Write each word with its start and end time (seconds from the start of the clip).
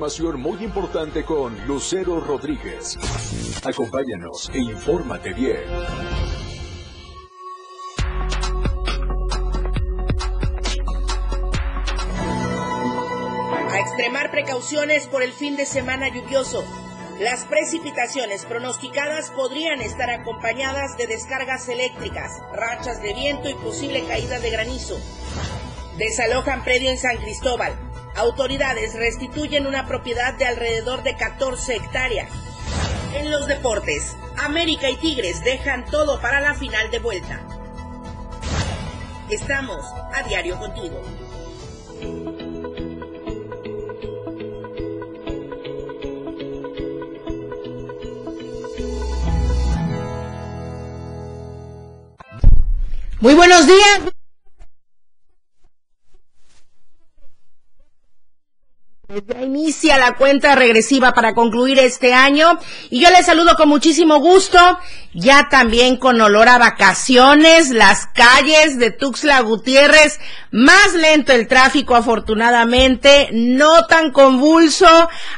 información 0.00 0.40
muy 0.40 0.64
importante 0.64 1.24
con 1.26 1.54
Lucero 1.66 2.20
Rodríguez. 2.20 2.96
Acompáñanos 3.62 4.50
e 4.54 4.58
infórmate 4.58 5.34
bien. 5.34 5.58
A 13.68 13.78
extremar 13.78 14.30
precauciones 14.30 15.06
por 15.06 15.22
el 15.22 15.32
fin 15.32 15.58
de 15.58 15.66
semana 15.66 16.08
lluvioso. 16.08 16.64
Las 17.20 17.44
precipitaciones 17.44 18.46
pronosticadas 18.46 19.30
podrían 19.32 19.82
estar 19.82 20.08
acompañadas 20.08 20.96
de 20.96 21.08
descargas 21.08 21.68
eléctricas, 21.68 22.40
rachas 22.54 23.02
de 23.02 23.12
viento 23.12 23.50
y 23.50 23.54
posible 23.54 24.02
caída 24.06 24.38
de 24.38 24.48
granizo. 24.48 24.98
Desalojan 25.98 26.64
predio 26.64 26.88
en 26.88 26.96
San 26.96 27.18
Cristóbal. 27.18 27.89
Autoridades 28.20 28.92
restituyen 28.96 29.66
una 29.66 29.86
propiedad 29.86 30.34
de 30.34 30.44
alrededor 30.44 31.02
de 31.02 31.16
14 31.16 31.76
hectáreas. 31.76 32.28
En 33.14 33.30
los 33.30 33.46
deportes, 33.46 34.14
América 34.36 34.90
y 34.90 34.96
Tigres 34.96 35.42
dejan 35.42 35.86
todo 35.86 36.20
para 36.20 36.42
la 36.42 36.52
final 36.52 36.90
de 36.90 36.98
vuelta. 36.98 37.40
Estamos 39.30 39.86
a 40.12 40.22
diario 40.28 40.58
contigo. 40.58 41.00
Muy 53.20 53.34
buenos 53.34 53.66
días. 53.66 54.19
Ya 59.26 59.42
inicia 59.42 59.98
la 59.98 60.14
cuenta 60.14 60.54
regresiva 60.54 61.12
para 61.12 61.34
concluir 61.34 61.78
este 61.78 62.14
año 62.14 62.58
y 62.90 63.00
yo 63.00 63.10
les 63.10 63.26
saludo 63.26 63.56
con 63.56 63.68
muchísimo 63.68 64.20
gusto, 64.20 64.58
ya 65.12 65.48
también 65.50 65.96
con 65.96 66.20
olor 66.20 66.48
a 66.48 66.58
vacaciones, 66.58 67.70
las 67.70 68.06
calles 68.06 68.78
de 68.78 68.92
Tuxtla 68.92 69.40
Gutiérrez, 69.40 70.20
más 70.52 70.94
lento 70.94 71.32
el 71.32 71.48
tráfico 71.48 71.96
afortunadamente, 71.96 73.28
no 73.32 73.86
tan 73.86 74.12
convulso 74.12 74.86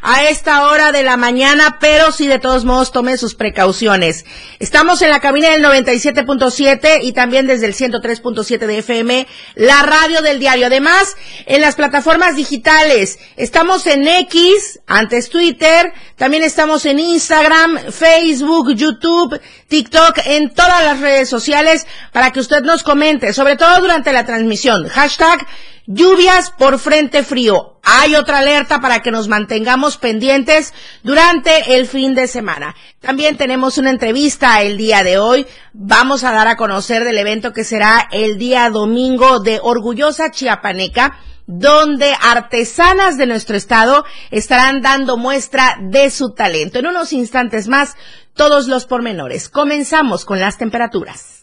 a 0.03 0.25
esta 0.25 0.69
hora 0.69 0.93
de 0.93 1.03
la 1.03 1.17
mañana, 1.17 1.79
pero 1.81 2.13
sí 2.13 2.27
de 2.27 2.39
todos 2.39 2.65
modos 2.65 2.93
tome 2.93 3.17
sus 3.17 3.35
precauciones. 3.35 4.25
Estamos 4.59 5.01
en 5.03 5.11
la 5.11 5.21
cabina 5.21 5.49
del 5.49 5.65
97.7 5.65 7.01
y 7.03 7.13
también 7.13 7.47
desde 7.47 7.67
el 7.67 7.75
103.7 7.75 8.59
de 8.59 8.79
FM, 8.79 9.27
la 9.55 9.83
radio 9.83 10.21
del 10.21 10.39
diario. 10.39 10.67
Además, 10.67 11.17
en 11.47 11.63
las 11.63 11.77
plataformas 11.77 12.37
digitales, 12.37 13.19
Estamos 13.37 13.72
en 13.73 14.07
X, 14.07 14.81
antes 14.87 15.31
Twitter, 15.31 15.95
también 16.17 16.43
estamos 16.43 16.85
en 16.85 16.99
Instagram, 16.99 17.79
Facebook, 17.91 18.75
YouTube, 18.75 19.41
TikTok, 19.67 20.19
en 20.27 20.53
todas 20.53 20.85
las 20.85 21.01
redes 21.01 21.31
sociales 21.31 21.87
para 22.13 22.33
que 22.33 22.41
usted 22.41 22.63
nos 22.63 22.83
comente, 22.83 23.33
sobre 23.33 23.57
todo 23.57 23.81
durante 23.81 24.13
la 24.13 24.27
transmisión. 24.27 24.87
Hashtag 24.89 25.47
lluvias 25.87 26.51
por 26.51 26.79
frente 26.79 27.23
frío. 27.23 27.81
Hay 27.83 28.15
otra 28.15 28.41
alerta 28.41 28.83
para 28.83 29.01
que 29.01 29.11
nos 29.11 29.29
mantengamos 29.29 29.97
pendientes 29.97 30.75
durante 31.03 31.75
el 31.75 31.87
fin 31.87 32.15
de 32.15 32.29
semana. 32.29 32.77
También 33.01 33.39
tenemos 33.39 33.79
una 33.79 33.89
entrevista 33.89 34.61
el 34.61 34.77
día 34.77 35.03
de 35.03 35.17
hoy. 35.17 35.47
Vamos 35.73 36.25
a 36.25 36.33
dar 36.33 36.47
a 36.47 36.57
conocer 36.57 37.05
del 37.05 37.17
evento 37.17 37.55
que 37.55 37.65
será 37.65 38.07
el 38.13 38.37
día 38.37 38.69
domingo 38.69 39.41
de 39.41 39.61
Orgullosa 39.63 40.31
Chiapaneca 40.31 41.19
donde 41.47 42.15
artesanas 42.21 43.17
de 43.17 43.27
nuestro 43.27 43.57
estado 43.57 44.05
estarán 44.31 44.81
dando 44.81 45.17
muestra 45.17 45.79
de 45.81 46.11
su 46.11 46.35
talento. 46.35 46.79
En 46.79 46.87
unos 46.87 47.13
instantes 47.13 47.69
más, 47.69 47.97
todos 48.35 48.69
los 48.69 48.87
pormenores. 48.87 49.49
Comenzamos 49.49 50.25
con 50.25 50.41
las 50.41 50.59
temperaturas. 50.59 51.43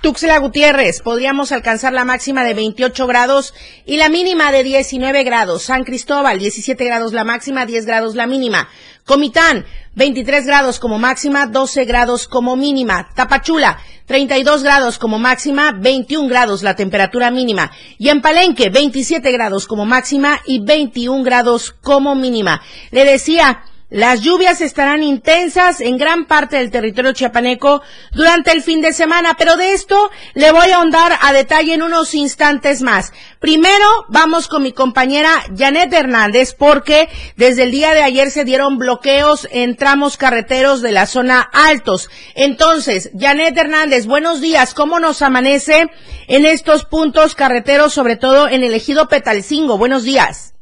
Tuxela 0.00 0.38
Gutiérrez, 0.38 1.02
podríamos 1.02 1.50
alcanzar 1.50 1.92
la 1.92 2.04
máxima 2.04 2.44
de 2.44 2.54
28 2.54 3.04
grados 3.08 3.52
y 3.84 3.96
la 3.96 4.08
mínima 4.08 4.52
de 4.52 4.62
19 4.62 5.24
grados. 5.24 5.64
San 5.64 5.82
Cristóbal, 5.82 6.38
17 6.38 6.84
grados 6.84 7.12
la 7.12 7.24
máxima, 7.24 7.66
10 7.66 7.84
grados 7.84 8.14
la 8.14 8.28
mínima. 8.28 8.68
Comitán, 9.04 9.66
23 9.96 10.46
grados 10.46 10.78
como 10.78 11.00
máxima, 11.00 11.46
12 11.46 11.84
grados 11.84 12.28
como 12.28 12.54
mínima. 12.54 13.08
Tapachula, 13.16 13.78
32 14.06 14.62
grados 14.62 14.98
como 14.98 15.18
máxima, 15.18 15.72
21 15.72 16.28
grados 16.28 16.62
la 16.62 16.76
temperatura 16.76 17.32
mínima. 17.32 17.72
Y 17.98 18.10
en 18.10 18.22
Palenque, 18.22 18.70
27 18.70 19.32
grados 19.32 19.66
como 19.66 19.84
máxima 19.84 20.38
y 20.46 20.60
21 20.60 21.24
grados 21.24 21.72
como 21.72 22.14
mínima. 22.14 22.62
Le 22.92 23.04
decía, 23.04 23.64
las 23.90 24.20
lluvias 24.20 24.60
estarán 24.60 25.02
intensas 25.02 25.80
en 25.80 25.96
gran 25.96 26.26
parte 26.26 26.56
del 26.56 26.70
territorio 26.70 27.12
chiapaneco 27.12 27.80
durante 28.12 28.52
el 28.52 28.62
fin 28.62 28.82
de 28.82 28.92
semana, 28.92 29.34
pero 29.38 29.56
de 29.56 29.72
esto 29.72 30.10
le 30.34 30.52
voy 30.52 30.70
a 30.70 30.76
ahondar 30.76 31.18
a 31.22 31.32
detalle 31.32 31.72
en 31.72 31.82
unos 31.82 32.14
instantes 32.14 32.82
más. 32.82 33.14
Primero 33.40 33.86
vamos 34.08 34.46
con 34.46 34.62
mi 34.62 34.72
compañera 34.72 35.30
Janet 35.56 35.90
Hernández 35.90 36.54
porque 36.54 37.08
desde 37.36 37.62
el 37.62 37.70
día 37.70 37.94
de 37.94 38.02
ayer 38.02 38.30
se 38.30 38.44
dieron 38.44 38.76
bloqueos 38.76 39.48
en 39.52 39.74
tramos 39.76 40.18
carreteros 40.18 40.82
de 40.82 40.92
la 40.92 41.06
zona 41.06 41.40
altos. 41.40 42.10
Entonces, 42.34 43.10
Janet 43.18 43.56
Hernández, 43.56 44.04
buenos 44.04 44.42
días. 44.42 44.74
¿Cómo 44.74 45.00
nos 45.00 45.22
amanece 45.22 45.90
en 46.26 46.44
estos 46.44 46.84
puntos 46.84 47.34
carreteros, 47.34 47.94
sobre 47.94 48.16
todo 48.16 48.48
en 48.48 48.62
el 48.62 48.74
ejido 48.74 49.08
Petalcingo? 49.08 49.78
Buenos 49.78 50.04
días. 50.04 50.57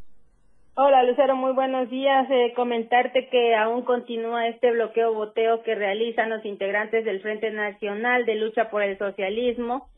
Hola 0.78 1.04
Lucero, 1.04 1.34
muy 1.37 1.54
buenos 1.54 1.88
días. 1.88 2.31
Eh, 2.31 2.53
comentarte 2.54 3.31
que 3.31 3.54
aún 3.54 3.81
continúa 3.81 4.47
este 4.47 4.72
bloqueo 4.72 5.14
boteo 5.14 5.62
que 5.62 5.75
realizan 5.75 6.28
los 6.28 6.44
integrantes 6.44 7.03
del 7.06 7.22
Frente 7.22 7.50
Nacional 7.50 8.26
de 8.26 8.34
Lucha 8.34 8.69
por 8.69 8.82
el 8.82 8.98
Socialismo. 8.98 9.88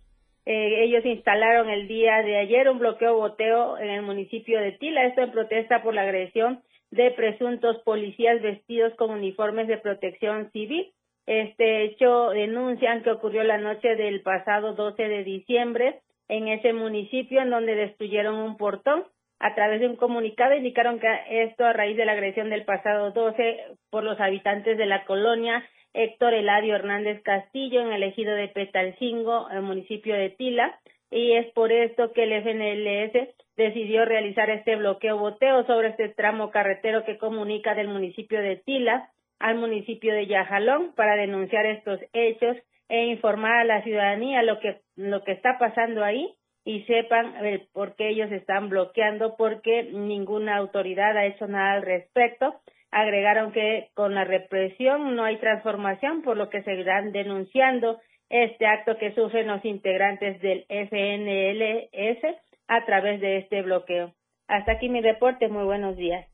Eh, 0.47 0.85
ellos 0.85 1.05
instalaron 1.05 1.69
el 1.69 1.89
día 1.89 2.23
de 2.23 2.37
ayer 2.37 2.69
un 2.69 2.79
bloqueo 2.79 3.17
boteo 3.17 3.77
en 3.77 3.91
el 3.91 4.03
municipio 4.03 4.61
de 4.61 4.71
Tila, 4.71 5.05
esto 5.07 5.23
en 5.23 5.33
protesta 5.33 5.83
por 5.83 5.95
la 5.95 6.03
agresión 6.03 6.63
de 6.93 7.11
presuntos 7.11 7.79
policías 7.79 8.41
vestidos 8.41 8.95
con 8.95 9.11
uniformes 9.11 9.67
de 9.67 9.79
protección 9.79 10.49
civil. 10.53 10.93
Este 11.27 11.87
hecho 11.87 12.29
denuncian 12.29 13.03
que 13.03 13.11
ocurrió 13.11 13.43
la 13.43 13.59
noche 13.59 13.97
del 13.97 14.23
pasado 14.23 14.75
12 14.75 15.09
de 15.09 15.25
diciembre 15.25 15.99
en 16.29 16.47
ese 16.47 16.73
municipio 16.73 17.41
en 17.43 17.51
donde 17.51 17.75
destruyeron 17.75 18.37
un 18.37 18.57
portón 18.57 19.03
a 19.41 19.55
través 19.55 19.81
de 19.81 19.89
un 19.89 19.97
comunicado 19.97 20.55
indicaron 20.55 20.99
que 20.99 21.09
esto 21.45 21.65
a 21.65 21.73
raíz 21.73 21.97
de 21.97 22.05
la 22.05 22.13
agresión 22.13 22.51
del 22.51 22.65
pasado 22.65 23.13
12 23.13 23.65
por 23.91 24.05
los 24.05 24.21
habitantes 24.21 24.77
de 24.77 24.87
la 24.87 25.05
colonia 25.05 25.65
Héctor 25.95 26.35
Eladio 26.35 26.75
Hernández 26.75 27.23
Castillo 27.23 27.81
en 27.81 27.93
el 27.93 28.03
ejido 28.03 28.35
de 28.35 28.49
Petalcingo, 28.49 29.49
el 29.51 29.63
municipio 29.63 30.15
de 30.15 30.31
Tila, 30.31 30.79
y 31.11 31.33
es 31.33 31.47
por 31.53 31.73
esto 31.73 32.13
que 32.13 32.25
el 32.25 32.43
FNLS 32.43 33.35
decidió 33.57 34.05
realizar 34.05 34.51
este 34.51 34.77
bloqueo 34.77 35.19
boteo 35.19 35.65
sobre 35.67 35.89
este 35.89 36.09
tramo 36.11 36.51
carretero 36.51 37.05
que 37.05 37.19
comunica 37.19 37.75
del 37.75 37.89
municipio 37.89 38.41
de 38.41 38.57
Tila 38.57 39.11
al 39.39 39.57
municipio 39.57 40.13
de 40.15 40.27
Yajalón 40.27 40.93
para 40.95 41.17
denunciar 41.17 41.65
estos 41.67 42.01
hechos 42.13 42.57
e 42.89 43.07
informar 43.07 43.61
a 43.61 43.65
la 43.65 43.83
ciudadanía 43.83 44.43
lo 44.43 44.61
que 44.61 44.81
lo 44.97 45.23
que 45.23 45.33
está 45.33 45.59
pasando 45.59 46.05
ahí 46.05 46.35
y 46.69 46.83
sepan 46.83 47.33
por 47.73 47.97
qué 47.97 48.11
ellos 48.11 48.31
están 48.31 48.69
bloqueando, 48.69 49.37
porque 49.39 49.85
ninguna 49.85 50.59
autoridad 50.59 51.17
ha 51.17 51.25
hecho 51.25 51.47
nada 51.47 51.73
al 51.73 51.83
respecto. 51.83 52.61
Agregaron 52.91 53.53
que 53.53 53.89
con 53.95 54.15
la 54.15 54.25
represión 54.25 55.17
no 55.17 55.25
hay 55.25 55.39
transformación, 55.39 56.21
por 56.21 56.37
lo 56.37 56.51
que 56.51 56.63
seguirán 56.65 57.11
denunciando 57.11 57.99
este 58.29 58.67
acto 58.67 58.99
que 58.99 59.15
sufren 59.15 59.47
los 59.47 59.65
integrantes 59.65 60.43
del 60.43 60.67
FNLS 60.69 62.37
a 62.67 62.85
través 62.85 63.23
de 63.23 63.39
este 63.39 63.63
bloqueo. 63.63 64.13
Hasta 64.47 64.73
aquí 64.73 64.91
mi 64.91 65.01
reporte. 65.01 65.49
Muy 65.49 65.65
buenos 65.65 65.97
días. 65.97 66.27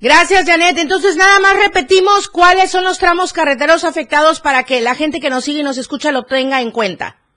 Gracias, 0.00 0.44
Janet. 0.44 0.76
Entonces, 0.78 1.16
nada 1.16 1.38
más 1.38 1.56
repetimos 1.56 2.28
cuáles 2.28 2.72
son 2.72 2.82
los 2.82 2.98
tramos 2.98 3.32
carreteros 3.32 3.84
afectados 3.84 4.40
para 4.40 4.64
que 4.64 4.80
la 4.80 4.96
gente 4.96 5.20
que 5.20 5.30
nos 5.30 5.44
sigue 5.44 5.60
y 5.60 5.62
nos 5.62 5.78
escucha 5.78 6.10
lo 6.10 6.24
tenga 6.24 6.62
en 6.62 6.72
cuenta. 6.72 7.27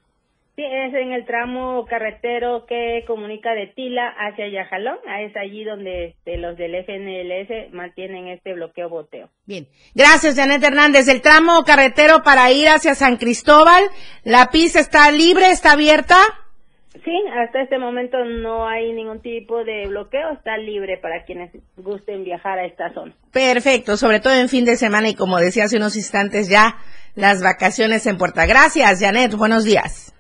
Sí, 0.56 0.63
es 0.65 0.94
en 0.94 1.13
el 1.13 1.25
tramo 1.25 1.86
carretero 1.86 2.65
que 2.65 3.06
comunica 3.07 3.53
de 3.53 3.68
Tila 3.68 4.13
hacia 4.18 4.50
Yajalón. 4.50 4.98
Ah, 5.07 5.21
es 5.21 5.36
allí 5.38 5.63
donde 5.63 6.07
este, 6.07 6.38
los 6.38 6.57
del 6.57 6.75
FNLS 6.75 7.74
mantienen 7.74 8.27
este 8.27 8.53
bloqueo 8.53 8.89
boteo. 8.89 9.30
Bien. 9.45 9.68
Gracias, 9.95 10.36
Janet 10.36 10.62
Hernández. 10.62 11.07
El 11.07 11.21
tramo 11.21 11.63
carretero 11.63 12.21
para 12.24 12.51
ir 12.51 12.68
hacia 12.68 12.95
San 12.95 13.15
Cristóbal, 13.15 13.83
¿la 14.24 14.48
pista 14.48 14.80
está 14.80 15.09
libre, 15.12 15.51
está 15.51 15.71
abierta? 15.71 16.18
Sí, 17.06 17.24
hasta 17.33 17.62
este 17.62 17.80
momento 17.80 18.18
no 18.25 18.68
hay 18.68 18.92
ningún 18.92 19.21
tipo 19.21 19.63
de 19.63 19.88
bloqueo, 19.88 20.33
está 20.33 20.57
libre 20.57 20.97
para 20.97 21.24
quienes 21.24 21.51
gusten 21.77 22.25
viajar 22.25 22.59
a 22.59 22.65
esta 22.65 22.94
zona. 22.94 23.15
Perfecto, 23.31 23.95
sobre 23.95 24.19
todo 24.19 24.33
en 24.33 24.50
fin 24.50 24.65
de 24.65 24.75
semana 24.75 25.07
y 25.07 25.15
como 25.15 25.39
decía 25.39 25.63
hace 25.63 25.77
unos 25.77 25.95
instantes 25.95 26.50
ya, 26.50 26.75
las 27.15 27.42
vacaciones 27.42 28.06
en 28.06 28.18
Puerta. 28.18 28.45
Gracias, 28.45 29.00
Janet. 29.00 29.33
Buenos 29.36 29.63
días. 29.63 30.11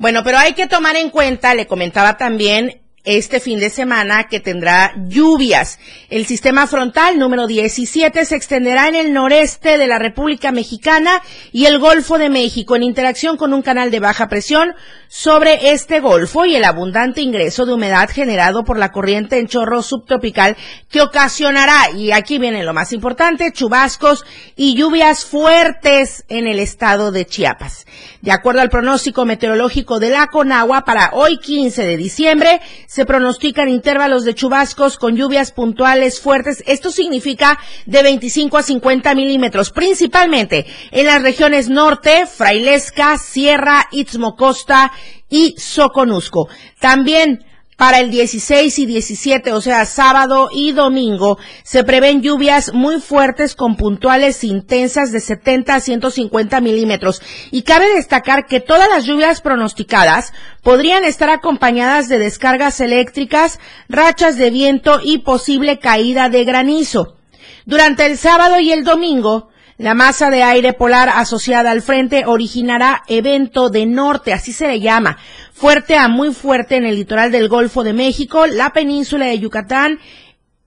Bueno, 0.00 0.22
pero 0.24 0.38
hay 0.38 0.54
que 0.54 0.66
tomar 0.66 0.96
en 0.96 1.10
cuenta, 1.10 1.54
le 1.54 1.66
comentaba 1.66 2.16
también, 2.16 2.80
este 3.04 3.40
fin 3.40 3.58
de 3.58 3.70
semana 3.70 4.28
que 4.28 4.40
tendrá 4.40 4.92
lluvias. 5.08 5.78
El 6.10 6.26
sistema 6.26 6.66
frontal 6.66 7.18
número 7.18 7.46
17 7.46 8.24
se 8.24 8.36
extenderá 8.36 8.88
en 8.88 8.94
el 8.94 9.12
noreste 9.12 9.78
de 9.78 9.86
la 9.86 9.98
República 9.98 10.52
Mexicana 10.52 11.22
y 11.52 11.66
el 11.66 11.78
Golfo 11.78 12.18
de 12.18 12.28
México 12.28 12.76
en 12.76 12.82
interacción 12.82 13.36
con 13.36 13.54
un 13.54 13.62
canal 13.62 13.90
de 13.90 14.00
baja 14.00 14.28
presión 14.28 14.74
sobre 15.08 15.72
este 15.72 15.98
golfo 15.98 16.44
y 16.44 16.54
el 16.54 16.64
abundante 16.64 17.20
ingreso 17.20 17.66
de 17.66 17.72
humedad 17.72 18.08
generado 18.08 18.64
por 18.64 18.78
la 18.78 18.92
corriente 18.92 19.38
en 19.38 19.48
chorro 19.48 19.82
subtropical 19.82 20.56
que 20.88 21.00
ocasionará, 21.00 21.90
y 21.96 22.12
aquí 22.12 22.38
viene 22.38 22.62
lo 22.62 22.74
más 22.74 22.92
importante, 22.92 23.52
chubascos 23.52 24.24
y 24.54 24.76
lluvias 24.76 25.24
fuertes 25.24 26.24
en 26.28 26.46
el 26.46 26.60
estado 26.60 27.10
de 27.10 27.26
Chiapas. 27.26 27.86
De 28.20 28.30
acuerdo 28.30 28.60
al 28.60 28.70
pronóstico 28.70 29.24
meteorológico 29.24 29.98
de 29.98 30.10
la 30.10 30.28
Conagua, 30.28 30.84
para 30.84 31.10
hoy 31.14 31.38
15 31.38 31.84
de 31.84 31.96
diciembre 31.96 32.60
se 32.90 33.06
pronostican 33.06 33.68
intervalos 33.68 34.24
de 34.24 34.34
chubascos 34.34 34.96
con 34.96 35.14
lluvias 35.14 35.52
puntuales 35.52 36.20
fuertes. 36.20 36.64
Esto 36.66 36.90
significa 36.90 37.56
de 37.86 38.02
25 38.02 38.58
a 38.58 38.64
50 38.64 39.14
milímetros, 39.14 39.70
principalmente 39.70 40.66
en 40.90 41.06
las 41.06 41.22
regiones 41.22 41.68
norte, 41.68 42.26
Frailesca, 42.26 43.16
Sierra, 43.16 43.86
Istmo 43.92 44.34
Costa 44.34 44.90
y 45.28 45.54
Soconusco. 45.56 46.48
También 46.80 47.44
para 47.80 48.00
el 48.00 48.10
16 48.10 48.78
y 48.78 48.84
17, 48.84 49.54
o 49.54 49.60
sea, 49.62 49.86
sábado 49.86 50.50
y 50.52 50.72
domingo, 50.72 51.38
se 51.62 51.82
prevén 51.82 52.20
lluvias 52.20 52.74
muy 52.74 53.00
fuertes 53.00 53.54
con 53.54 53.76
puntuales 53.76 54.44
intensas 54.44 55.12
de 55.12 55.20
70 55.20 55.76
a 55.76 55.80
150 55.80 56.60
milímetros. 56.60 57.22
Y 57.50 57.62
cabe 57.62 57.86
destacar 57.94 58.44
que 58.44 58.60
todas 58.60 58.86
las 58.90 59.06
lluvias 59.06 59.40
pronosticadas 59.40 60.34
podrían 60.62 61.04
estar 61.04 61.30
acompañadas 61.30 62.10
de 62.10 62.18
descargas 62.18 62.80
eléctricas, 62.80 63.58
rachas 63.88 64.36
de 64.36 64.50
viento 64.50 65.00
y 65.02 65.20
posible 65.20 65.78
caída 65.78 66.28
de 66.28 66.44
granizo. 66.44 67.16
Durante 67.64 68.04
el 68.04 68.18
sábado 68.18 68.60
y 68.60 68.72
el 68.72 68.84
domingo, 68.84 69.48
la 69.80 69.94
masa 69.94 70.28
de 70.28 70.42
aire 70.42 70.74
polar 70.74 71.08
asociada 71.08 71.70
al 71.70 71.80
frente 71.80 72.26
originará 72.26 73.02
evento 73.08 73.70
de 73.70 73.86
norte, 73.86 74.34
así 74.34 74.52
se 74.52 74.68
le 74.68 74.80
llama, 74.80 75.16
fuerte 75.60 75.94
a 75.94 76.08
muy 76.08 76.32
fuerte 76.32 76.76
en 76.76 76.86
el 76.86 76.94
litoral 76.94 77.30
del 77.30 77.50
Golfo 77.50 77.84
de 77.84 77.92
México, 77.92 78.46
la 78.46 78.70
península 78.70 79.26
de 79.26 79.38
Yucatán, 79.38 79.98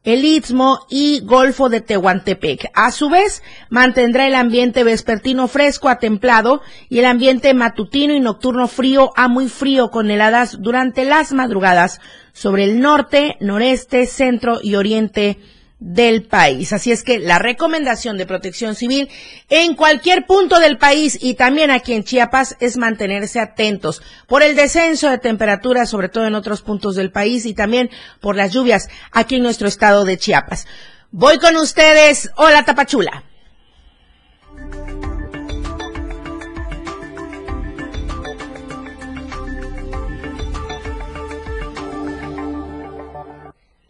el 0.04 0.24
Istmo 0.24 0.86
y 0.88 1.22
Golfo 1.22 1.68
de 1.68 1.82
Tehuantepec. 1.82 2.70
A 2.76 2.92
su 2.92 3.10
vez, 3.10 3.42
mantendrá 3.72 4.28
el 4.28 4.36
ambiente 4.36 4.84
vespertino 4.84 5.48
fresco 5.48 5.90
a 5.90 5.98
templado 5.98 6.62
y 6.90 7.00
el 7.00 7.06
ambiente 7.06 7.56
matutino 7.56 8.14
y 8.14 8.20
nocturno 8.20 8.68
frío 8.68 9.10
a 9.16 9.28
muy 9.28 9.50
frío 9.50 9.90
con 9.90 10.12
heladas 10.12 10.62
durante 10.62 11.06
las 11.06 11.34
madrugadas 11.34 12.00
sobre 12.32 12.66
el 12.66 12.80
norte, 12.80 13.36
noreste, 13.40 14.06
centro 14.06 14.60
y 14.62 14.76
oriente 14.76 15.40
del 15.84 16.24
país. 16.24 16.72
Así 16.72 16.94
es 16.94 17.04
que 17.04 17.20
la 17.20 17.40
recomendación 17.40 18.18
de 18.18 18.26
protección 18.26 18.74
civil 18.74 19.10
en 19.50 19.76
cualquier 19.76 20.26
punto 20.26 20.60
del 20.60 20.78
país 20.78 21.18
y 21.22 21.34
también 21.34 21.72
aquí 21.72 21.92
en 21.92 22.06
Chiapas 22.06 22.56
es 22.62 22.78
mantenerse 22.78 23.42
atentos 23.42 24.02
por 24.26 24.44
el 24.44 24.56
descenso 24.56 25.10
de 25.10 25.18
temperatura, 25.18 25.86
sobre 25.86 26.08
todo 26.08 26.26
en 26.26 26.36
otros 26.36 26.62
puntos 26.62 26.96
del 26.96 27.12
país 27.12 27.46
y 27.46 27.54
también 27.54 27.90
por 28.22 28.38
las 28.38 28.54
lluvias 28.54 28.88
aquí 29.12 29.36
en 29.36 29.44
nuestro 29.44 29.68
estado 29.68 30.06
de 30.06 30.18
Chiapas. 30.18 30.68
Voy 31.12 31.38
con 31.38 31.58
ustedes. 31.58 32.32
Hola 32.38 32.64
Tapachula. 32.64 33.33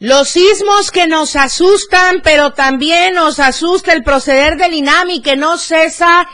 Los 0.03 0.27
sismos 0.31 0.91
que 0.91 1.07
nos 1.07 1.38
asustan, 1.38 2.19
pero 2.25 2.51
también 2.51 3.13
nos 3.13 3.39
asusta 3.39 3.94
el 3.94 4.03
proceder 4.03 4.57
del 4.57 4.73
INAMI 4.73 5.21
que 5.21 5.38
no 5.38 5.57
cesa 5.57 6.27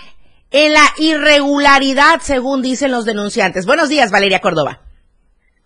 en 0.50 0.74
la 0.74 0.92
irregularidad, 0.98 2.19
según 2.19 2.63
dicen 2.63 2.89
los 2.89 3.06
denunciantes. 3.06 3.68
Buenos 3.68 3.88
días, 3.88 4.10
Valeria 4.10 4.39
Córdoba. 4.39 4.88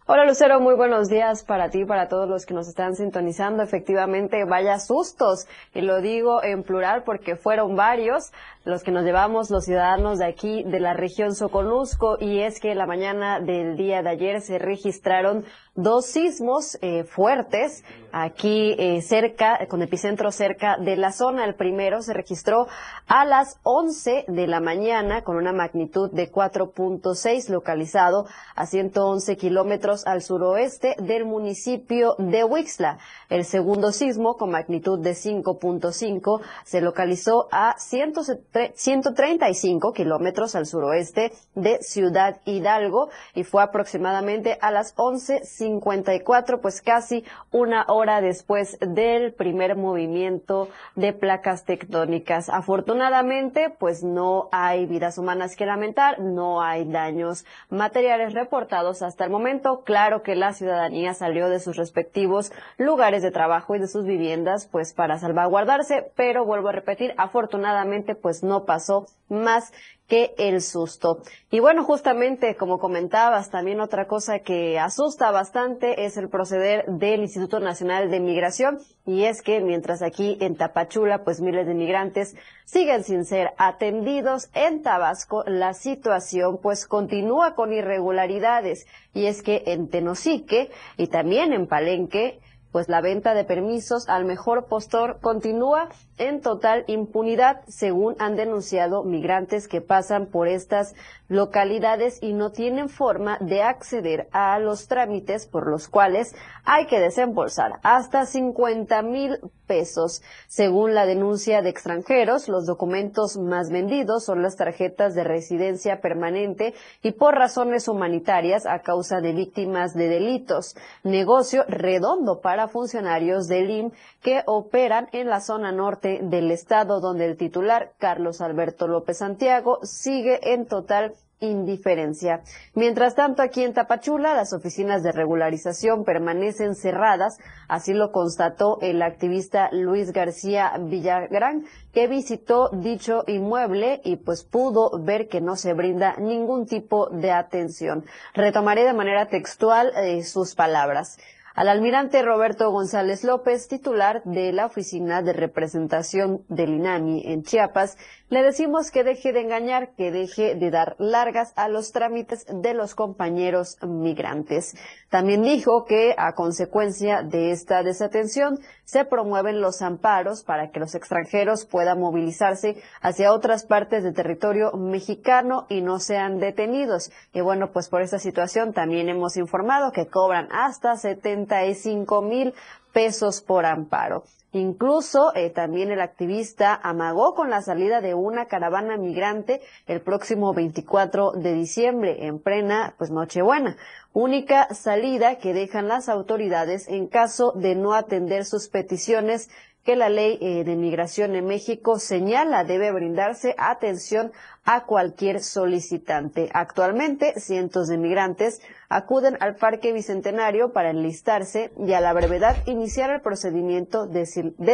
Hola 0.05 0.25
Lucero, 0.25 0.59
muy 0.59 0.75
buenos 0.75 1.07
días 1.07 1.45
para 1.45 1.69
ti 1.69 1.83
y 1.83 1.85
para 1.85 2.09
todos 2.09 2.27
los 2.27 2.45
que 2.45 2.53
nos 2.53 2.67
están 2.67 2.93
sintonizando. 2.93 3.63
Efectivamente, 3.63 4.43
vaya 4.43 4.77
sustos, 4.77 5.47
y 5.73 5.79
lo 5.79 6.01
digo 6.01 6.43
en 6.43 6.63
plural 6.63 7.03
porque 7.05 7.37
fueron 7.37 7.77
varios 7.77 8.33
los 8.65 8.83
que 8.83 8.91
nos 8.91 9.05
llevamos 9.05 9.49
los 9.49 9.63
ciudadanos 9.63 10.19
de 10.19 10.25
aquí, 10.25 10.63
de 10.63 10.81
la 10.81 10.93
región 10.93 11.35
Soconusco, 11.35 12.17
y 12.19 12.39
es 12.39 12.59
que 12.59 12.75
la 12.75 12.85
mañana 12.85 13.39
del 13.39 13.77
día 13.77 14.01
de 14.01 14.09
ayer 14.09 14.41
se 14.41 14.57
registraron 14.57 15.45
dos 15.75 16.05
sismos 16.05 16.77
eh, 16.81 17.03
fuertes 17.03 17.83
aquí 18.11 18.75
eh, 18.77 19.01
cerca, 19.01 19.65
con 19.67 19.81
epicentro 19.81 20.31
cerca 20.31 20.77
de 20.77 20.95
la 20.95 21.11
zona. 21.11 21.45
El 21.45 21.55
primero 21.55 22.01
se 22.01 22.13
registró 22.13 22.67
a 23.07 23.25
las 23.25 23.59
11 23.63 24.25
de 24.27 24.47
la 24.47 24.59
mañana 24.59 25.23
con 25.23 25.35
una 25.35 25.51
magnitud 25.51 26.11
de 26.11 26.31
4.6 26.31 27.49
localizado 27.49 28.27
a 28.55 28.65
111 28.65 29.35
kilómetros 29.35 29.92
al 30.05 30.23
suroeste 30.23 30.95
del 30.97 31.25
municipio 31.25 32.15
de 32.17 32.43
Huixla. 32.43 32.97
El 33.29 33.45
segundo 33.45 33.91
sismo 33.91 34.35
con 34.35 34.49
magnitud 34.49 34.99
de 34.99 35.11
5.5 35.11 36.41
se 36.63 36.81
localizó 36.81 37.47
a 37.51 37.75
135 37.77 39.93
kilómetros 39.93 40.55
al 40.55 40.65
suroeste 40.65 41.31
de 41.53 41.77
Ciudad 41.81 42.41
Hidalgo 42.45 43.09
y 43.35 43.43
fue 43.43 43.61
aproximadamente 43.61 44.57
a 44.59 44.71
las 44.71 44.95
11.54, 44.95 46.61
pues 46.61 46.81
casi 46.81 47.23
una 47.51 47.85
hora 47.87 48.21
después 48.21 48.77
del 48.79 49.33
primer 49.33 49.75
movimiento 49.75 50.69
de 50.95 51.13
placas 51.13 51.65
tectónicas. 51.65 52.49
Afortunadamente, 52.49 53.69
pues 53.69 54.03
no 54.03 54.49
hay 54.51 54.85
vidas 54.85 55.17
humanas 55.17 55.55
que 55.55 55.65
lamentar, 55.65 56.19
no 56.19 56.61
hay 56.61 56.85
daños 56.85 57.45
materiales 57.69 58.33
reportados 58.33 59.01
hasta 59.01 59.25
el 59.25 59.29
momento. 59.29 59.82
Claro 59.83 60.23
que 60.23 60.35
la 60.35 60.53
ciudadanía 60.53 61.13
salió 61.13 61.49
de 61.49 61.59
sus 61.59 61.75
respectivos 61.75 62.51
lugares 62.77 63.21
de 63.21 63.31
trabajo 63.31 63.75
y 63.75 63.79
de 63.79 63.87
sus 63.87 64.05
viviendas, 64.05 64.67
pues 64.67 64.93
para 64.93 65.19
salvaguardarse, 65.19 66.11
pero 66.15 66.45
vuelvo 66.45 66.69
a 66.69 66.73
repetir, 66.73 67.13
afortunadamente, 67.17 68.15
pues 68.15 68.43
no 68.43 68.65
pasó 68.65 69.07
más 69.29 69.73
que 70.07 70.33
el 70.37 70.61
susto. 70.61 71.21
Y 71.49 71.59
bueno, 71.59 71.83
justamente 71.83 72.55
como 72.55 72.77
comentabas, 72.77 73.49
también 73.49 73.79
otra 73.79 74.07
cosa 74.07 74.39
que 74.39 74.79
asusta 74.79 75.31
bastante 75.31 76.05
es 76.05 76.17
el 76.17 76.29
proceder 76.29 76.85
del 76.87 77.21
Instituto 77.21 77.59
Nacional 77.59 78.11
de 78.11 78.19
Migración 78.19 78.79
y 79.05 79.23
es 79.23 79.41
que 79.41 79.61
mientras 79.61 80.01
aquí 80.01 80.37
en 80.41 80.55
Tapachula 80.55 81.23
pues 81.23 81.41
miles 81.41 81.67
de 81.67 81.73
migrantes 81.73 82.35
siguen 82.65 83.03
sin 83.03 83.25
ser 83.25 83.51
atendidos 83.57 84.49
en 84.53 84.81
Tabasco, 84.81 85.43
la 85.45 85.73
situación 85.73 86.59
pues 86.61 86.85
continúa 86.85 87.55
con 87.55 87.71
irregularidades 87.71 88.85
y 89.13 89.27
es 89.27 89.41
que 89.41 89.63
en 89.67 89.89
Tenosique 89.89 90.69
y 90.97 91.07
también 91.07 91.53
en 91.53 91.67
Palenque 91.67 92.39
pues 92.73 92.89
la 92.89 93.01
venta 93.01 93.35
de 93.35 93.45
permisos 93.45 94.09
al 94.09 94.25
mejor 94.25 94.65
postor 94.65 95.19
continúa 95.21 95.89
en 96.17 96.41
total 96.41 96.83
impunidad, 96.87 97.61
según 97.67 98.15
han 98.19 98.35
denunciado 98.35 99.03
migrantes 99.03 99.67
que 99.67 99.79
pasan 99.79 100.25
por 100.25 100.47
estas 100.47 100.95
localidades 101.27 102.17
y 102.21 102.33
no 102.33 102.51
tienen 102.51 102.89
forma 102.89 103.37
de 103.39 103.61
acceder 103.61 104.27
a 104.31 104.57
los 104.59 104.87
trámites 104.87 105.47
por 105.47 105.67
los 105.67 105.87
cuales 105.87 106.35
hay 106.65 106.87
que 106.87 106.99
desembolsar 106.99 107.79
hasta 107.83 108.25
50 108.25 109.01
mil 109.03 109.39
pesos. 109.67 110.21
Según 110.47 110.93
la 110.93 111.05
denuncia 111.05 111.61
de 111.61 111.69
extranjeros, 111.69 112.47
los 112.47 112.65
documentos 112.65 113.37
más 113.37 113.69
vendidos 113.69 114.25
son 114.25 114.41
las 114.41 114.55
tarjetas 114.55 115.15
de 115.15 115.23
residencia 115.23 116.01
permanente 116.01 116.73
y 117.01 117.11
por 117.11 117.35
razones 117.35 117.87
humanitarias 117.87 118.65
a 118.65 118.79
causa 118.79 119.21
de 119.21 119.33
víctimas 119.33 119.93
de 119.93 120.07
delitos. 120.07 120.75
Negocio 121.03 121.65
redondo 121.67 122.41
para 122.41 122.62
funcionarios 122.67 123.47
del 123.47 123.69
IM 123.69 123.91
que 124.21 124.43
operan 124.45 125.09
en 125.11 125.29
la 125.29 125.41
zona 125.41 125.71
norte 125.71 126.19
del 126.23 126.51
estado 126.51 126.99
donde 126.99 127.25
el 127.25 127.37
titular, 127.37 127.93
Carlos 127.97 128.41
Alberto 128.41 128.87
López 128.87 129.17
Santiago, 129.17 129.79
sigue 129.83 130.53
en 130.53 130.65
total 130.65 131.13
indiferencia. 131.43 132.41
Mientras 132.73 133.15
tanto, 133.15 133.41
aquí 133.41 133.63
en 133.63 133.73
Tapachula, 133.73 134.33
las 134.33 134.53
oficinas 134.53 135.03
de 135.03 135.11
regularización 135.11 136.03
permanecen 136.05 136.75
cerradas, 136.75 137.37
así 137.67 137.93
lo 137.93 138.11
constató 138.11 138.79
el 138.81 139.01
activista 139.01 139.69
Luis 139.71 140.13
García 140.13 140.73
Villagrán, 140.79 141.65
que 141.93 142.07
visitó 142.07 142.69
dicho 142.69 143.23
inmueble 143.27 144.01
y 144.03 144.15
pues 144.15 144.43
pudo 144.43 144.91
ver 144.99 145.27
que 145.27 145.41
no 145.41 145.55
se 145.55 145.73
brinda 145.73 146.15
ningún 146.17 146.65
tipo 146.65 147.09
de 147.09 147.31
atención. 147.31 148.05
Retomaré 148.33 148.83
de 148.83 148.93
manera 148.93 149.27
textual 149.27 149.91
eh, 149.97 150.23
sus 150.23 150.55
palabras 150.55 151.17
al 151.53 151.67
almirante 151.67 152.21
Roberto 152.23 152.71
González 152.71 153.23
López, 153.23 153.67
titular 153.67 154.23
de 154.25 154.51
la 154.53 154.65
Oficina 154.65 155.21
de 155.21 155.33
Representación 155.33 156.43
del 156.47 156.71
INAMI 156.73 157.23
en 157.25 157.43
Chiapas, 157.43 157.97
le 158.33 158.41
decimos 158.41 158.89
que 158.89 159.03
deje 159.03 159.31
de 159.31 159.41
engañar, 159.41 159.93
que 159.95 160.11
deje 160.11 160.55
de 160.55 160.71
dar 160.71 160.95
largas 160.97 161.53
a 161.55 161.67
los 161.67 161.91
trámites 161.91 162.47
de 162.49 162.73
los 162.73 162.95
compañeros 162.95 163.77
migrantes. 163.83 164.75
También 165.09 165.43
dijo 165.43 165.85
que 165.85 166.15
a 166.17 166.33
consecuencia 166.33 167.21
de 167.21 167.51
esta 167.51 167.83
desatención 167.83 168.59
se 168.85 169.05
promueven 169.05 169.61
los 169.61 169.83
amparos 169.83 170.43
para 170.43 170.71
que 170.71 170.79
los 170.79 170.95
extranjeros 170.95 171.65
puedan 171.65 171.99
movilizarse 171.99 172.81
hacia 173.01 173.31
otras 173.31 173.65
partes 173.65 174.03
del 174.03 174.15
territorio 174.15 174.71
mexicano 174.71 175.67
y 175.69 175.81
no 175.81 175.99
sean 175.99 176.39
detenidos. 176.39 177.11
Y 177.33 177.41
bueno, 177.41 177.71
pues 177.71 177.87
por 177.87 178.01
esta 178.01 178.17
situación 178.17 178.73
también 178.73 179.09
hemos 179.09 179.37
informado 179.37 179.91
que 179.91 180.07
cobran 180.07 180.47
hasta 180.51 180.97
75 180.97 182.21
mil 182.23 182.55
pesos 182.93 183.41
por 183.41 183.65
amparo. 183.65 184.23
Incluso 184.53 185.33
eh, 185.33 185.49
también 185.49 185.91
el 185.91 185.99
activista 185.99 186.79
amagó 186.81 187.33
con 187.33 187.49
la 187.49 187.63
salida 187.63 188.01
de 188.01 188.13
una 188.13 188.45
caravana 188.45 188.97
migrante 188.97 189.61
el 189.87 189.99
próximo 189.99 190.53
24 190.53 191.31
de 191.31 191.53
diciembre 191.55 192.27
en 192.27 192.37
plena 192.37 192.93
pues 192.99 193.09
Nochebuena, 193.09 193.77
única 194.13 194.71
salida 194.75 195.39
que 195.39 195.53
dejan 195.53 195.87
las 195.87 196.07
autoridades 196.07 196.87
en 196.87 197.07
caso 197.07 197.51
de 197.53 197.73
no 197.73 197.95
atender 197.95 198.45
sus 198.45 198.67
peticiones 198.67 199.49
que 199.83 199.95
la 199.95 200.09
ley 200.09 200.37
eh, 200.39 200.63
de 200.63 200.75
migración 200.75 201.35
en 201.35 201.45
México 201.45 201.97
señala 201.97 202.63
debe 202.63 202.91
brindarse 202.91 203.55
atención 203.57 204.31
a 204.65 204.85
cualquier 204.85 205.41
solicitante. 205.41 206.49
Actualmente, 206.53 207.39
cientos 207.39 207.87
de 207.87 207.97
migrantes 207.97 208.61
acuden 208.87 209.37
al 209.39 209.55
Parque 209.55 209.91
Bicentenario 209.91 210.71
para 210.71 210.91
enlistarse 210.91 211.71
y 211.77 211.93
a 211.93 212.01
la 212.01 212.13
brevedad 212.13 212.55
iniciar 212.65 213.09
el 213.09 213.21
procedimiento 213.21 214.07
de, 214.07 214.25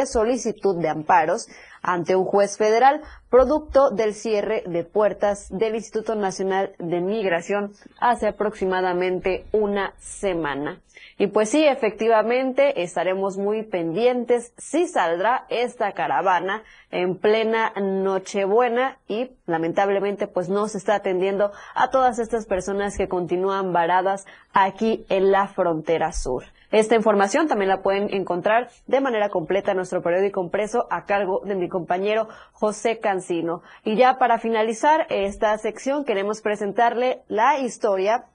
solicitud 0.05 0.75
de 0.79 0.89
amparos 0.89 1.47
ante 1.81 2.15
un 2.15 2.25
juez 2.25 2.57
federal, 2.57 3.01
producto 3.29 3.89
del 3.89 4.13
cierre 4.13 4.63
de 4.67 4.83
puertas 4.83 5.47
del 5.49 5.75
Instituto 5.75 6.15
Nacional 6.15 6.73
de 6.77 6.99
Migración 6.99 7.71
hace 7.99 8.27
aproximadamente 8.27 9.45
una 9.53 9.93
semana. 9.97 10.81
Y 11.17 11.27
pues 11.27 11.49
sí, 11.49 11.65
efectivamente, 11.65 12.81
estaremos 12.81 13.37
muy 13.37 13.63
pendientes 13.63 14.53
si 14.57 14.87
saldrá 14.87 15.45
esta 15.49 15.91
caravana 15.91 16.63
en 16.91 17.17
plena 17.17 17.73
Nochebuena 17.75 18.97
y 19.07 19.25
lamentablemente 19.49 20.27
pues 20.27 20.49
no 20.49 20.67
se 20.67 20.77
está 20.77 20.95
atendiendo 20.95 21.51
a 21.75 21.89
todas 21.89 22.19
estas 22.19 22.45
personas 22.45 22.97
que 22.97 23.07
continúan 23.07 23.73
varadas 23.73 24.25
aquí 24.53 25.05
en 25.09 25.31
la 25.31 25.47
frontera 25.47 26.11
sur. 26.11 26.43
Esta 26.71 26.95
información 26.95 27.47
también 27.47 27.69
la 27.69 27.81
pueden 27.81 28.13
encontrar 28.13 28.69
de 28.85 29.01
manera 29.01 29.29
completa 29.29 29.71
en 29.71 29.77
nuestro 29.77 30.03
periódico 30.03 30.43
impreso 30.43 30.85
a 30.91 31.05
cargo 31.05 31.41
de 31.43 31.55
mi 31.55 31.67
compañero 31.67 32.27
José 32.53 32.99
Cancino. 32.99 33.63
Y 33.83 33.95
ya 33.95 34.19
para 34.19 34.37
finalizar 34.37 35.07
esta 35.09 35.57
sección 35.57 36.05
queremos 36.05 36.41
presentarle 36.41 37.23
la 37.27 37.57
historia 37.57 38.25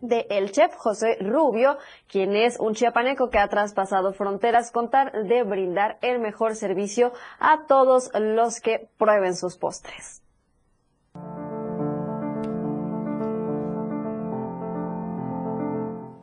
de 0.00 0.26
el 0.30 0.50
chef 0.52 0.74
José 0.76 1.18
Rubio, 1.20 1.76
quien 2.08 2.36
es 2.36 2.58
un 2.58 2.74
chiapaneco 2.74 3.28
que 3.28 3.38
ha 3.38 3.48
traspasado 3.48 4.12
fronteras 4.12 4.70
con 4.70 4.90
tal 4.90 5.28
de 5.28 5.42
brindar 5.42 5.98
el 6.00 6.20
mejor 6.20 6.56
servicio 6.56 7.12
a 7.38 7.66
todos 7.66 8.10
los 8.14 8.60
que 8.60 8.88
prueben 8.98 9.34
sus 9.34 9.58
postres. 9.58 10.23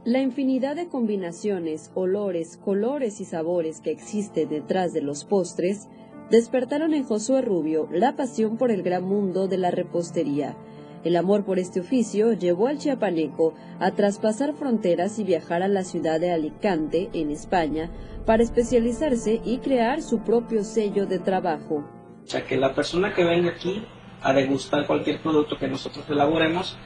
La 0.04 0.20
infinidad 0.20 0.76
de 0.76 0.88
combinaciones, 0.88 1.92
olores, 1.94 2.58
colores 2.58 3.22
y 3.22 3.26
sabores 3.26 3.82
que 3.82 3.92
existe 3.92 4.46
detrás 4.46 4.94
de 4.94 5.02
los 5.02 5.26
postres 5.26 5.88
despertaron 6.30 6.94
en 6.94 7.04
Josué 7.04 7.42
Rubio 7.42 7.88
la 7.92 8.16
pasión 8.16 8.58
por 8.58 8.72
el 8.72 8.84
gran 8.84 9.04
mundo 9.04 9.48
de 9.48 9.58
la 9.58 9.70
repostería 9.70 10.58
el 11.04 11.16
amor 11.16 11.46
por 11.46 11.58
este 11.58 11.80
oficio 11.80 12.34
llevó 12.34 12.68
al 12.68 12.78
chiapaneco 12.78 13.56
a 13.80 13.92
traspasar 13.92 14.54
fronteras 14.54 15.18
y 15.18 15.24
viajar 15.24 15.64
a 15.64 15.68
la 15.68 15.84
ciudad 15.84 16.20
de 16.20 16.32
Alicante, 16.32 17.10
en 17.14 17.32
España, 17.32 17.90
para 18.26 18.44
especializarse 18.44 19.42
y 19.44 19.58
crear 19.58 20.04
su 20.04 20.20
propio 20.20 20.64
sello 20.64 21.08
de 21.08 21.18
trabajo. 21.18 21.84
O 22.24 22.28
sea, 22.28 22.46
que 22.46 22.56
la 22.56 22.76
persona 22.76 23.14
que 23.16 23.24
venga 23.24 23.50
aquí 23.50 23.84
a 24.22 24.32
degustar 24.34 24.86
cualquier 24.86 25.22
producto 25.24 25.58
que 25.58 25.68
nosotros 25.68 26.06
elaboremos, 26.08 26.78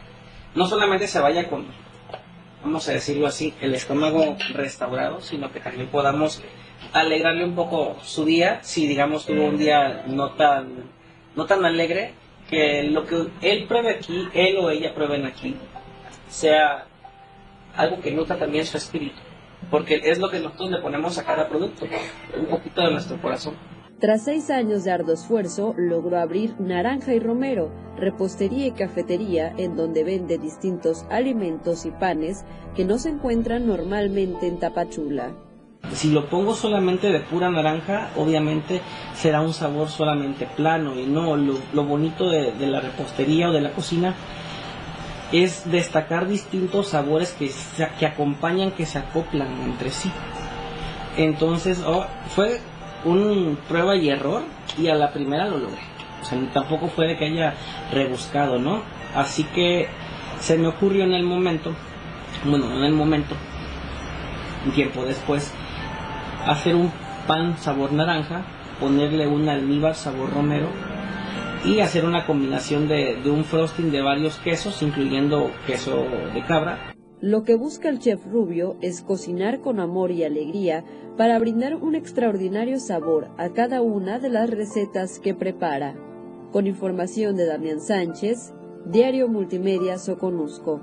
no 0.56 0.66
solamente 0.66 1.08
se 1.08 1.20
vaya 1.20 1.50
con, 1.50 1.66
vamos 2.66 2.90
a 2.90 2.94
decirlo 2.94 3.28
así, 3.28 3.54
el 3.62 3.76
estómago 3.76 4.36
restaurado, 4.54 5.22
sino 5.22 5.52
que 5.52 5.60
también 5.60 5.88
podamos 5.88 6.42
alegrarle 6.94 7.46
un 7.46 7.54
poco 7.54 7.96
su 8.04 8.26
día, 8.26 8.60
si 8.64 8.88
digamos 8.88 9.28
tuvo 9.28 9.46
un 9.46 9.58
día 9.60 10.04
no 10.08 10.32
tan, 10.32 10.90
no 11.36 11.46
tan 11.46 11.64
alegre, 11.64 12.14
que 12.50 12.84
lo 12.84 13.06
que 13.06 13.28
él 13.42 13.66
pruebe 13.68 13.92
aquí, 13.92 14.28
él 14.34 14.58
o 14.58 14.72
ella 14.72 14.96
prueben 14.96 15.28
aquí, 15.28 15.56
sea 16.28 16.86
algo 17.76 18.02
que 18.02 18.12
nutra 18.12 18.36
también 18.38 18.66
su 18.66 18.78
espíritu, 18.78 19.20
porque 19.70 20.02
es 20.04 20.18
lo 20.18 20.32
que 20.32 20.40
nosotros 20.40 20.72
le 20.72 20.80
ponemos 20.80 21.20
a 21.20 21.24
cada 21.24 21.48
producto, 21.48 21.86
un 22.36 22.48
poquito 22.48 22.82
de 22.82 22.92
nuestro 22.92 23.22
corazón. 23.22 23.56
Tras 24.00 24.26
seis 24.26 24.50
años 24.50 24.84
de 24.84 24.92
arduo 24.92 25.14
esfuerzo, 25.14 25.74
logró 25.78 26.20
abrir 26.20 26.60
Naranja 26.60 27.14
y 27.14 27.20
Romero, 27.20 27.72
repostería 27.96 28.68
y 28.68 28.72
cafetería 28.72 29.54
en 29.58 29.78
donde 29.78 30.04
vende 30.04 30.38
distintos 30.38 31.06
alimentos 31.10 31.86
y 31.86 31.92
panes 31.92 32.44
que 32.76 32.84
no 32.84 32.98
se 32.98 33.10
encuentran 33.10 33.66
normalmente 33.66 34.48
en 34.48 34.60
Tapachula. 34.60 35.32
Si 35.94 36.12
lo 36.12 36.28
pongo 36.28 36.56
solamente 36.56 37.10
de 37.10 37.22
pura 37.22 37.50
naranja, 37.50 38.10
obviamente 38.18 38.82
será 39.14 39.40
un 39.40 39.54
sabor 39.54 39.88
solamente 39.88 40.46
plano 40.46 41.00
y 41.00 41.06
no, 41.06 41.38
lo, 41.38 41.86
bonito 41.86 42.30
de, 42.30 42.54
la 42.68 42.82
repostería 42.82 43.50
o 43.50 43.54
de 43.54 43.62
la 43.62 43.72
cocina 43.72 44.14
es 45.32 45.72
destacar 45.72 46.28
distintos 46.28 46.90
sabores 46.90 47.32
que, 47.32 47.50
que 47.98 48.06
acompañan, 48.06 48.72
que 48.72 48.86
se 48.86 48.98
acoplan 49.00 49.62
entre 49.62 49.92
sí. 49.92 50.12
Entonces, 51.18 51.82
oh, 51.86 52.06
fue 52.28 52.60
un 53.06 53.58
prueba 53.68 53.96
y 53.96 54.10
error 54.10 54.44
y 54.78 54.88
a 54.88 54.96
la 54.96 55.14
primera 55.14 55.48
lo 55.48 55.60
logré. 55.60 55.82
O 56.22 56.26
sea, 56.26 56.40
tampoco 56.54 56.88
fue 56.88 57.08
de 57.08 57.18
que 57.18 57.26
haya 57.26 57.54
rebuscado, 57.94 58.58
¿no? 58.58 58.82
Así 59.16 59.44
que 59.44 59.88
se 60.40 60.58
me 60.58 60.68
ocurrió 60.68 61.04
en 61.04 61.14
el 61.14 61.24
momento, 61.24 61.72
bueno, 62.44 62.76
en 62.76 62.84
el 62.84 62.94
momento, 62.94 63.36
un 64.66 64.72
tiempo 64.72 65.06
después, 65.06 65.54
hacer 66.46 66.76
un 66.76 66.92
pan 67.28 67.58
sabor 67.58 67.94
naranja, 67.94 68.42
ponerle 68.80 69.28
un 69.28 69.48
almíbar 69.48 69.96
sabor 69.96 70.34
romero 70.34 70.68
y 71.64 71.80
hacer 71.80 72.06
una 72.06 72.26
combinación 72.26 72.88
de, 72.88 73.16
de, 73.24 73.30
un 73.30 73.44
frosting 73.44 73.92
de 73.92 74.02
varios 74.02 74.36
quesos, 74.38 74.82
incluyendo 74.82 75.52
queso 75.66 76.06
de 76.34 76.44
cabra. 76.44 76.95
Lo 77.26 77.42
que 77.42 77.56
busca 77.56 77.90
el 77.90 77.98
chef 77.98 78.24
Rubio 78.28 78.76
es 78.82 79.02
cocinar 79.02 79.60
con 79.60 79.80
amor 79.80 80.12
y 80.12 80.24
alegría 80.24 80.86
para 81.18 81.40
brindar 81.40 81.74
un 81.74 81.96
extraordinario 81.96 82.80
sabor 82.80 83.30
a 83.40 83.50
cada 83.50 83.82
una 83.82 84.20
de 84.20 84.30
las 84.30 84.48
recetas 84.48 85.18
que 85.18 85.34
prepara. 85.34 85.96
Con 86.52 86.68
información 86.68 87.36
de 87.36 87.48
Damián 87.48 87.82
Sánchez, 87.82 88.54
Diario 88.86 89.28
Multimedia 89.28 89.98
Soconusco. 89.98 90.80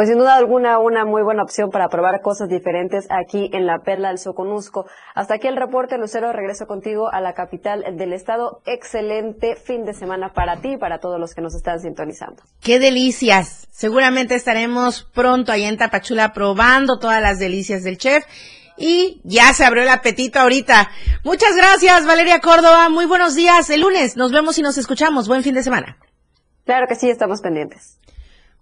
Pues 0.00 0.08
sin 0.08 0.16
duda 0.16 0.36
alguna, 0.36 0.78
una 0.78 1.04
muy 1.04 1.22
buena 1.22 1.42
opción 1.42 1.68
para 1.68 1.90
probar 1.90 2.22
cosas 2.22 2.48
diferentes 2.48 3.06
aquí 3.10 3.50
en 3.52 3.66
la 3.66 3.80
Perla 3.80 4.08
del 4.08 4.16
Soconusco. 4.16 4.86
Hasta 5.14 5.34
aquí 5.34 5.46
el 5.46 5.58
reporte, 5.58 5.98
Lucero. 5.98 6.32
Regreso 6.32 6.64
contigo 6.64 7.12
a 7.12 7.20
la 7.20 7.34
capital 7.34 7.84
del 7.98 8.14
estado. 8.14 8.62
Excelente 8.64 9.56
fin 9.56 9.84
de 9.84 9.92
semana 9.92 10.32
para 10.32 10.62
ti 10.62 10.72
y 10.72 10.78
para 10.78 11.00
todos 11.00 11.20
los 11.20 11.34
que 11.34 11.42
nos 11.42 11.54
están 11.54 11.80
sintonizando. 11.80 12.42
¡Qué 12.62 12.78
delicias! 12.78 13.68
Seguramente 13.72 14.36
estaremos 14.36 15.02
pronto 15.02 15.52
ahí 15.52 15.64
en 15.64 15.76
Tapachula 15.76 16.32
probando 16.32 16.98
todas 16.98 17.20
las 17.20 17.38
delicias 17.38 17.82
del 17.82 17.98
chef. 17.98 18.24
Y 18.78 19.20
ya 19.24 19.52
se 19.52 19.66
abrió 19.66 19.82
el 19.82 19.90
apetito 19.90 20.40
ahorita. 20.40 20.88
Muchas 21.24 21.54
gracias, 21.54 22.06
Valeria 22.06 22.40
Córdoba. 22.40 22.88
Muy 22.88 23.04
buenos 23.04 23.34
días. 23.34 23.68
El 23.68 23.82
lunes 23.82 24.16
nos 24.16 24.32
vemos 24.32 24.56
y 24.56 24.62
nos 24.62 24.78
escuchamos. 24.78 25.28
Buen 25.28 25.42
fin 25.42 25.54
de 25.54 25.62
semana. 25.62 25.98
Claro 26.64 26.86
que 26.88 26.94
sí, 26.94 27.10
estamos 27.10 27.42
pendientes. 27.42 28.00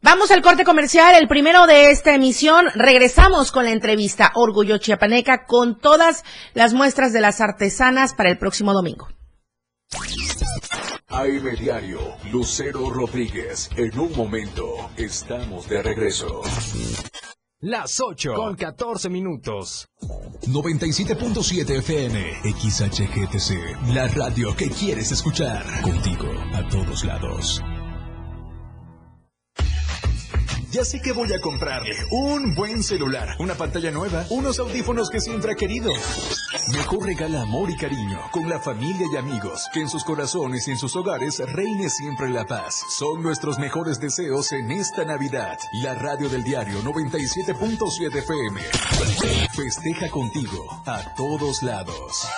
Vamos 0.01 0.31
al 0.31 0.43
corte 0.43 0.65
comercial, 0.65 1.17
el 1.17 1.27
primero 1.27 1.67
de 1.67 1.91
esta 1.91 2.15
emisión. 2.15 2.67
Regresamos 2.75 3.51
con 3.51 3.65
la 3.65 3.73
entrevista 3.73 4.31
Orgullo 4.35 4.79
Chiapaneca 4.79 5.45
con 5.45 5.79
todas 5.79 6.25
las 6.55 6.73
muestras 6.73 7.13
de 7.13 7.21
las 7.21 7.41
artesanas 7.41 8.15
para 8.15 8.31
el 8.31 8.39
próximo 8.39 8.73
domingo. 8.73 9.09
AM 11.09 11.57
Diario, 11.59 11.99
Lucero 12.31 12.91
Rodríguez. 12.91 13.71
En 13.77 13.99
un 13.99 14.13
momento, 14.17 14.91
estamos 14.97 15.69
de 15.69 15.83
regreso. 15.83 16.43
Las 17.61 17.99
8 18.01 18.35
con 18.35 18.55
14 18.55 19.09
minutos. 19.09 19.89
97.7 20.43 21.79
FM, 21.79 22.43
XHGTC, 22.45 23.93
la 23.95 24.07
radio 24.07 24.55
que 24.55 24.71
quieres 24.71 25.11
escuchar. 25.11 25.65
Contigo, 25.83 26.31
a 26.55 26.69
todos 26.69 27.05
lados. 27.05 27.61
Ya 30.71 30.85
sé 30.85 31.01
que 31.01 31.13
voy 31.13 31.33
a 31.33 31.41
comprarle 31.41 31.97
un 32.11 32.55
buen 32.55 32.83
celular, 32.83 33.37
una 33.39 33.55
pantalla 33.55 33.91
nueva, 33.91 34.27
unos 34.29 34.59
audífonos 34.59 35.09
que 35.09 35.19
siempre 35.19 35.53
ha 35.53 35.55
querido. 35.55 35.91
Mejor 36.75 37.07
regala 37.07 37.41
amor 37.41 37.71
y 37.71 37.77
cariño 37.77 38.21
con 38.33 38.51
la 38.51 38.61
familia 38.61 39.07
y 39.11 39.17
amigos, 39.17 39.67
que 39.73 39.81
en 39.81 39.89
sus 39.89 40.05
corazones 40.05 40.69
y 40.69 40.73
en 40.73 40.77
sus 40.77 40.95
hogares 40.95 41.39
reine 41.55 41.89
siempre 41.89 42.29
la 42.29 42.45
paz. 42.45 42.83
Son 42.91 43.23
nuestros 43.23 43.59
mejores 43.59 43.99
deseos 43.99 44.53
en 44.53 44.71
esta 44.73 45.07
Navidad. 45.07 45.57
La 45.73 45.95
radio 45.95 46.29
del 46.29 46.45
diario 46.45 46.83
97.7 46.83 48.19
FM. 48.19 48.61
Festeja 49.55 50.11
contigo 50.11 50.83
a 50.85 51.15
todos 51.15 51.63
lados. 51.63 52.29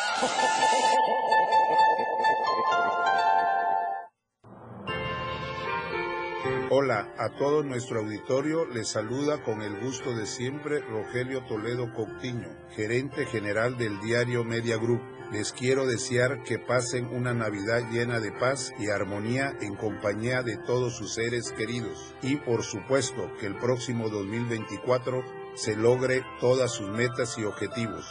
Hola 6.73 7.13
a 7.19 7.31
todo 7.31 7.65
nuestro 7.65 7.99
auditorio, 7.99 8.65
les 8.65 8.91
saluda 8.91 9.43
con 9.43 9.61
el 9.61 9.81
gusto 9.81 10.15
de 10.15 10.25
siempre 10.25 10.79
Rogelio 10.79 11.43
Toledo 11.47 11.93
Coutinho, 11.93 12.49
gerente 12.77 13.27
general 13.27 13.77
del 13.77 13.99
diario 13.99 14.45
Media 14.45 14.77
Group. 14.77 15.01
Les 15.33 15.51
quiero 15.51 15.85
desear 15.85 16.45
que 16.45 16.61
pasen 16.61 17.07
una 17.07 17.35
Navidad 17.35 17.91
llena 17.91 18.21
de 18.21 18.31
paz 18.31 18.73
y 18.79 18.89
armonía 18.89 19.53
en 19.61 19.75
compañía 19.75 20.45
de 20.45 20.59
todos 20.59 20.95
sus 20.97 21.15
seres 21.15 21.51
queridos 21.51 22.15
y 22.23 22.37
por 22.37 22.63
supuesto 22.63 23.33
que 23.41 23.47
el 23.47 23.57
próximo 23.57 24.09
2024 24.09 25.25
se 25.57 25.75
logre 25.75 26.23
todas 26.39 26.73
sus 26.73 26.89
metas 26.89 27.37
y 27.37 27.43
objetivos. 27.43 28.07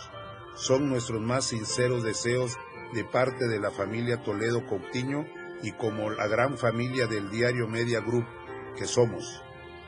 Son 0.56 0.90
nuestros 0.90 1.22
más 1.22 1.46
sinceros 1.46 2.04
deseos 2.04 2.58
de 2.94 3.06
parte 3.06 3.48
de 3.48 3.62
la 3.62 3.72
familia 3.72 4.22
Toledo 4.22 4.68
Coutinho 4.68 5.26
y 5.62 5.72
como 5.72 6.10
la 6.10 6.28
gran 6.28 6.58
familia 6.58 7.08
del 7.08 7.30
diario 7.30 7.68
Media 7.68 8.00
Group 8.02 8.26
que 8.80 8.88
somos, 8.88 9.42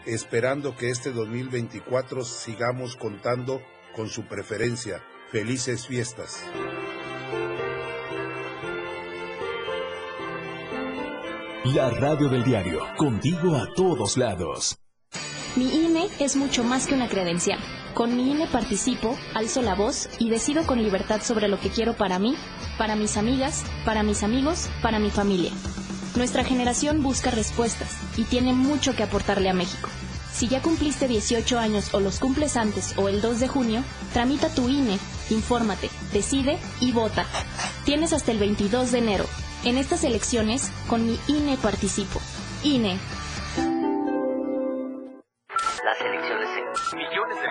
esperando 0.06 0.76
que 0.76 0.90
este 0.90 1.14
2024 1.14 2.26
sigamos 2.26 2.98
contando 2.98 3.62
con 3.96 4.10
su 4.10 4.28
preferencia. 4.28 5.02
Felices 5.32 5.88
fiestas. 5.88 6.44
La 11.74 11.90
radio 11.90 12.28
del 12.28 12.44
diario, 12.44 12.82
contigo 12.98 13.56
a 13.56 13.74
todos 13.74 14.18
lados. 14.18 14.78
Mi 15.56 15.86
INE 15.86 16.10
es 16.20 16.36
mucho 16.36 16.66
más 16.66 16.86
que 16.86 16.94
una 16.94 17.08
credencial. 17.08 17.60
Con 17.94 18.18
mi 18.18 18.32
INE 18.32 18.48
participo, 18.48 19.18
alzo 19.34 19.62
la 19.62 19.76
voz 19.76 20.10
y 20.20 20.30
decido 20.30 20.66
con 20.66 20.84
libertad 20.84 21.22
sobre 21.22 21.48
lo 21.48 21.60
que 21.62 21.70
quiero 21.70 21.96
para 21.96 22.20
mí, 22.20 22.36
para 22.78 22.98
mis 22.98 23.16
amigas, 23.16 23.64
para 23.86 24.04
mis 24.04 24.24
amigos, 24.24 24.70
para 24.82 25.00
mi 25.00 25.12
familia. 25.12 25.52
Nuestra 26.16 26.44
generación 26.44 27.04
busca 27.04 27.32
respuestas 27.32 27.90
y 28.18 28.26
tiene 28.26 28.54
mucho 28.54 28.96
que 28.96 29.04
aportarle 29.04 29.50
a 29.50 29.54
México. 29.54 29.90
Si 30.34 30.48
ya 30.48 30.62
cumpliste 30.62 31.08
18 31.08 31.60
años 31.60 31.94
o 31.94 32.00
los 32.00 32.20
cumples 32.20 32.58
antes 32.58 32.98
o 32.98 33.08
el 33.08 33.22
2 33.22 33.40
de 33.40 33.48
junio, 33.48 33.84
tramita 34.14 34.50
tu 34.50 34.68
INE, 34.70 34.98
infórmate, 35.30 35.90
decide 36.14 36.58
y 36.80 36.92
vota. 36.92 37.26
Tienes 37.86 38.12
hasta 38.12 38.32
el 38.32 38.40
22 38.40 38.92
de 38.92 38.98
enero. 38.98 39.26
En 39.64 39.78
estas 39.78 40.04
elecciones, 40.04 40.72
con 40.88 41.06
mi 41.06 41.20
INE 41.28 41.58
participo. 41.58 42.20
INE. 42.64 43.00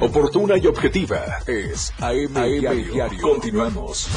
Oportuna 0.00 0.58
y 0.58 0.66
objetiva 0.66 1.38
es 1.46 1.92
AM, 2.00 2.34
Diario. 2.34 3.20
Continuamos. 3.20 4.08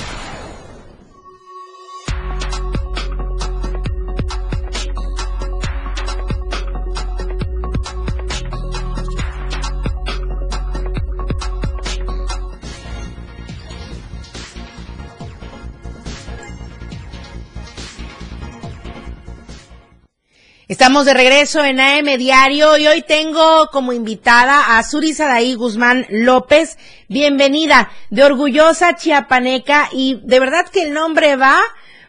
Estamos 20.90 21.06
de 21.06 21.14
regreso 21.14 21.64
en 21.64 21.80
AM 21.80 22.18
Diario 22.18 22.76
y 22.76 22.88
hoy 22.88 23.04
tengo 23.04 23.68
como 23.72 23.94
invitada 23.94 24.76
a 24.76 24.82
Suri 24.82 25.14
Sadaí 25.14 25.54
Guzmán 25.54 26.08
López. 26.10 26.80
Bienvenida 27.08 27.92
de 28.10 28.24
Orgullosa 28.24 28.96
Chiapaneca 28.96 29.90
y 29.92 30.20
de 30.24 30.40
verdad 30.40 30.68
que 30.68 30.82
el 30.82 30.94
nombre 30.96 31.36
va, 31.36 31.60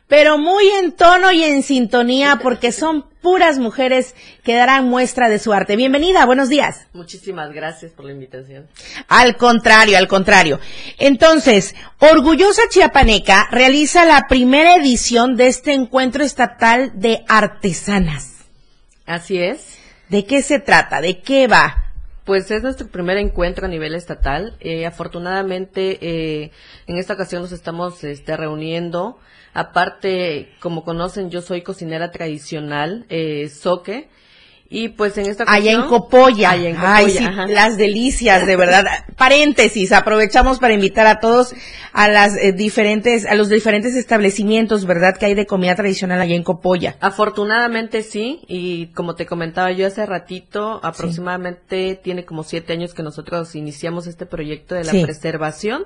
pero 0.09 0.39
muy 0.39 0.67
en 0.67 0.93
tono 0.93 1.31
y 1.31 1.45
en 1.45 1.63
sintonía 1.63 2.39
porque 2.43 2.73
son 2.73 3.05
puras 3.21 3.59
mujeres 3.59 4.15
que 4.45 4.55
darán 4.55 4.89
muestra 4.89 5.29
de 5.29 5.39
su 5.39 5.53
arte. 5.53 5.77
Bienvenida, 5.77 6.25
buenos 6.25 6.49
días. 6.49 6.87
Muchísimas 6.95 7.53
gracias 7.53 7.93
por 7.93 8.07
la 8.07 8.13
invitación. 8.13 8.67
Al 9.09 9.37
contrario, 9.37 9.99
al 9.99 10.09
contrario. 10.09 10.59
Entonces, 10.99 11.75
Orgullosa 11.99 12.63
Chiapaneca 12.71 13.47
realiza 13.51 14.07
la 14.07 14.27
primera 14.27 14.75
edición 14.75 15.37
de 15.37 15.49
este 15.49 15.75
encuentro 15.75 16.25
estatal 16.25 16.93
de 16.95 17.23
artesanas. 17.29 18.30
Así 19.11 19.43
es. 19.43 19.77
¿De 20.09 20.25
qué 20.25 20.41
se 20.41 20.61
trata? 20.61 21.01
¿De 21.01 21.19
qué 21.19 21.49
va? 21.49 21.93
Pues 22.25 22.49
es 22.53 22.63
nuestro 22.63 22.87
primer 22.87 23.17
encuentro 23.17 23.67
a 23.67 23.69
nivel 23.69 23.97
estatal. 23.97 24.57
Eh, 24.61 24.87
afortunadamente, 24.87 25.99
eh, 26.01 26.53
en 26.87 26.97
esta 26.97 27.15
ocasión 27.15 27.43
nos 27.43 27.51
estamos 27.51 28.05
este, 28.05 28.37
reuniendo. 28.37 29.19
Aparte, 29.53 30.53
como 30.61 30.85
conocen, 30.85 31.29
yo 31.29 31.43
soy 31.43 31.63
cocinera 31.63 32.13
tradicional, 32.13 33.05
eh, 33.09 33.49
soque. 33.49 34.09
Y 34.73 34.91
pues 34.91 35.19
en 35.19 35.27
esta 35.27 35.43
ocasión... 35.43 35.63
Allá 35.67 35.73
en 35.83 35.89
Copolla. 35.89 36.51
Allá 36.51 36.69
en 36.69 36.77
Copolla, 36.77 36.95
Ay, 36.97 37.11
sí, 37.11 37.25
las 37.53 37.77
delicias, 37.77 38.47
de 38.47 38.55
verdad. 38.57 38.85
Paréntesis, 39.17 39.91
aprovechamos 39.91 40.61
para 40.61 40.75
invitar 40.75 41.09
a 41.09 41.19
todos 41.19 41.55
a 41.93 42.07
las 42.07 42.37
eh, 42.37 42.53
diferentes, 42.53 43.27
a 43.27 43.35
los 43.35 43.49
diferentes 43.49 43.97
establecimientos, 43.97 44.87
¿verdad? 44.87 45.17
Que 45.17 45.27
hay 45.27 45.35
de 45.35 45.45
comida 45.45 45.75
tradicional 45.75 46.21
allá 46.21 46.37
en 46.37 46.45
Copolla. 46.45 46.95
Afortunadamente 47.01 48.03
sí, 48.03 48.43
y 48.47 48.87
como 48.93 49.17
te 49.17 49.27
comentaba 49.27 49.73
yo 49.73 49.89
hace 49.89 50.07
ratito, 50.07 50.79
aproximadamente 50.85 51.99
tiene 52.01 52.25
como 52.25 52.45
siete 52.45 52.73
años 52.73 52.95
que 52.95 53.03
nosotros 53.03 53.57
iniciamos 53.57 54.07
este 54.07 54.25
proyecto 54.25 54.77
de 54.77 54.85
la 54.85 54.93
Sí. 54.93 55.03
preservación 55.05 55.85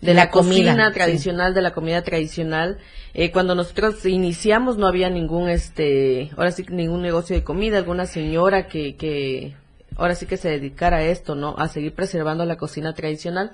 de 0.00 0.14
La 0.14 0.24
la, 0.24 0.30
comida, 0.30 0.70
cocina 0.70 0.88
sí. 0.88 0.94
tradicional, 0.94 1.54
de 1.54 1.62
la 1.62 1.72
comida 1.72 2.02
tradicional. 2.02 2.78
Eh, 3.12 3.30
cuando 3.30 3.54
nosotros 3.54 4.04
iniciamos 4.06 4.78
no 4.78 4.86
había 4.86 5.10
ningún, 5.10 5.48
este, 5.48 6.30
ahora 6.36 6.52
sí 6.52 6.64
ningún 6.70 7.02
negocio 7.02 7.36
de 7.36 7.44
comida, 7.44 7.78
alguna 7.78 8.06
señora 8.06 8.66
que, 8.66 8.96
que, 8.96 9.54
ahora 9.96 10.14
sí 10.14 10.26
que 10.26 10.36
se 10.36 10.48
dedicara 10.48 10.98
a 10.98 11.02
esto, 11.02 11.34
¿no? 11.34 11.54
A 11.58 11.68
seguir 11.68 11.94
preservando 11.94 12.44
la 12.44 12.56
cocina 12.56 12.94
tradicional. 12.94 13.52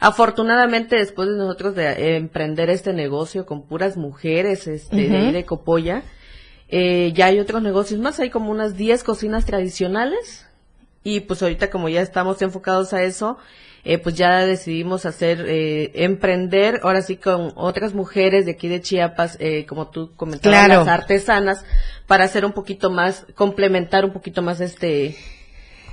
Afortunadamente, 0.00 0.96
después 0.96 1.28
de 1.28 1.36
nosotros 1.36 1.74
de 1.74 1.86
eh, 1.86 2.16
emprender 2.16 2.70
este 2.70 2.92
negocio 2.92 3.46
con 3.46 3.62
puras 3.62 3.96
mujeres, 3.96 4.66
este, 4.66 5.08
de 5.08 5.16
ahí 5.16 5.32
de 5.32 5.44
Copolla, 5.44 6.02
eh, 6.68 7.12
ya 7.14 7.26
hay 7.26 7.38
otros 7.38 7.62
negocios 7.62 8.00
más, 8.00 8.18
hay 8.20 8.30
como 8.30 8.50
unas 8.50 8.76
10 8.76 9.04
cocinas 9.04 9.44
tradicionales 9.44 10.46
y 11.04 11.20
pues 11.20 11.42
ahorita 11.42 11.70
como 11.70 11.88
ya 11.88 12.00
estamos 12.00 12.42
enfocados 12.42 12.92
a 12.92 13.02
eso, 13.04 13.38
eh, 13.84 13.98
pues 13.98 14.14
ya 14.14 14.46
decidimos 14.46 15.04
hacer, 15.04 15.44
eh, 15.46 15.92
emprender, 15.94 16.80
ahora 16.82 17.02
sí 17.02 17.16
con 17.16 17.52
otras 17.54 17.92
mujeres 17.92 18.46
de 18.46 18.52
aquí 18.52 18.66
de 18.66 18.80
Chiapas, 18.80 19.36
eh, 19.40 19.66
como 19.66 19.90
tú 19.90 20.12
comentabas, 20.16 20.66
Claro. 20.66 20.80
las 20.80 20.88
artesanas, 20.88 21.64
para 22.06 22.24
hacer 22.24 22.46
un 22.46 22.52
poquito 22.52 22.90
más, 22.90 23.26
complementar 23.34 24.06
un 24.06 24.12
poquito 24.14 24.40
más 24.40 24.60
este, 24.62 25.16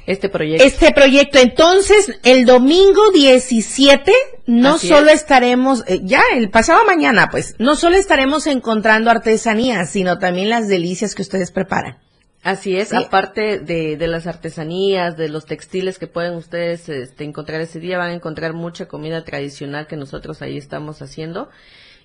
este 0.07 0.29
proyecto. 0.29 0.63
Este 0.63 0.91
proyecto, 0.93 1.39
entonces, 1.39 2.17
el 2.23 2.45
domingo 2.45 3.11
17, 3.13 4.11
no 4.47 4.75
Así 4.75 4.87
solo 4.87 5.09
es. 5.09 5.15
estaremos, 5.21 5.83
eh, 5.87 5.99
ya 6.03 6.21
el 6.33 6.49
pasado 6.49 6.85
mañana, 6.85 7.27
pues, 7.29 7.55
no 7.59 7.75
solo 7.75 7.97
estaremos 7.97 8.47
encontrando 8.47 9.11
artesanías, 9.11 9.89
sino 9.89 10.17
también 10.17 10.49
las 10.49 10.69
delicias 10.69 11.13
que 11.13 11.21
ustedes 11.23 11.51
preparan. 11.51 11.97
Así 12.43 12.75
es, 12.75 12.89
Sí. 12.89 12.95
aparte 12.95 13.59
de, 13.59 13.97
de 13.97 14.07
las 14.07 14.25
artesanías, 14.25 15.15
de 15.15 15.29
los 15.29 15.45
textiles 15.45 15.99
que 15.99 16.07
pueden 16.07 16.33
ustedes 16.33 16.89
este, 16.89 17.23
encontrar 17.23 17.61
ese 17.61 17.79
día, 17.79 17.97
van 17.99 18.09
a 18.09 18.13
encontrar 18.13 18.53
mucha 18.53 18.87
comida 18.87 19.23
tradicional 19.23 19.85
que 19.85 19.95
nosotros 19.95 20.41
ahí 20.41 20.57
estamos 20.57 21.01
haciendo. 21.01 21.49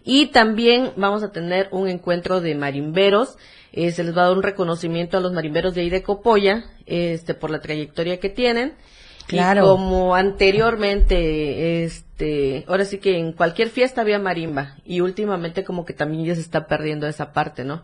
Y 0.05 0.27
también 0.27 0.93
vamos 0.97 1.23
a 1.23 1.33
tener 1.33 1.69
un 1.73 1.89
encuentro 1.89 2.41
de 2.41 2.55
marimberos. 2.55 3.37
Eh, 3.73 3.91
se 3.93 4.05
les 4.05 4.17
va 4.17 4.23
a 4.23 4.27
dar 4.27 4.37
un 4.37 4.43
reconocimiento 4.43 5.17
a 5.17 5.21
los 5.21 5.33
marimberos 5.33 5.75
de 5.75 5.81
ahí 5.81 5.91
de 5.91 6.03
Copolla, 6.03 6.65
este, 6.87 7.35
por 7.35 7.51
la 7.51 7.61
trayectoria 7.61 8.21
que 8.21 8.29
tienen. 8.29 8.75
Claro. 9.27 9.65
Y 9.65 9.67
como 9.67 10.15
anteriormente, 10.15 11.83
este, 11.85 12.65
ahora 12.69 12.85
sí 12.85 12.99
que 12.99 13.19
en 13.19 13.33
cualquier 13.33 13.71
fiesta 13.71 14.03
había 14.03 14.19
marimba 14.21 14.77
y 14.85 15.01
últimamente 15.01 15.65
como 15.65 15.85
que 15.85 15.95
también 15.95 16.25
ya 16.25 16.35
se 16.35 16.41
está 16.41 16.67
perdiendo 16.69 17.09
esa 17.09 17.33
parte, 17.33 17.65
¿no? 17.65 17.83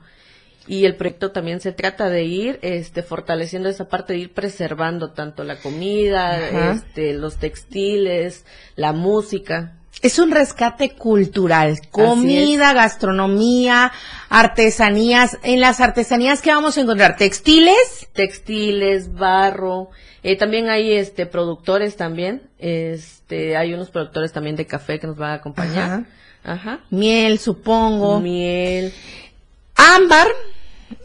Y 0.67 0.85
el 0.85 0.97
proyecto 0.97 1.33
también 1.33 1.61
se 1.61 1.73
trata 1.73 2.09
de 2.09 2.25
ir, 2.25 2.59
este, 2.63 3.03
fortaleciendo 3.03 3.69
esa 3.69 3.89
parte 3.89 4.13
de 4.13 4.21
ir 4.21 4.33
preservando 4.33 5.11
tanto 5.11 5.43
la 5.45 5.57
comida, 5.61 6.37
Ajá. 6.37 6.73
este, 6.73 7.15
los 7.15 7.37
textiles, 7.37 8.45
la 8.77 8.93
música. 8.93 9.75
Es 10.03 10.19
un 10.19 10.31
rescate 10.31 10.91
cultural, 10.91 11.79
comida, 11.91 12.73
gastronomía, 12.73 13.93
artesanías. 14.29 15.39
En 15.43 15.61
las 15.61 15.81
artesanías, 15.81 16.43
¿qué 16.43 16.51
vamos 16.51 16.77
a 16.77 16.81
encontrar? 16.81 17.17
¿Textiles? 17.17 18.09
Textiles, 18.13 19.13
barro, 19.15 19.91
eh, 20.23 20.37
también 20.37 20.69
hay 20.69 20.93
este 20.93 21.27
productores 21.27 21.97
también, 21.97 22.43
este, 22.59 23.57
hay 23.57 23.75
unos 23.75 23.91
productores 23.91 24.33
también 24.33 24.55
de 24.55 24.67
café 24.67 25.01
que 25.01 25.07
nos 25.07 25.17
van 25.17 25.31
a 25.31 25.35
acompañar. 25.35 26.05
Ajá. 26.45 26.81
Miel, 26.91 27.39
supongo. 27.39 28.21
Miel. 28.21 28.93
Ámbar. 29.83 30.29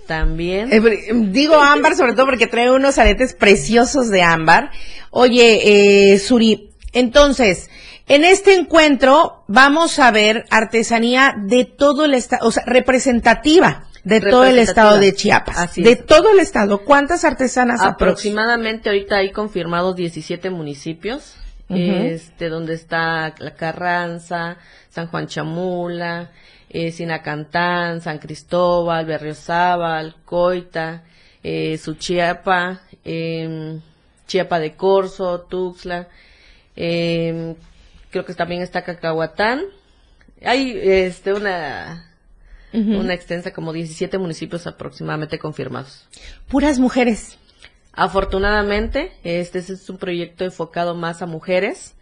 También. 0.07 0.71
Eh, 0.71 1.11
digo 1.31 1.55
ámbar 1.55 1.95
sobre 1.95 2.13
todo 2.13 2.25
porque 2.25 2.47
trae 2.47 2.71
unos 2.71 2.97
aretes 2.97 3.33
preciosos 3.33 4.09
de 4.09 4.23
ámbar. 4.23 4.71
Oye, 5.11 6.13
eh, 6.13 6.19
Suri, 6.19 6.71
entonces, 6.93 7.69
en 8.07 8.23
este 8.23 8.53
encuentro 8.53 9.43
vamos 9.47 9.99
a 9.99 10.11
ver 10.11 10.45
artesanía 10.49 11.35
de 11.37 11.65
todo 11.65 12.05
el 12.05 12.13
estado, 12.13 12.47
o 12.47 12.51
sea, 12.51 12.63
representativa 12.65 13.83
de 14.05 14.21
todo 14.21 14.45
el 14.45 14.59
estado 14.59 14.97
de 14.97 15.13
Chiapas. 15.13 15.57
Así 15.57 15.83
de 15.83 15.97
todo 15.97 16.31
el 16.31 16.39
estado. 16.39 16.85
¿Cuántas 16.85 17.25
artesanas 17.25 17.81
aproximadamente? 17.81 18.03
Aproximadamente 18.03 18.89
ahorita 18.89 19.17
hay 19.17 19.31
confirmados 19.31 19.97
17 19.97 20.49
municipios, 20.49 21.35
Ujú. 21.67 21.79
este, 21.79 22.47
donde 22.47 22.75
está 22.75 23.35
La 23.39 23.55
Carranza, 23.55 24.57
San 24.89 25.07
Juan 25.07 25.27
Chamula, 25.27 26.31
eh, 26.77 26.91
Sinacantán, 26.91 28.01
San 28.01 28.19
Cristóbal, 28.19 29.05
Berriozábal, 29.07 30.15
Coita, 30.25 31.03
eh, 31.41 31.75
Suchiapa, 31.79 32.81
eh, 33.03 33.79
Chiapa 34.27 34.59
de 34.59 34.75
Corzo, 34.75 35.41
Tuxtla, 35.41 36.07
eh, 36.75 37.55
creo 38.11 38.25
que 38.25 38.35
también 38.35 38.61
está 38.61 38.83
Cacahuatán. 38.83 39.61
Hay 40.43 40.77
este 40.83 41.33
una 41.33 42.03
extensa 42.73 43.51
como 43.51 43.73
17 43.73 44.19
municipios 44.19 44.67
aproximadamente 44.67 45.39
confirmados. 45.39 46.07
Puras 46.47 46.77
mujeres. 46.77 47.39
Afortunadamente, 47.91 49.13
este 49.23 49.57
es 49.57 49.89
un 49.89 49.97
proyecto 49.97 50.43
enfocado 50.43 50.93
más 50.93 51.23
a 51.23 51.25
mujeres, 51.25 51.95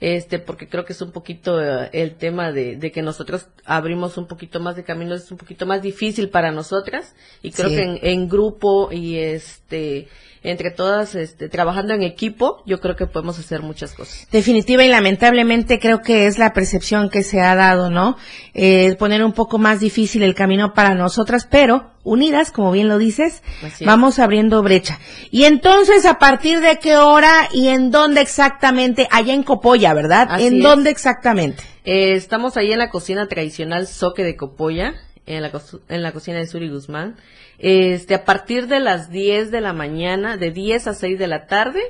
este, 0.00 0.38
porque 0.38 0.68
creo 0.68 0.84
que 0.84 0.94
es 0.94 1.02
un 1.02 1.12
poquito 1.12 1.60
eh, 1.62 1.90
el 1.92 2.16
tema 2.16 2.52
de, 2.52 2.76
de 2.76 2.90
que 2.90 3.02
nosotros 3.02 3.48
abrimos 3.64 4.16
un 4.16 4.26
poquito 4.26 4.58
más 4.58 4.74
de 4.76 4.84
camino, 4.84 5.14
es 5.14 5.30
un 5.30 5.36
poquito 5.38 5.66
más 5.66 5.82
difícil 5.82 6.30
para 6.30 6.50
nosotras, 6.50 7.14
y 7.42 7.50
creo 7.52 7.68
Sí. 7.68 7.76
que 7.76 7.82
en, 7.82 7.98
en 8.02 8.28
grupo 8.28 8.90
y 8.92 9.18
este, 9.18 10.08
entre 10.42 10.70
todas, 10.70 11.14
este, 11.14 11.48
trabajando 11.50 11.92
en 11.92 12.02
equipo, 12.02 12.62
yo 12.66 12.80
creo 12.80 12.96
que 12.96 13.06
podemos 13.06 13.38
hacer 13.38 13.60
muchas 13.62 13.92
cosas. 13.92 14.26
Definitiva 14.32 14.82
y 14.84 14.88
lamentablemente 14.88 15.78
creo 15.78 16.00
que 16.00 16.26
es 16.26 16.38
la 16.38 16.52
percepción 16.54 17.10
que 17.10 17.22
se 17.22 17.40
ha 17.42 17.54
dado, 17.54 17.90
¿no? 17.90 18.16
Eh, 18.54 18.96
poner 18.98 19.22
un 19.22 19.32
poco 19.32 19.58
más 19.58 19.80
difícil 19.80 20.22
el 20.22 20.34
camino 20.34 20.72
para 20.72 20.94
nosotras, 20.94 21.46
pero 21.50 21.90
unidas, 22.04 22.50
como 22.52 22.72
bien 22.72 22.88
lo 22.88 22.96
dices, 22.96 23.42
vamos 23.84 24.18
abriendo 24.18 24.62
brecha. 24.62 24.98
Y 25.30 25.44
entonces, 25.44 26.06
¿a 26.06 26.18
partir 26.18 26.60
de 26.60 26.78
qué 26.78 26.96
hora 26.96 27.48
y 27.52 27.68
en 27.68 27.90
dónde 27.90 28.22
exactamente? 28.22 29.06
Allá 29.10 29.34
en 29.34 29.42
Copolla, 29.42 29.92
¿verdad? 29.92 30.26
Así 30.30 30.46
¿En 30.46 30.56
es. 30.56 30.62
dónde 30.62 30.88
exactamente? 30.90 31.62
Eh, 31.84 32.12
estamos 32.14 32.56
ahí 32.56 32.72
en 32.72 32.78
la 32.78 32.88
cocina 32.88 33.28
tradicional 33.28 33.86
Soque 33.86 34.22
de 34.24 34.36
Copolla, 34.36 34.94
en 35.26 35.42
la, 35.42 35.52
co- 35.52 35.60
en 35.88 36.02
la 36.02 36.12
cocina 36.12 36.38
de 36.38 36.46
Suri 36.46 36.70
Guzmán. 36.70 37.16
Este, 37.60 38.14
a 38.14 38.24
partir 38.24 38.66
de 38.66 38.80
las 38.80 39.10
10 39.10 39.50
de 39.50 39.60
la 39.60 39.72
mañana, 39.72 40.36
de 40.36 40.50
10 40.50 40.86
a 40.88 40.94
6 40.94 41.18
de 41.18 41.26
la 41.26 41.46
tarde, 41.46 41.80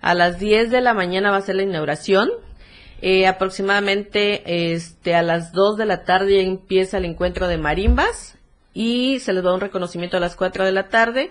a 0.00 0.14
las 0.14 0.38
10 0.38 0.70
de 0.70 0.82
la 0.82 0.92
mañana 0.92 1.30
va 1.30 1.38
a 1.38 1.42
ser 1.42 1.56
la 1.56 1.62
inauguración. 1.62 2.30
Eh, 3.00 3.26
aproximadamente 3.26 4.72
este, 4.74 5.14
a 5.14 5.22
las 5.22 5.52
2 5.52 5.76
de 5.78 5.86
la 5.86 6.04
tarde 6.04 6.42
empieza 6.42 6.98
el 6.98 7.06
encuentro 7.06 7.48
de 7.48 7.58
marimbas 7.58 8.36
y 8.72 9.18
se 9.20 9.32
les 9.32 9.42
da 9.42 9.54
un 9.54 9.60
reconocimiento 9.60 10.16
a 10.16 10.20
las 10.20 10.36
4 10.36 10.64
de 10.64 10.72
la 10.72 10.88
tarde 10.88 11.30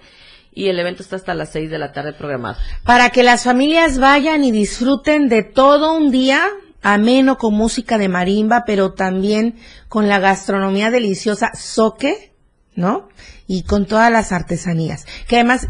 y 0.51 0.67
el 0.67 0.79
evento 0.79 1.03
está 1.03 1.15
hasta 1.15 1.33
las 1.33 1.51
6 1.51 1.69
de 1.69 1.77
la 1.77 1.91
tarde 1.91 2.13
programado. 2.13 2.57
Para 2.83 3.09
que 3.09 3.23
las 3.23 3.43
familias 3.43 3.99
vayan 3.99 4.43
y 4.43 4.51
disfruten 4.51 5.29
de 5.29 5.43
todo 5.43 5.93
un 5.93 6.11
día 6.11 6.47
ameno 6.81 7.37
con 7.37 7.53
música 7.53 7.97
de 7.97 8.09
marimba, 8.09 8.63
pero 8.65 8.93
también 8.93 9.55
con 9.87 10.07
la 10.07 10.19
gastronomía 10.19 10.91
deliciosa 10.91 11.51
soque, 11.55 12.33
¿no? 12.75 13.09
Y 13.47 13.63
con 13.63 13.85
todas 13.85 14.11
las 14.11 14.31
artesanías, 14.31 15.05
que 15.27 15.35
además 15.35 15.67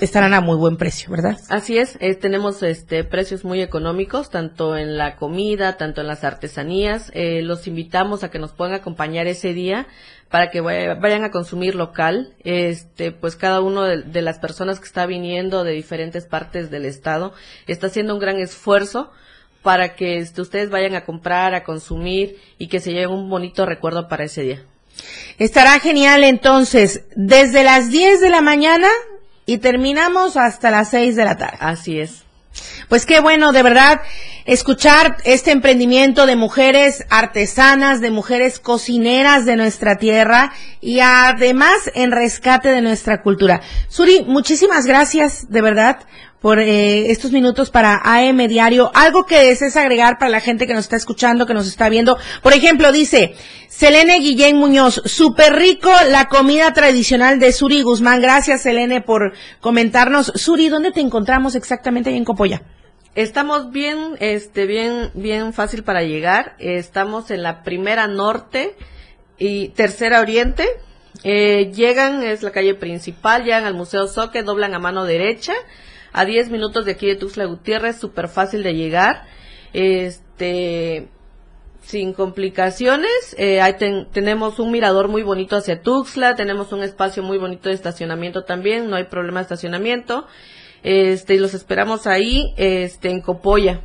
estarán 0.00 0.34
a 0.34 0.40
muy 0.40 0.56
buen 0.56 0.76
precio, 0.76 1.10
¿verdad? 1.10 1.36
Así 1.48 1.76
es, 1.76 1.96
eh, 2.00 2.14
tenemos 2.14 2.62
este 2.62 3.02
precios 3.02 3.44
muy 3.44 3.60
económicos, 3.60 4.30
tanto 4.30 4.76
en 4.76 4.96
la 4.96 5.16
comida, 5.16 5.76
tanto 5.76 6.00
en 6.00 6.06
las 6.06 6.22
artesanías. 6.22 7.10
Eh, 7.14 7.42
los 7.42 7.66
invitamos 7.66 8.22
a 8.22 8.30
que 8.30 8.38
nos 8.38 8.52
puedan 8.52 8.74
acompañar 8.74 9.26
ese 9.26 9.52
día 9.52 9.88
para 10.30 10.50
que 10.50 10.60
vaya- 10.60 10.94
vayan 10.94 11.24
a 11.24 11.32
consumir 11.32 11.74
local. 11.74 12.34
Este, 12.44 13.10
pues 13.10 13.34
cada 13.34 13.60
uno 13.60 13.82
de, 13.82 14.22
las 14.22 14.38
personas 14.38 14.78
que 14.78 14.86
está 14.86 15.06
viniendo 15.06 15.64
de 15.64 15.72
diferentes 15.72 16.24
partes 16.24 16.70
del 16.70 16.84
estado 16.84 17.32
está 17.66 17.88
haciendo 17.88 18.14
un 18.14 18.20
gran 18.20 18.36
esfuerzo 18.38 19.10
para 19.62 19.96
que 19.96 20.18
este, 20.18 20.40
ustedes 20.40 20.70
vayan 20.70 20.94
a 20.94 21.04
comprar, 21.04 21.54
a 21.54 21.64
consumir 21.64 22.36
y 22.58 22.68
que 22.68 22.78
se 22.78 22.92
lleven 22.92 23.10
un 23.10 23.28
bonito 23.28 23.66
recuerdo 23.66 24.06
para 24.06 24.24
ese 24.24 24.42
día. 24.42 24.64
Estará 25.38 25.78
genial 25.80 26.24
entonces, 26.24 27.02
desde 27.16 27.64
las 27.64 27.90
10 27.90 28.20
de 28.20 28.30
la 28.30 28.40
mañana 28.40 28.88
y 29.46 29.58
terminamos 29.58 30.36
hasta 30.36 30.70
las 30.70 30.90
6 30.90 31.16
de 31.16 31.24
la 31.24 31.36
tarde. 31.36 31.58
Así 31.60 31.98
es. 31.98 32.24
Pues 32.88 33.06
qué 33.06 33.20
bueno, 33.20 33.52
de 33.52 33.62
verdad, 33.62 34.00
escuchar 34.44 35.16
este 35.24 35.52
emprendimiento 35.52 36.26
de 36.26 36.34
mujeres 36.34 37.04
artesanas, 37.08 38.00
de 38.00 38.10
mujeres 38.10 38.58
cocineras 38.58 39.46
de 39.46 39.56
nuestra 39.56 39.96
tierra 39.96 40.52
y 40.80 41.00
además 41.00 41.90
en 41.94 42.10
rescate 42.10 42.70
de 42.70 42.82
nuestra 42.82 43.22
cultura. 43.22 43.60
Suri, 43.88 44.24
muchísimas 44.26 44.86
gracias, 44.86 45.50
de 45.50 45.62
verdad, 45.62 46.00
por 46.40 46.58
eh, 46.58 47.10
estos 47.10 47.32
minutos 47.32 47.70
para 47.70 48.00
AM 48.02 48.38
Diario. 48.48 48.90
Algo 48.94 49.26
que 49.26 49.44
desees 49.44 49.76
agregar 49.76 50.18
para 50.18 50.30
la 50.30 50.40
gente 50.40 50.66
que 50.66 50.74
nos 50.74 50.84
está 50.84 50.96
escuchando, 50.96 51.46
que 51.46 51.54
nos 51.54 51.66
está 51.66 51.88
viendo. 51.88 52.18
Por 52.42 52.52
ejemplo, 52.52 52.92
dice 52.92 53.34
Selene 53.68 54.18
Guillén 54.20 54.56
Muñoz, 54.56 55.02
súper 55.04 55.54
rico 55.54 55.90
la 56.08 56.28
comida 56.28 56.72
tradicional 56.72 57.38
de 57.38 57.52
Suri 57.52 57.82
Guzmán. 57.82 58.22
Gracias, 58.22 58.62
Selene, 58.62 59.00
por 59.02 59.32
comentarnos. 59.60 60.32
Suri, 60.34 60.68
¿dónde 60.68 60.92
te 60.92 61.00
encontramos 61.00 61.54
exactamente 61.54 62.10
ahí 62.10 62.16
en 62.16 62.24
Copolla? 62.24 62.62
Estamos 63.14 63.70
bien, 63.70 64.16
este, 64.20 64.66
bien, 64.66 65.10
bien 65.14 65.52
fácil 65.52 65.82
para 65.82 66.02
llegar. 66.02 66.54
Estamos 66.58 67.30
en 67.30 67.42
la 67.42 67.62
primera 67.64 68.06
norte 68.06 68.76
y 69.36 69.68
tercera 69.70 70.20
oriente. 70.20 70.66
Eh, 71.24 71.72
llegan, 71.74 72.22
es 72.22 72.42
la 72.42 72.52
calle 72.52 72.74
principal, 72.74 73.44
llegan 73.44 73.64
al 73.64 73.74
Museo 73.74 74.06
Soque, 74.06 74.42
doblan 74.42 74.74
a 74.74 74.78
mano 74.78 75.04
derecha. 75.04 75.52
A 76.12 76.24
10 76.24 76.50
minutos 76.50 76.84
de 76.84 76.92
aquí 76.92 77.06
de 77.06 77.16
Tuxtla 77.16 77.44
Gutiérrez, 77.46 77.96
súper 77.98 78.28
fácil 78.28 78.62
de 78.62 78.74
llegar. 78.74 79.22
Este, 79.72 81.08
sin 81.82 82.12
complicaciones. 82.12 83.34
Eh, 83.38 83.60
ahí 83.60 83.74
ten- 83.78 84.06
tenemos 84.12 84.58
un 84.58 84.70
mirador 84.70 85.08
muy 85.08 85.22
bonito 85.22 85.56
hacia 85.56 85.82
Tuxtla, 85.82 86.34
tenemos 86.36 86.72
un 86.72 86.82
espacio 86.82 87.22
muy 87.22 87.38
bonito 87.38 87.68
de 87.68 87.74
estacionamiento 87.74 88.44
también, 88.44 88.88
no 88.90 88.96
hay 88.96 89.04
problema 89.04 89.40
de 89.40 89.44
estacionamiento. 89.44 90.26
Este, 90.82 91.34
y 91.34 91.38
los 91.38 91.54
esperamos 91.54 92.06
ahí, 92.06 92.54
este, 92.56 93.10
en 93.10 93.20
Copolla. 93.20 93.80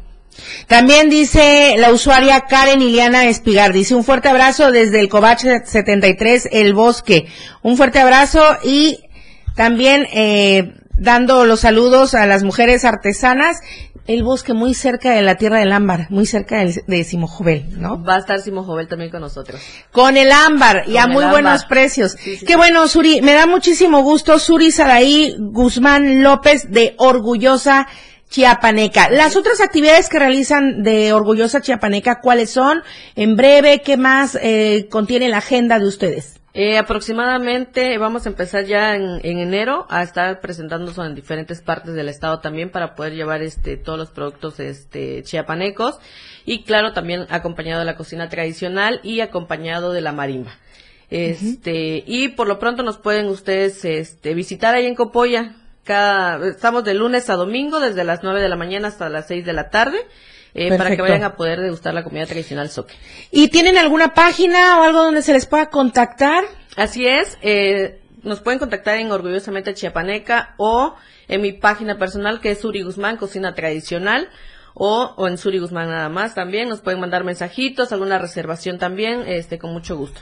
También 0.68 1.10
dice 1.10 1.76
la 1.78 1.92
usuaria 1.92 2.42
Karen 2.42 2.82
Iliana 2.82 3.26
Espigar, 3.28 3.72
dice 3.74 3.96
un 3.96 4.04
fuerte 4.04 4.28
abrazo 4.28 4.72
desde 4.72 5.00
el 5.00 5.08
Covach 5.10 5.40
73, 5.40 6.50
El 6.52 6.74
Bosque. 6.74 7.28
Un 7.62 7.78
fuerte 7.78 8.00
abrazo 8.00 8.42
y 8.64 9.00
también 9.56 10.06
eh, 10.14 10.74
dando 10.98 11.46
los 11.46 11.62
saludos 11.62 12.14
a 12.16 12.26
las 12.26 12.44
mujeres 12.44 12.86
artesanas. 12.86 13.58
El 14.08 14.22
Bosque 14.24 14.54
muy 14.54 14.76
cerca 14.76 15.14
de 15.14 15.24
la 15.24 15.34
Tierra 15.36 15.58
del 15.58 15.72
Ámbar, 15.72 16.06
muy 16.12 16.28
cerca 16.28 16.64
de 16.64 17.04
Simojovel, 17.04 17.82
¿no? 17.82 18.04
Va 18.04 18.18
a 18.18 18.20
estar 18.20 18.40
Simo 18.40 18.64
Jovel 18.64 18.88
también 18.88 19.10
con 19.10 19.22
nosotros. 19.22 19.60
Con 19.92 20.16
el 20.16 20.32
ámbar 20.32 20.84
y 20.86 20.92
Con 20.94 21.02
a 21.02 21.08
muy 21.08 21.24
ámbar. 21.24 21.32
buenos 21.32 21.66
precios. 21.66 22.12
Sí, 22.12 22.36
sí, 22.38 22.46
Qué 22.46 22.54
sí. 22.54 22.56
bueno, 22.56 22.88
Suri. 22.88 23.22
Me 23.24 23.34
da 23.34 23.48
muchísimo 23.48 24.04
gusto. 24.04 24.38
Suri 24.38 24.70
Saraí 24.70 25.36
Guzmán 25.40 26.22
López 26.22 26.70
de 26.70 26.94
Orgullosa 27.00 27.88
Chiapaneca. 28.30 29.10
Las 29.10 29.36
otras 29.36 29.60
actividades 29.60 30.08
que 30.08 30.20
realizan 30.20 30.84
de 30.84 31.12
Orgullosa 31.12 31.62
Chiapaneca, 31.62 32.20
¿cuáles 32.22 32.52
son? 32.52 32.84
En 33.16 33.36
breve, 33.36 33.82
¿qué 33.82 33.98
más 33.98 34.38
eh, 34.40 34.88
contiene 34.92 35.30
la 35.30 35.38
agenda 35.38 35.80
de 35.80 35.88
ustedes? 35.88 36.40
Eh, 36.58 36.78
aproximadamente 36.78 37.98
vamos 37.98 38.26
a 38.26 38.30
empezar 38.30 38.64
ya 38.64 38.96
en, 38.96 39.20
en, 39.24 39.40
enero 39.40 39.86
a 39.90 40.02
estar 40.02 40.40
presentándose 40.40 41.02
en 41.02 41.14
diferentes 41.14 41.62
partes 41.62 41.96
del 41.96 42.08
estado 42.08 42.40
también 42.40 42.70
para 42.70 42.96
poder 42.96 43.14
llevar 43.14 43.42
este 43.42 43.76
todos 43.76 44.00
los 44.00 44.10
productos 44.10 44.62
este 44.62 45.22
chiapanecos 45.24 46.00
y 46.46 46.64
claro 46.64 46.94
también 46.94 47.26
acompañado 47.30 47.80
de 47.80 47.86
la 47.86 47.98
cocina 47.98 48.30
tradicional 48.30 49.02
y 49.04 49.20
acompañado 49.20 49.92
de 49.92 50.00
la 50.00 50.14
marimba. 50.14 50.54
Este, 51.10 52.06
y 52.08 52.30
por 52.30 52.48
lo 52.48 52.58
pronto 52.58 52.84
nos 52.84 53.00
pueden 53.00 53.26
ustedes 53.28 53.84
este 53.84 54.34
visitar 54.34 54.76
ahí 54.76 54.86
en 54.86 54.96
Copolla. 54.96 55.58
Cada, 55.84 56.48
estamos 56.48 56.86
de 56.86 56.94
lunes 56.94 57.30
a 57.30 57.36
domingo 57.36 57.82
desde 57.82 58.06
las 58.06 58.24
9 58.24 58.42
de 58.42 58.48
la 58.48 58.56
mañana 58.56 58.88
hasta 58.88 59.10
las 59.10 59.28
6 59.28 59.46
de 59.46 59.52
la 59.52 59.70
tarde. 59.70 59.98
Eh, 60.58 60.78
para 60.78 60.96
que 60.96 61.02
vayan 61.02 61.26
a 61.26 61.36
poder 61.36 61.60
degustar 61.60 61.94
la 61.94 62.06
comida 62.06 62.26
tradicional 62.26 62.70
soque. 62.70 62.96
¿Y 63.30 63.50
tienen 63.50 63.78
alguna 63.78 64.14
página 64.14 64.80
o 64.80 64.84
algo 64.84 65.04
donde 65.04 65.22
se 65.22 65.34
les 65.34 65.46
pueda 65.46 65.70
contactar? 65.70 66.46
Así 66.78 67.06
es, 67.06 67.38
eh, 67.42 68.00
nos 68.24 68.40
pueden 68.40 68.60
contactar 68.60 68.98
en 68.98 69.12
Orgullosamente 69.12 69.74
Chiapaneca 69.74 70.56
o 70.58 70.96
en 71.28 71.42
mi 71.42 71.52
página 71.52 71.98
personal 71.98 72.40
que 72.40 72.52
es 72.52 72.60
Suri 72.60 72.84
Guzmán, 72.84 73.18
Cocina 73.18 73.54
Tradicional. 73.54 74.30
O, 74.78 75.14
o 75.16 75.28
en 75.30 75.38
Suri 75.38 75.60
Guzmán 75.60 75.90
nada 75.90 76.10
más 76.10 76.36
también, 76.36 76.68
nos 76.68 76.82
pueden 76.82 77.00
mandar 77.00 77.24
mensajitos, 77.24 77.94
alguna 77.94 78.18
reservación 78.18 78.78
también, 78.78 79.24
este, 79.26 79.58
con 79.58 79.72
mucho 79.72 79.96
gusto. 79.96 80.20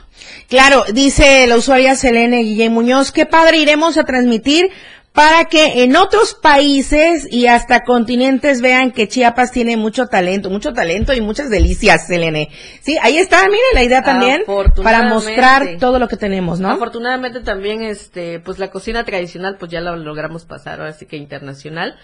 Claro, 0.48 0.84
dice 0.92 1.46
la 1.48 1.56
usuaria 1.56 1.96
Selene 1.96 2.44
Guillén 2.44 2.72
Muñoz, 2.72 3.10
qué 3.10 3.26
padre 3.26 3.58
iremos 3.58 3.98
a 3.98 4.04
transmitir 4.04 4.70
para 5.14 5.44
que 5.44 5.84
en 5.84 5.94
otros 5.94 6.34
países 6.34 7.28
y 7.32 7.46
hasta 7.46 7.84
continentes 7.84 8.60
vean 8.60 8.90
que 8.90 9.06
Chiapas 9.06 9.52
tiene 9.52 9.76
mucho 9.76 10.06
talento, 10.06 10.50
mucho 10.50 10.72
talento 10.72 11.14
y 11.14 11.20
muchas 11.20 11.50
delicias, 11.50 12.08
Selene. 12.08 12.50
Sí, 12.80 12.96
ahí 13.00 13.18
está, 13.18 13.44
mire 13.48 13.62
la 13.74 13.84
idea 13.84 14.02
también 14.02 14.42
para 14.82 15.04
mostrar 15.08 15.78
todo 15.78 16.00
lo 16.00 16.08
que 16.08 16.16
tenemos, 16.16 16.58
¿no? 16.58 16.68
Afortunadamente 16.68 17.40
también, 17.40 17.82
este, 17.82 18.40
pues 18.40 18.58
la 18.58 18.70
cocina 18.70 19.04
tradicional, 19.04 19.56
pues 19.56 19.70
ya 19.70 19.80
la 19.80 19.94
logramos 19.96 20.44
pasar, 20.46 20.80
ahora 20.80 20.92
sí 20.92 21.06
que 21.06 21.16
internacional. 21.16 21.96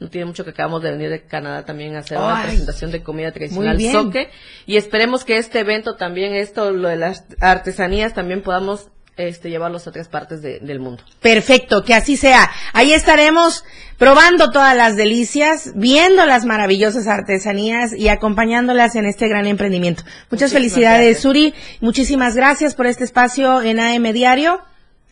No 0.00 0.08
tiene 0.08 0.24
mucho 0.24 0.44
que 0.44 0.50
acabamos 0.50 0.82
de 0.82 0.92
venir 0.92 1.10
de 1.10 1.22
Canadá 1.22 1.64
también 1.64 1.94
a 1.94 1.98
hacer 1.98 2.16
una 2.16 2.42
presentación 2.42 2.90
de 2.90 3.02
comida 3.02 3.32
tradicional 3.32 3.78
soque. 3.80 4.30
Y 4.66 4.78
esperemos 4.78 5.24
que 5.24 5.36
este 5.36 5.60
evento 5.60 5.96
también, 5.96 6.34
esto, 6.34 6.70
lo 6.70 6.88
de 6.88 6.96
las 6.96 7.26
artesanías, 7.38 8.14
también 8.14 8.42
podamos 8.42 8.88
este, 9.16 9.50
llevarlos 9.50 9.86
a 9.86 9.90
otras 9.90 10.08
partes 10.08 10.40
del 10.40 10.80
mundo. 10.80 11.02
Perfecto, 11.20 11.84
que 11.84 11.92
así 11.92 12.16
sea. 12.16 12.50
Ahí 12.72 12.94
estaremos 12.94 13.64
probando 13.98 14.50
todas 14.50 14.74
las 14.74 14.96
delicias, 14.96 15.72
viendo 15.74 16.24
las 16.24 16.46
maravillosas 16.46 17.06
artesanías 17.06 17.92
y 17.92 18.08
acompañándolas 18.08 18.96
en 18.96 19.04
este 19.04 19.28
gran 19.28 19.46
emprendimiento. 19.46 20.04
Muchas 20.30 20.52
felicidades, 20.52 21.20
Suri. 21.20 21.52
Muchísimas 21.80 22.34
gracias 22.34 22.74
por 22.74 22.86
este 22.86 23.04
espacio 23.04 23.60
en 23.60 23.78
AM 23.80 24.12
Diario. 24.14 24.62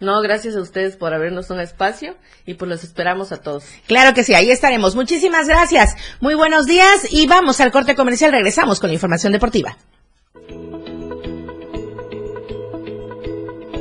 No, 0.01 0.21
gracias 0.21 0.55
a 0.55 0.61
ustedes 0.61 0.97
por 0.97 1.13
abrirnos 1.13 1.51
un 1.51 1.61
espacio 1.61 2.17
y 2.47 2.55
pues 2.55 2.69
los 2.69 2.85
esperamos 2.85 3.33
a 3.33 3.39
todos. 3.39 3.65
Claro 3.87 4.15
que 4.15 4.23
sí, 4.23 4.35
ahí 4.35 4.51
estaremos. 4.51 4.95
Muchísimas 4.95 5.49
gracias. 5.49 5.97
Muy 6.21 6.35
buenos 6.35 6.67
días 6.67 7.07
y 7.11 7.27
vamos 7.27 7.61
al 7.61 7.73
corte 7.73 7.95
comercial. 7.95 8.31
Regresamos 8.31 8.79
con 8.79 8.91
la 8.91 8.95
información 8.95 9.33
deportiva. 9.33 9.77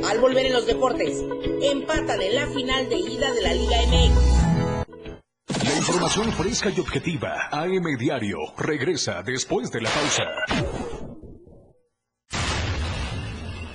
Al 0.08 0.20
volver 0.20 0.46
en 0.46 0.54
los 0.54 0.66
deportes, 0.66 1.18
empatan 1.62 2.20
en 2.22 2.34
la 2.34 2.46
final 2.48 2.88
de 2.88 2.96
ida 2.96 3.32
de 3.32 3.42
la 3.42 3.54
Liga 3.54 3.76
MX. 3.86 5.64
La 5.64 5.76
información 5.76 6.32
fresca 6.32 6.70
y 6.74 6.80
objetiva. 6.80 7.48
AM 7.52 7.96
Diario 7.98 8.38
regresa 8.56 9.22
después 9.22 9.70
de 9.70 9.82
la 9.82 9.90
pausa. 9.90 10.24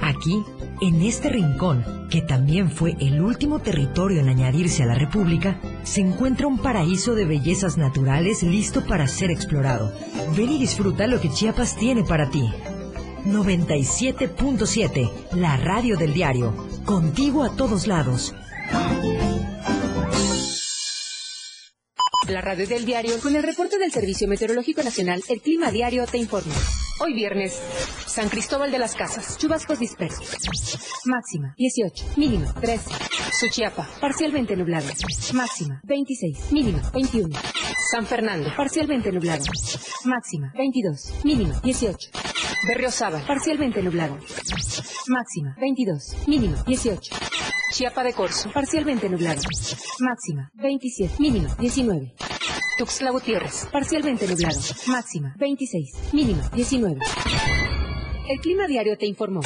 Aquí, 0.00 0.44
en 0.80 1.02
este 1.02 1.28
rincón, 1.28 1.84
que 2.10 2.20
también 2.20 2.70
fue 2.70 2.96
el 3.00 3.20
último 3.20 3.60
territorio 3.60 4.20
en 4.20 4.28
añadirse 4.28 4.82
a 4.82 4.86
la 4.86 4.94
República, 4.94 5.60
se 5.82 6.00
encuentra 6.00 6.46
un 6.46 6.58
paraíso 6.58 7.14
de 7.14 7.24
bellezas 7.24 7.78
naturales 7.78 8.42
listo 8.42 8.84
para 8.86 9.06
ser 9.06 9.30
explorado. 9.30 9.92
Ven 10.36 10.50
y 10.52 10.58
disfruta 10.58 11.06
lo 11.06 11.20
que 11.20 11.30
Chiapas 11.30 11.76
tiene 11.76 12.02
para 12.04 12.30
ti. 12.30 12.42
97.7, 13.26 15.10
la 15.36 15.56
radio 15.56 15.96
del 15.96 16.12
diario. 16.12 16.54
Contigo 16.84 17.42
a 17.42 17.56
todos 17.56 17.86
lados. 17.86 18.34
La 22.28 22.40
radio 22.40 22.66
del 22.66 22.84
diario, 22.84 23.18
con 23.20 23.36
el 23.36 23.42
reporte 23.42 23.78
del 23.78 23.92
Servicio 23.92 24.28
Meteorológico 24.28 24.82
Nacional, 24.82 25.22
el 25.28 25.40
Clima 25.40 25.70
Diario 25.70 26.06
te 26.06 26.18
informa. 26.18 26.54
Hoy 27.04 27.12
viernes, 27.12 27.60
San 28.06 28.30
Cristóbal 28.30 28.72
de 28.72 28.78
las 28.78 28.94
Casas, 28.94 29.36
chubascos 29.36 29.78
dispersos. 29.78 30.26
Máxima 31.04 31.54
18, 31.58 32.06
mínimo 32.16 32.50
13. 32.58 32.90
Suchiapa, 33.38 33.86
parcialmente 34.00 34.56
nublado. 34.56 34.86
Máxima 35.34 35.82
26, 35.84 36.52
mínimo 36.52 36.80
21. 36.94 37.38
San 37.90 38.06
Fernando, 38.06 38.50
parcialmente 38.56 39.12
nublado. 39.12 39.44
Máxima 40.06 40.50
22, 40.56 41.24
mínimo 41.24 41.60
18. 41.60 42.10
Berriozaba, 42.66 43.20
parcialmente 43.26 43.82
nublado. 43.82 44.18
Máxima 45.08 45.54
22, 45.60 46.26
mínimo 46.26 46.56
18. 46.66 47.16
Chiapa 47.70 48.02
de 48.02 48.14
Corzo, 48.14 48.50
parcialmente 48.50 49.10
nublado. 49.10 49.42
Máxima 49.98 50.50
27, 50.54 51.16
mínimo 51.18 51.54
19. 51.58 52.14
Tuxtla 52.76 53.10
Gutiérrez, 53.10 53.66
parcialmente 53.70 54.26
nublado. 54.26 54.58
Máxima 54.88 55.34
26, 55.38 56.12
mínimo 56.12 56.42
19. 56.52 57.00
El 58.28 58.40
clima 58.40 58.66
diario 58.66 58.98
te 58.98 59.06
informó. 59.06 59.42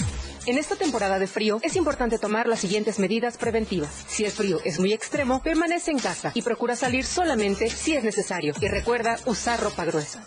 En 0.47 0.57
esta 0.57 0.77
temporada 0.77 1.19
de 1.19 1.27
frío 1.27 1.59
es 1.63 1.77
importante 1.77 2.19
tomar 2.19 2.47
las 2.47 2.61
siguientes 2.61 2.99
medidas 2.99 3.37
preventivas. 3.37 4.05
Si 4.07 4.25
el 4.25 4.31
frío 4.31 4.61
es 4.65 4.81
muy 4.81 4.95
extremo, 4.95 5.43
permanece 5.43 5.91
en 5.91 5.99
casa 5.99 6.33
y 6.35 6.43
procura 6.43 6.75
salir 6.75 7.05
solamente 7.05 7.69
si 7.69 7.95
es 7.95 8.05
necesario. 8.05 8.55
Y 8.61 8.69
recuerda 8.69 9.19
usar 9.27 9.61
ropa 9.61 9.85
gruesa. 9.85 10.27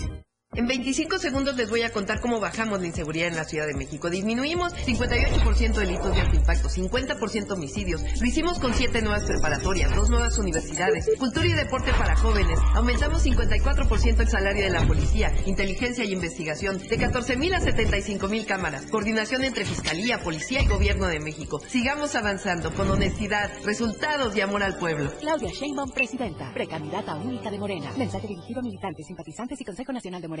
En 0.53 0.67
25 0.67 1.17
segundos 1.17 1.55
les 1.55 1.69
voy 1.69 1.83
a 1.83 1.93
contar 1.93 2.19
cómo 2.19 2.41
bajamos 2.41 2.81
la 2.81 2.87
inseguridad 2.87 3.29
en 3.29 3.37
la 3.37 3.45
Ciudad 3.45 3.67
de 3.67 3.73
México. 3.73 4.09
Disminuimos 4.09 4.73
58% 4.73 5.75
delitos 5.75 6.13
de 6.13 6.19
alto 6.19 6.35
impacto, 6.35 6.67
50% 6.67 7.51
homicidios. 7.53 8.01
Lo 8.19 8.27
hicimos 8.27 8.59
con 8.59 8.73
7 8.73 9.01
nuevas 9.01 9.23
preparatorias, 9.23 9.95
2 9.95 10.09
nuevas 10.09 10.37
universidades, 10.37 11.09
cultura 11.17 11.45
y 11.45 11.53
deporte 11.53 11.93
para 11.93 12.17
jóvenes. 12.17 12.59
Aumentamos 12.73 13.25
54% 13.25 14.19
el 14.19 14.27
salario 14.27 14.63
de 14.63 14.71
la 14.71 14.85
policía, 14.85 15.31
inteligencia 15.45 16.03
y 16.03 16.11
investigación, 16.11 16.79
de 16.79 16.97
14 16.97 17.37
mil 17.37 17.53
a 17.53 17.61
75 17.61 18.27
mil 18.27 18.45
cámaras. 18.45 18.87
Coordinación 18.87 19.45
entre 19.45 19.63
Fiscalía, 19.63 20.19
Policía 20.21 20.63
y 20.63 20.67
Gobierno 20.67 21.07
de 21.07 21.21
México. 21.21 21.61
Sigamos 21.65 22.15
avanzando 22.15 22.73
con 22.73 22.91
honestidad, 22.91 23.49
resultados 23.63 24.35
y 24.35 24.41
amor 24.41 24.63
al 24.63 24.77
pueblo. 24.77 25.13
Claudia 25.21 25.49
Sheinbaum, 25.49 25.91
presidenta, 25.91 26.51
precandidata 26.53 27.15
única 27.15 27.49
de 27.49 27.57
Morena. 27.57 27.93
Mensaje 27.95 28.27
dirigido 28.27 28.59
a 28.59 28.63
militantes, 28.63 29.07
simpatizantes 29.07 29.61
y 29.61 29.63
Consejo 29.63 29.93
Nacional 29.93 30.21
de 30.21 30.27
Morena. 30.27 30.40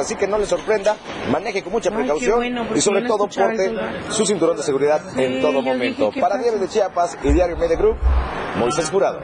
Así 0.00 0.16
que 0.16 0.26
no 0.26 0.38
le 0.38 0.46
sorprenda, 0.46 0.96
maneje 1.30 1.62
con 1.62 1.72
mucha 1.72 1.90
Ay, 1.90 1.96
precaución 1.96 2.36
bueno, 2.36 2.66
y 2.74 2.80
sobre 2.80 3.02
todo 3.02 3.28
porte 3.28 3.72
su 4.10 4.26
cinturón 4.26 4.56
de 4.56 4.62
seguridad 4.62 5.00
en 5.18 5.34
Sí, 5.34 5.40
todo 5.40 5.52
yo 5.52 5.58
dije, 5.58 5.72
momento. 5.72 6.10
¿qué 6.10 6.20
Para? 6.20 6.38
Diario 6.38 6.58
de 6.58 6.68
Chiapas 6.68 7.18
y 7.22 7.32
Diario 7.32 7.56
Media 7.56 7.76
Group, 7.76 7.96
Moisés 8.58 8.90
Jurado. 8.90 9.20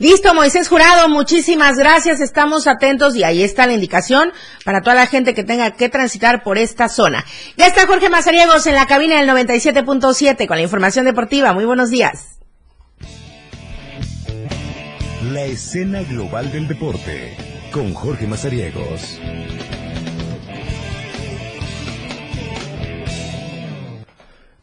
Listo, 0.00 0.32
Moisés 0.32 0.68
Jurado, 0.68 1.08
muchísimas 1.08 1.76
gracias. 1.76 2.20
Estamos 2.20 2.68
atentos 2.68 3.16
y 3.16 3.24
ahí 3.24 3.42
está 3.42 3.66
la 3.66 3.72
indicación 3.72 4.32
para 4.64 4.80
toda 4.80 4.94
la 4.94 5.06
gente 5.08 5.34
que 5.34 5.42
tenga 5.42 5.72
que 5.72 5.88
transitar 5.88 6.44
por 6.44 6.56
esta 6.56 6.88
zona. 6.88 7.24
Ya 7.56 7.66
está 7.66 7.84
Jorge 7.88 8.08
Mazariegos 8.08 8.64
en 8.68 8.76
la 8.76 8.86
cabina 8.86 9.16
del 9.16 9.28
97.7 9.28 10.46
con 10.46 10.56
la 10.56 10.62
información 10.62 11.04
deportiva. 11.04 11.52
Muy 11.52 11.64
buenos 11.64 11.90
días. 11.90 12.38
La 15.32 15.42
escena 15.42 16.02
global 16.04 16.52
del 16.52 16.68
deporte 16.68 17.36
con 17.72 17.92
Jorge 17.94 18.26
Mazariegos. 18.26 19.18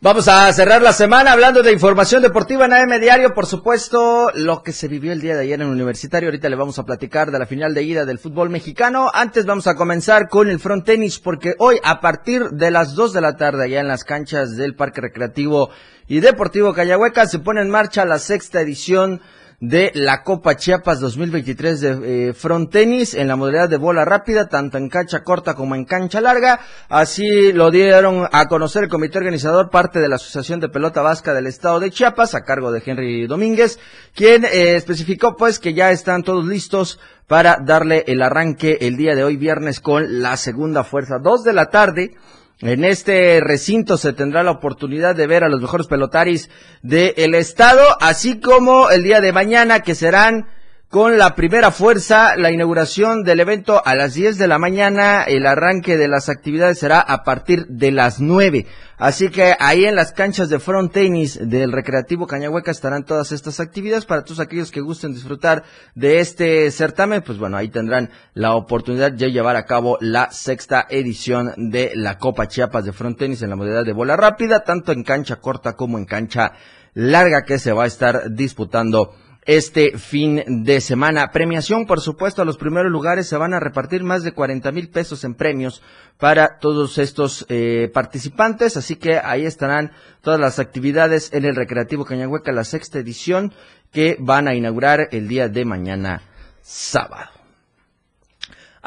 Vamos 0.02 0.28
a 0.28 0.54
cerrar 0.54 0.84
la 0.84 0.94
semana 0.94 1.32
hablando 1.32 1.64
de 1.64 1.72
información 1.72 2.22
deportiva 2.22 2.66
en 2.66 2.74
AM 2.74 3.00
Diario, 3.00 3.34
por 3.34 3.48
supuesto, 3.48 4.30
lo 4.36 4.62
que 4.62 4.72
se 4.72 4.88
vivió 4.88 5.12
el 5.12 5.20
día 5.20 5.34
de 5.34 5.42
ayer 5.42 5.60
en 5.60 5.68
Universitario. 5.68 6.30
Ahorita 6.30 6.48
le 6.48 6.56
vamos 6.56 6.78
a 6.78 6.86
platicar 6.86 7.32
de 7.32 7.40
la 7.40 7.48
final 7.48 7.74
de 7.74 7.82
ida 7.82 8.06
del 8.06 8.20
fútbol 8.20 8.52
mexicano. 8.52 9.10
Antes 9.12 9.48
vamos 9.48 9.66
a 9.66 9.76
comenzar 9.76 10.30
con 10.30 10.48
el 10.48 10.60
front 10.60 10.86
tenis 10.86 11.18
porque 11.18 11.56
hoy 11.58 11.80
a 11.84 12.02
partir 12.02 12.50
de 12.52 12.70
las 12.70 12.94
2 12.94 13.14
de 13.14 13.22
la 13.22 13.36
tarde 13.36 13.64
allá 13.64 13.80
en 13.80 13.88
las 13.88 14.04
canchas 14.04 14.56
del 14.56 14.76
Parque 14.76 15.02
Recreativo 15.02 15.72
y 16.08 16.20
Deportivo 16.20 16.74
Callahueca 16.74 17.26
se 17.26 17.40
pone 17.40 17.62
en 17.62 17.72
marcha 17.72 18.06
la 18.06 18.20
sexta 18.20 18.62
edición 18.62 19.22
de 19.60 19.92
la 19.96 20.24
Copa 20.24 20.56
Chiapas 20.56 21.00
2023 21.00 21.82
de 21.82 22.30
eh, 22.30 22.34
front 22.34 22.72
tenis 22.72 23.14
en 23.14 23.28
la 23.28 23.36
modalidad 23.36 23.70
de 23.70 23.78
bola 23.78 24.06
rápida, 24.06 24.48
tanto 24.50 24.78
en 24.78 24.90
cancha 24.90 25.24
corta 25.24 25.54
como 25.54 25.76
en 25.76 25.86
cancha 25.86 26.22
larga. 26.22 26.60
Así 26.90 27.54
lo 27.54 27.72
dieron 27.72 28.28
a 28.32 28.48
conocer 28.48 28.84
el 28.84 28.90
comité 28.90 29.18
organizador, 29.18 29.70
parte 29.70 30.00
de 30.00 30.10
la 30.10 30.16
Asociación 30.16 30.60
de 30.60 30.70
Pelota 30.70 31.02
Vasca 31.02 31.34
del 31.34 31.48
Estado 31.48 31.80
de 31.80 31.92
Chiapas, 31.92 32.36
a 32.36 32.44
cargo 32.44 32.72
de 32.72 32.84
Henry 32.86 33.28
Domínguez, 33.28 33.80
quien 34.14 34.46
eh, 34.46 34.76
especificó 34.76 35.36
pues 35.36 35.60
que 35.60 35.74
ya 35.74 35.92
están 35.92 36.24
todos 36.24 36.46
listos 36.46 37.00
para 37.28 37.58
darle 37.58 38.04
el 38.08 38.22
arranque 38.22 38.78
el 38.82 38.98
día 38.98 39.16
de 39.16 39.24
hoy 39.24 39.38
viernes 39.38 39.80
con 39.80 40.22
la 40.22 40.38
segunda 40.38 40.84
fuerza. 40.84 41.20
Dos 41.20 41.44
de 41.44 41.54
la 41.54 41.70
tarde. 41.70 42.16
En 42.62 42.86
este 42.86 43.42
recinto 43.42 43.98
se 43.98 44.14
tendrá 44.14 44.42
la 44.42 44.52
oportunidad 44.52 45.14
de 45.14 45.28
ver 45.28 45.44
a 45.44 45.50
los 45.50 45.62
mejores 45.62 45.88
pelotaris 45.88 46.50
del 46.82 47.36
estado, 47.36 47.84
así 48.00 48.40
como 48.40 48.90
el 48.90 49.04
día 49.04 49.20
de 49.20 49.34
mañana 49.34 49.82
que 49.82 49.94
serán 49.94 50.48
con 50.96 51.18
la 51.18 51.36
primera 51.36 51.72
fuerza, 51.72 52.38
la 52.38 52.52
inauguración 52.52 53.24
del 53.24 53.42
evento 53.42 53.82
a 53.84 53.96
las 53.96 54.14
10 54.14 54.38
de 54.38 54.48
la 54.48 54.60
mañana, 54.60 55.24
el 55.24 55.46
arranque 55.46 55.98
de 55.98 56.08
las 56.08 56.30
actividades 56.30 56.80
será 56.80 57.02
a 57.02 57.26
partir 57.26 57.68
de 57.68 57.92
las 57.92 58.22
9. 58.22 58.66
Así 58.98 59.28
que 59.28 59.58
ahí 59.60 59.84
en 59.84 59.96
las 59.96 60.14
canchas 60.14 60.48
de 60.48 60.58
front 60.58 60.94
tenis 60.94 61.38
del 61.42 61.74
Recreativo 61.74 62.28
Cañahueca 62.28 62.72
estarán 62.72 63.04
todas 63.04 63.34
estas 63.34 63.60
actividades 63.60 64.06
para 64.06 64.24
todos 64.24 64.40
aquellos 64.40 64.72
que 64.72 64.80
gusten 64.80 65.14
disfrutar 65.14 65.64
de 65.96 66.20
este 66.20 66.72
certamen, 66.72 67.24
pues 67.24 67.40
bueno, 67.40 67.58
ahí 67.58 67.68
tendrán 67.68 68.10
la 68.34 68.56
oportunidad 68.56 69.12
de 69.12 69.34
llevar 69.34 69.58
a 69.58 69.66
cabo 69.66 69.98
la 70.00 70.32
sexta 70.32 70.88
edición 70.90 71.52
de 71.58 71.92
la 71.96 72.18
Copa 72.20 72.48
Chiapas 72.48 72.86
de 72.86 72.94
front 72.94 73.20
tenis 73.20 73.42
en 73.42 73.50
la 73.50 73.58
modalidad 73.58 73.84
de 73.84 73.92
bola 73.92 74.16
rápida, 74.16 74.64
tanto 74.64 74.94
en 74.94 75.04
cancha 75.04 75.42
corta 75.42 75.74
como 75.74 75.98
en 75.98 76.06
cancha 76.06 76.54
larga 76.94 77.44
que 77.44 77.60
se 77.60 77.74
va 77.74 77.84
a 77.84 77.88
estar 77.88 78.32
disputando 78.32 79.14
este 79.46 79.98
fin 79.98 80.44
de 80.64 80.82
semana. 80.82 81.32
Premiación, 81.32 81.86
por 81.86 82.02
supuesto, 82.02 82.42
a 82.42 82.46
los 82.46 82.58
primeros 82.58 82.92
lugares 82.92 83.28
se 83.28 83.38
van 83.38 83.54
a 83.54 83.60
repartir 83.60 84.04
más 84.04 84.24
de 84.24 84.34
40 84.34 84.72
mil 84.72 84.90
pesos 84.90 85.24
en 85.24 85.36
premios 85.36 85.82
para 86.18 86.58
todos 86.60 86.98
estos 86.98 87.46
eh, 87.50 87.90
participantes, 87.94 88.78
así 88.78 88.96
que 88.96 89.20
ahí 89.20 89.46
estarán 89.46 89.92
todas 90.22 90.40
las 90.40 90.60
actividades 90.60 91.32
en 91.34 91.46
el 91.46 91.56
Recreativo 91.56 92.06
Cañahueca, 92.06 92.52
la 92.52 92.64
sexta 92.64 93.00
edición 93.00 93.54
que 93.92 94.18
van 94.20 94.48
a 94.48 94.56
inaugurar 94.56 95.10
el 95.12 95.28
día 95.28 95.48
de 95.48 95.66
mañana 95.66 96.22
sábado. 96.62 97.35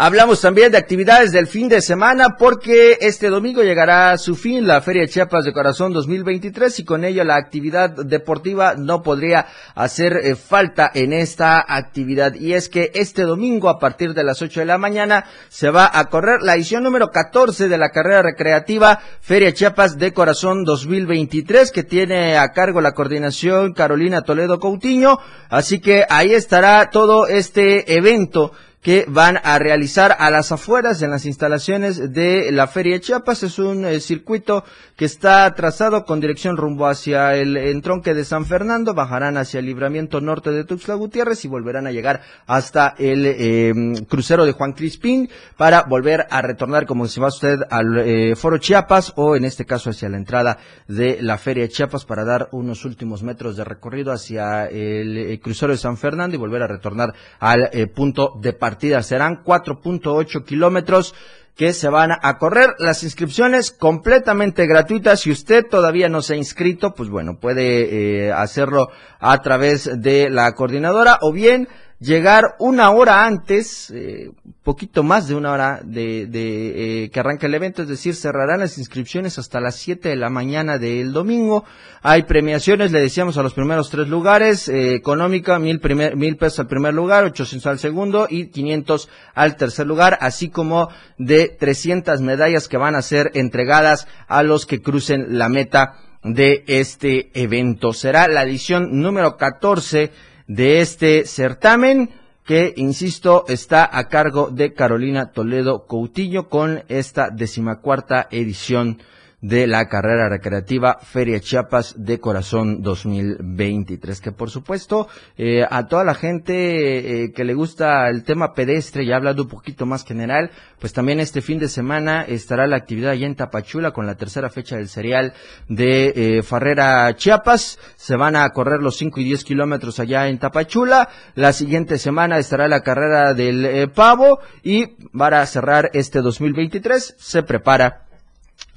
Hablamos 0.00 0.40
también 0.40 0.70
de 0.70 0.78
actividades 0.78 1.32
del 1.32 1.48
fin 1.48 1.68
de 1.68 1.80
semana 1.80 2.36
porque 2.38 2.98
este 3.00 3.30
domingo 3.30 3.64
llegará 3.64 4.12
a 4.12 4.16
su 4.16 4.36
fin 4.36 4.64
la 4.64 4.80
Feria 4.80 5.08
Chiapas 5.08 5.44
de 5.44 5.52
Corazón 5.52 5.92
2023 5.92 6.78
y 6.78 6.84
con 6.84 7.02
ello 7.02 7.24
la 7.24 7.34
actividad 7.34 7.90
deportiva 7.90 8.74
no 8.76 9.02
podría 9.02 9.46
hacer 9.74 10.20
eh, 10.22 10.36
falta 10.36 10.88
en 10.94 11.12
esta 11.12 11.64
actividad. 11.66 12.34
Y 12.34 12.52
es 12.52 12.68
que 12.68 12.92
este 12.94 13.22
domingo 13.22 13.68
a 13.68 13.80
partir 13.80 14.14
de 14.14 14.22
las 14.22 14.40
8 14.40 14.60
de 14.60 14.66
la 14.66 14.78
mañana 14.78 15.24
se 15.48 15.68
va 15.70 15.90
a 15.92 16.04
correr 16.04 16.42
la 16.42 16.54
edición 16.54 16.84
número 16.84 17.10
14 17.10 17.68
de 17.68 17.78
la 17.78 17.90
carrera 17.90 18.22
recreativa 18.22 19.00
Feria 19.20 19.52
Chiapas 19.52 19.98
de 19.98 20.12
Corazón 20.12 20.62
2023 20.62 21.72
que 21.72 21.82
tiene 21.82 22.38
a 22.38 22.52
cargo 22.52 22.80
la 22.80 22.92
coordinación 22.92 23.72
Carolina 23.72 24.22
Toledo 24.22 24.60
Coutinho. 24.60 25.18
Así 25.48 25.80
que 25.80 26.04
ahí 26.08 26.34
estará 26.34 26.88
todo 26.90 27.26
este 27.26 27.96
evento 27.96 28.52
que 28.82 29.04
van 29.08 29.38
a 29.42 29.58
realizar 29.58 30.16
a 30.18 30.30
las 30.30 30.52
afueras 30.52 31.02
en 31.02 31.10
las 31.10 31.26
instalaciones 31.26 32.12
de 32.12 32.52
la 32.52 32.68
Feria 32.68 32.94
de 32.94 33.00
Chiapas. 33.00 33.42
Es 33.42 33.58
un 33.58 33.84
eh, 33.84 34.00
circuito 34.00 34.64
que 34.96 35.04
está 35.04 35.52
trazado 35.54 36.04
con 36.04 36.20
dirección 36.20 36.56
rumbo 36.56 36.86
hacia 36.86 37.34
el 37.34 37.56
entronque 37.56 38.14
de 38.14 38.24
San 38.24 38.46
Fernando, 38.46 38.94
bajarán 38.94 39.36
hacia 39.36 39.60
el 39.60 39.66
libramiento 39.66 40.20
norte 40.20 40.50
de 40.50 40.64
Tuxtla 40.64 40.94
Gutiérrez 40.94 41.44
y 41.44 41.48
volverán 41.48 41.86
a 41.86 41.92
llegar 41.92 42.20
hasta 42.46 42.94
el 42.98 43.24
eh, 43.26 43.72
crucero 44.08 44.44
de 44.44 44.52
Juan 44.52 44.72
Crispín 44.72 45.28
para 45.56 45.82
volver 45.82 46.26
a 46.30 46.42
retornar, 46.42 46.86
como 46.86 47.06
si 47.06 47.20
va 47.20 47.28
usted 47.28 47.60
al 47.70 47.98
eh, 47.98 48.36
Foro 48.36 48.58
Chiapas 48.58 49.12
o 49.16 49.36
en 49.36 49.44
este 49.44 49.64
caso 49.64 49.90
hacia 49.90 50.08
la 50.08 50.16
entrada 50.16 50.58
de 50.86 51.18
la 51.20 51.38
Feria 51.38 51.64
de 51.64 51.68
Chiapas 51.68 52.04
para 52.04 52.24
dar 52.24 52.48
unos 52.52 52.84
últimos 52.84 53.22
metros 53.22 53.56
de 53.56 53.64
recorrido 53.64 54.12
hacia 54.12 54.66
el, 54.66 55.16
eh, 55.16 55.40
crucero 55.40 55.72
de 55.72 55.78
San 55.78 55.96
Fernando 55.96 56.36
y 56.36 56.38
volver 56.38 56.62
a 56.62 56.66
retornar 56.66 57.12
al 57.38 57.70
punto 57.94 58.32
de 58.40 58.52
partida. 58.52 58.67
Serán 59.02 59.42
4.8 59.44 60.44
kilómetros 60.44 61.14
que 61.58 61.72
se 61.72 61.88
van 61.88 62.12
a 62.12 62.38
correr. 62.38 62.74
Las 62.78 63.02
inscripciones 63.02 63.72
completamente 63.72 64.66
gratuitas. 64.66 65.20
Si 65.20 65.30
usted 65.30 65.66
todavía 65.66 66.08
no 66.08 66.22
se 66.22 66.34
ha 66.34 66.36
inscrito, 66.36 66.94
pues 66.94 67.08
bueno, 67.08 67.38
puede 67.40 68.26
eh, 68.26 68.32
hacerlo 68.32 68.90
a 69.18 69.42
través 69.42 69.90
de 70.00 70.30
la 70.30 70.52
coordinadora 70.52 71.18
o 71.20 71.32
bien 71.32 71.68
llegar 72.00 72.54
una 72.60 72.90
hora 72.90 73.24
antes, 73.24 73.90
eh, 73.90 74.30
poquito 74.62 75.02
más 75.02 75.26
de 75.26 75.34
una 75.34 75.52
hora 75.52 75.80
de, 75.82 76.26
de 76.26 77.04
eh, 77.04 77.10
que 77.10 77.20
arranque 77.20 77.46
el 77.46 77.54
evento, 77.54 77.82
es 77.82 77.88
decir, 77.88 78.14
cerrarán 78.14 78.60
las 78.60 78.78
inscripciones 78.78 79.38
hasta 79.38 79.60
las 79.60 79.76
7 79.76 80.10
de 80.10 80.16
la 80.16 80.30
mañana 80.30 80.78
del 80.78 81.12
domingo. 81.12 81.64
Hay 82.02 82.22
premiaciones, 82.22 82.92
le 82.92 83.00
decíamos 83.00 83.36
a 83.36 83.42
los 83.42 83.54
primeros 83.54 83.90
tres 83.90 84.08
lugares, 84.08 84.68
eh, 84.68 84.94
económica, 84.94 85.58
mil, 85.58 85.80
primer, 85.80 86.16
mil 86.16 86.36
pesos 86.36 86.60
al 86.60 86.68
primer 86.68 86.94
lugar, 86.94 87.24
800 87.24 87.66
al 87.66 87.78
segundo 87.78 88.26
y 88.30 88.46
500 88.46 89.08
al 89.34 89.56
tercer 89.56 89.86
lugar, 89.86 90.18
así 90.20 90.50
como 90.50 90.90
de 91.18 91.48
300 91.48 92.20
medallas 92.20 92.68
que 92.68 92.76
van 92.76 92.94
a 92.94 93.02
ser 93.02 93.32
entregadas 93.34 94.06
a 94.28 94.44
los 94.44 94.66
que 94.66 94.80
crucen 94.80 95.38
la 95.38 95.48
meta 95.48 95.94
de 96.22 96.64
este 96.66 97.30
evento. 97.34 97.92
Será 97.92 98.28
la 98.28 98.42
edición 98.42 99.00
número 99.00 99.36
14 99.36 100.12
de 100.48 100.80
este 100.80 101.24
certamen 101.26 102.10
que, 102.44 102.72
insisto, 102.76 103.44
está 103.46 103.88
a 103.92 104.08
cargo 104.08 104.48
de 104.50 104.72
Carolina 104.72 105.32
Toledo 105.32 105.86
Coutinho 105.86 106.48
con 106.48 106.82
esta 106.88 107.28
decimacuarta 107.30 108.26
edición 108.30 108.98
de 109.40 109.68
la 109.68 109.88
carrera 109.88 110.28
recreativa 110.28 110.98
Feria 111.00 111.38
Chiapas 111.38 111.94
de 111.96 112.18
Corazón 112.18 112.82
2023, 112.82 114.20
que 114.20 114.32
por 114.32 114.50
supuesto 114.50 115.08
eh, 115.36 115.64
a 115.68 115.86
toda 115.86 116.02
la 116.02 116.14
gente 116.14 117.24
eh, 117.24 117.32
que 117.32 117.44
le 117.44 117.54
gusta 117.54 118.08
el 118.08 118.24
tema 118.24 118.52
pedestre 118.52 119.04
y 119.04 119.12
hablando 119.12 119.44
un 119.44 119.48
poquito 119.48 119.86
más 119.86 120.04
general, 120.04 120.50
pues 120.80 120.92
también 120.92 121.20
este 121.20 121.40
fin 121.40 121.60
de 121.60 121.68
semana 121.68 122.22
estará 122.22 122.66
la 122.66 122.76
actividad 122.76 123.12
allá 123.12 123.26
en 123.26 123.36
Tapachula 123.36 123.92
con 123.92 124.06
la 124.06 124.16
tercera 124.16 124.50
fecha 124.50 124.76
del 124.76 124.88
serial 124.88 125.34
de 125.68 126.38
eh, 126.38 126.42
Farrera 126.42 127.14
Chiapas, 127.14 127.78
se 127.94 128.16
van 128.16 128.34
a 128.34 128.48
correr 128.50 128.80
los 128.80 128.96
5 128.96 129.20
y 129.20 129.24
10 129.24 129.44
kilómetros 129.44 130.00
allá 130.00 130.26
en 130.26 130.38
Tapachula, 130.38 131.08
la 131.36 131.52
siguiente 131.52 131.98
semana 131.98 132.38
estará 132.38 132.66
la 132.66 132.82
carrera 132.82 133.34
del 133.34 133.90
Pavo 133.92 134.40
y 134.64 134.86
para 135.16 135.46
cerrar 135.46 135.90
este 135.92 136.22
2023 136.22 137.14
se 137.16 137.42
prepara 137.44 138.07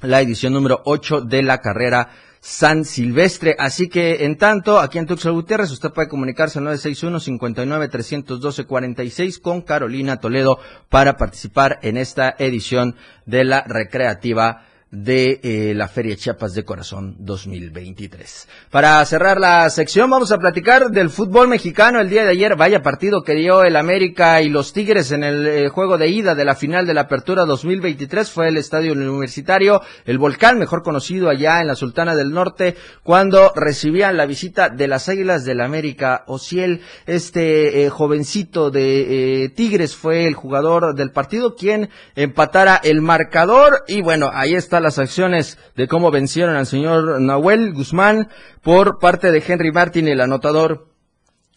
la 0.02 0.20
edición 0.20 0.52
número 0.52 0.82
8 0.84 1.22
de 1.22 1.42
la 1.42 1.60
carrera 1.60 2.10
San 2.40 2.84
Silvestre. 2.84 3.56
Así 3.58 3.88
que, 3.88 4.24
en 4.24 4.36
tanto, 4.36 4.78
aquí 4.80 4.98
en 4.98 5.06
Tuxtla 5.06 5.30
Gutiérrez, 5.30 5.70
usted 5.70 5.92
puede 5.92 6.08
comunicarse 6.08 6.58
al 6.58 6.66
961-59-312-46 6.66 9.40
con 9.40 9.62
Carolina 9.62 10.18
Toledo 10.18 10.58
para 10.88 11.16
participar 11.16 11.78
en 11.82 11.96
esta 11.96 12.34
edición 12.38 12.96
de 13.26 13.44
la 13.44 13.62
recreativa 13.62 14.66
de 14.92 15.40
eh, 15.42 15.72
la 15.74 15.88
Feria 15.88 16.16
Chiapas 16.16 16.52
de 16.52 16.66
Corazón 16.66 17.16
2023. 17.18 18.46
Para 18.70 19.02
cerrar 19.06 19.40
la 19.40 19.70
sección 19.70 20.10
vamos 20.10 20.32
a 20.32 20.38
platicar 20.38 20.90
del 20.90 21.08
fútbol 21.08 21.48
mexicano 21.48 21.98
el 21.98 22.10
día 22.10 22.24
de 22.24 22.32
ayer. 22.32 22.56
Vaya 22.56 22.82
partido 22.82 23.22
que 23.22 23.34
dio 23.34 23.64
el 23.64 23.76
América 23.76 24.42
y 24.42 24.50
los 24.50 24.74
Tigres 24.74 25.10
en 25.10 25.24
el 25.24 25.46
eh, 25.46 25.68
juego 25.70 25.96
de 25.96 26.08
ida 26.08 26.34
de 26.34 26.44
la 26.44 26.54
final 26.54 26.86
de 26.86 26.92
la 26.92 27.02
Apertura 27.02 27.46
2023. 27.46 28.30
Fue 28.30 28.48
el 28.48 28.58
Estadio 28.58 28.92
Universitario, 28.92 29.80
el 30.04 30.18
Volcán, 30.18 30.58
mejor 30.58 30.82
conocido 30.82 31.30
allá 31.30 31.62
en 31.62 31.68
la 31.68 31.74
Sultana 31.74 32.14
del 32.14 32.30
Norte, 32.30 32.76
cuando 33.02 33.50
recibían 33.56 34.18
la 34.18 34.26
visita 34.26 34.68
de 34.68 34.88
las 34.88 35.08
Águilas 35.08 35.46
del 35.46 35.62
América. 35.62 36.24
Ociel, 36.26 36.82
este 37.06 37.86
eh, 37.86 37.88
jovencito 37.88 38.70
de 38.70 39.50
Tigres 39.56 39.96
fue 39.96 40.26
el 40.26 40.34
jugador 40.34 40.94
del 40.94 41.12
partido 41.12 41.54
quien 41.54 41.88
empatara 42.14 42.78
el 42.84 43.00
marcador 43.00 43.84
y 43.88 44.02
bueno, 44.02 44.30
ahí 44.34 44.54
está 44.54 44.81
las 44.82 44.98
acciones 44.98 45.58
de 45.76 45.88
cómo 45.88 46.10
vencieron 46.10 46.56
al 46.56 46.66
señor 46.66 47.20
Nahuel 47.20 47.72
Guzmán 47.72 48.28
por 48.62 48.98
parte 48.98 49.32
de 49.32 49.42
Henry 49.46 49.72
Martin, 49.72 50.08
el 50.08 50.20
anotador 50.20 50.91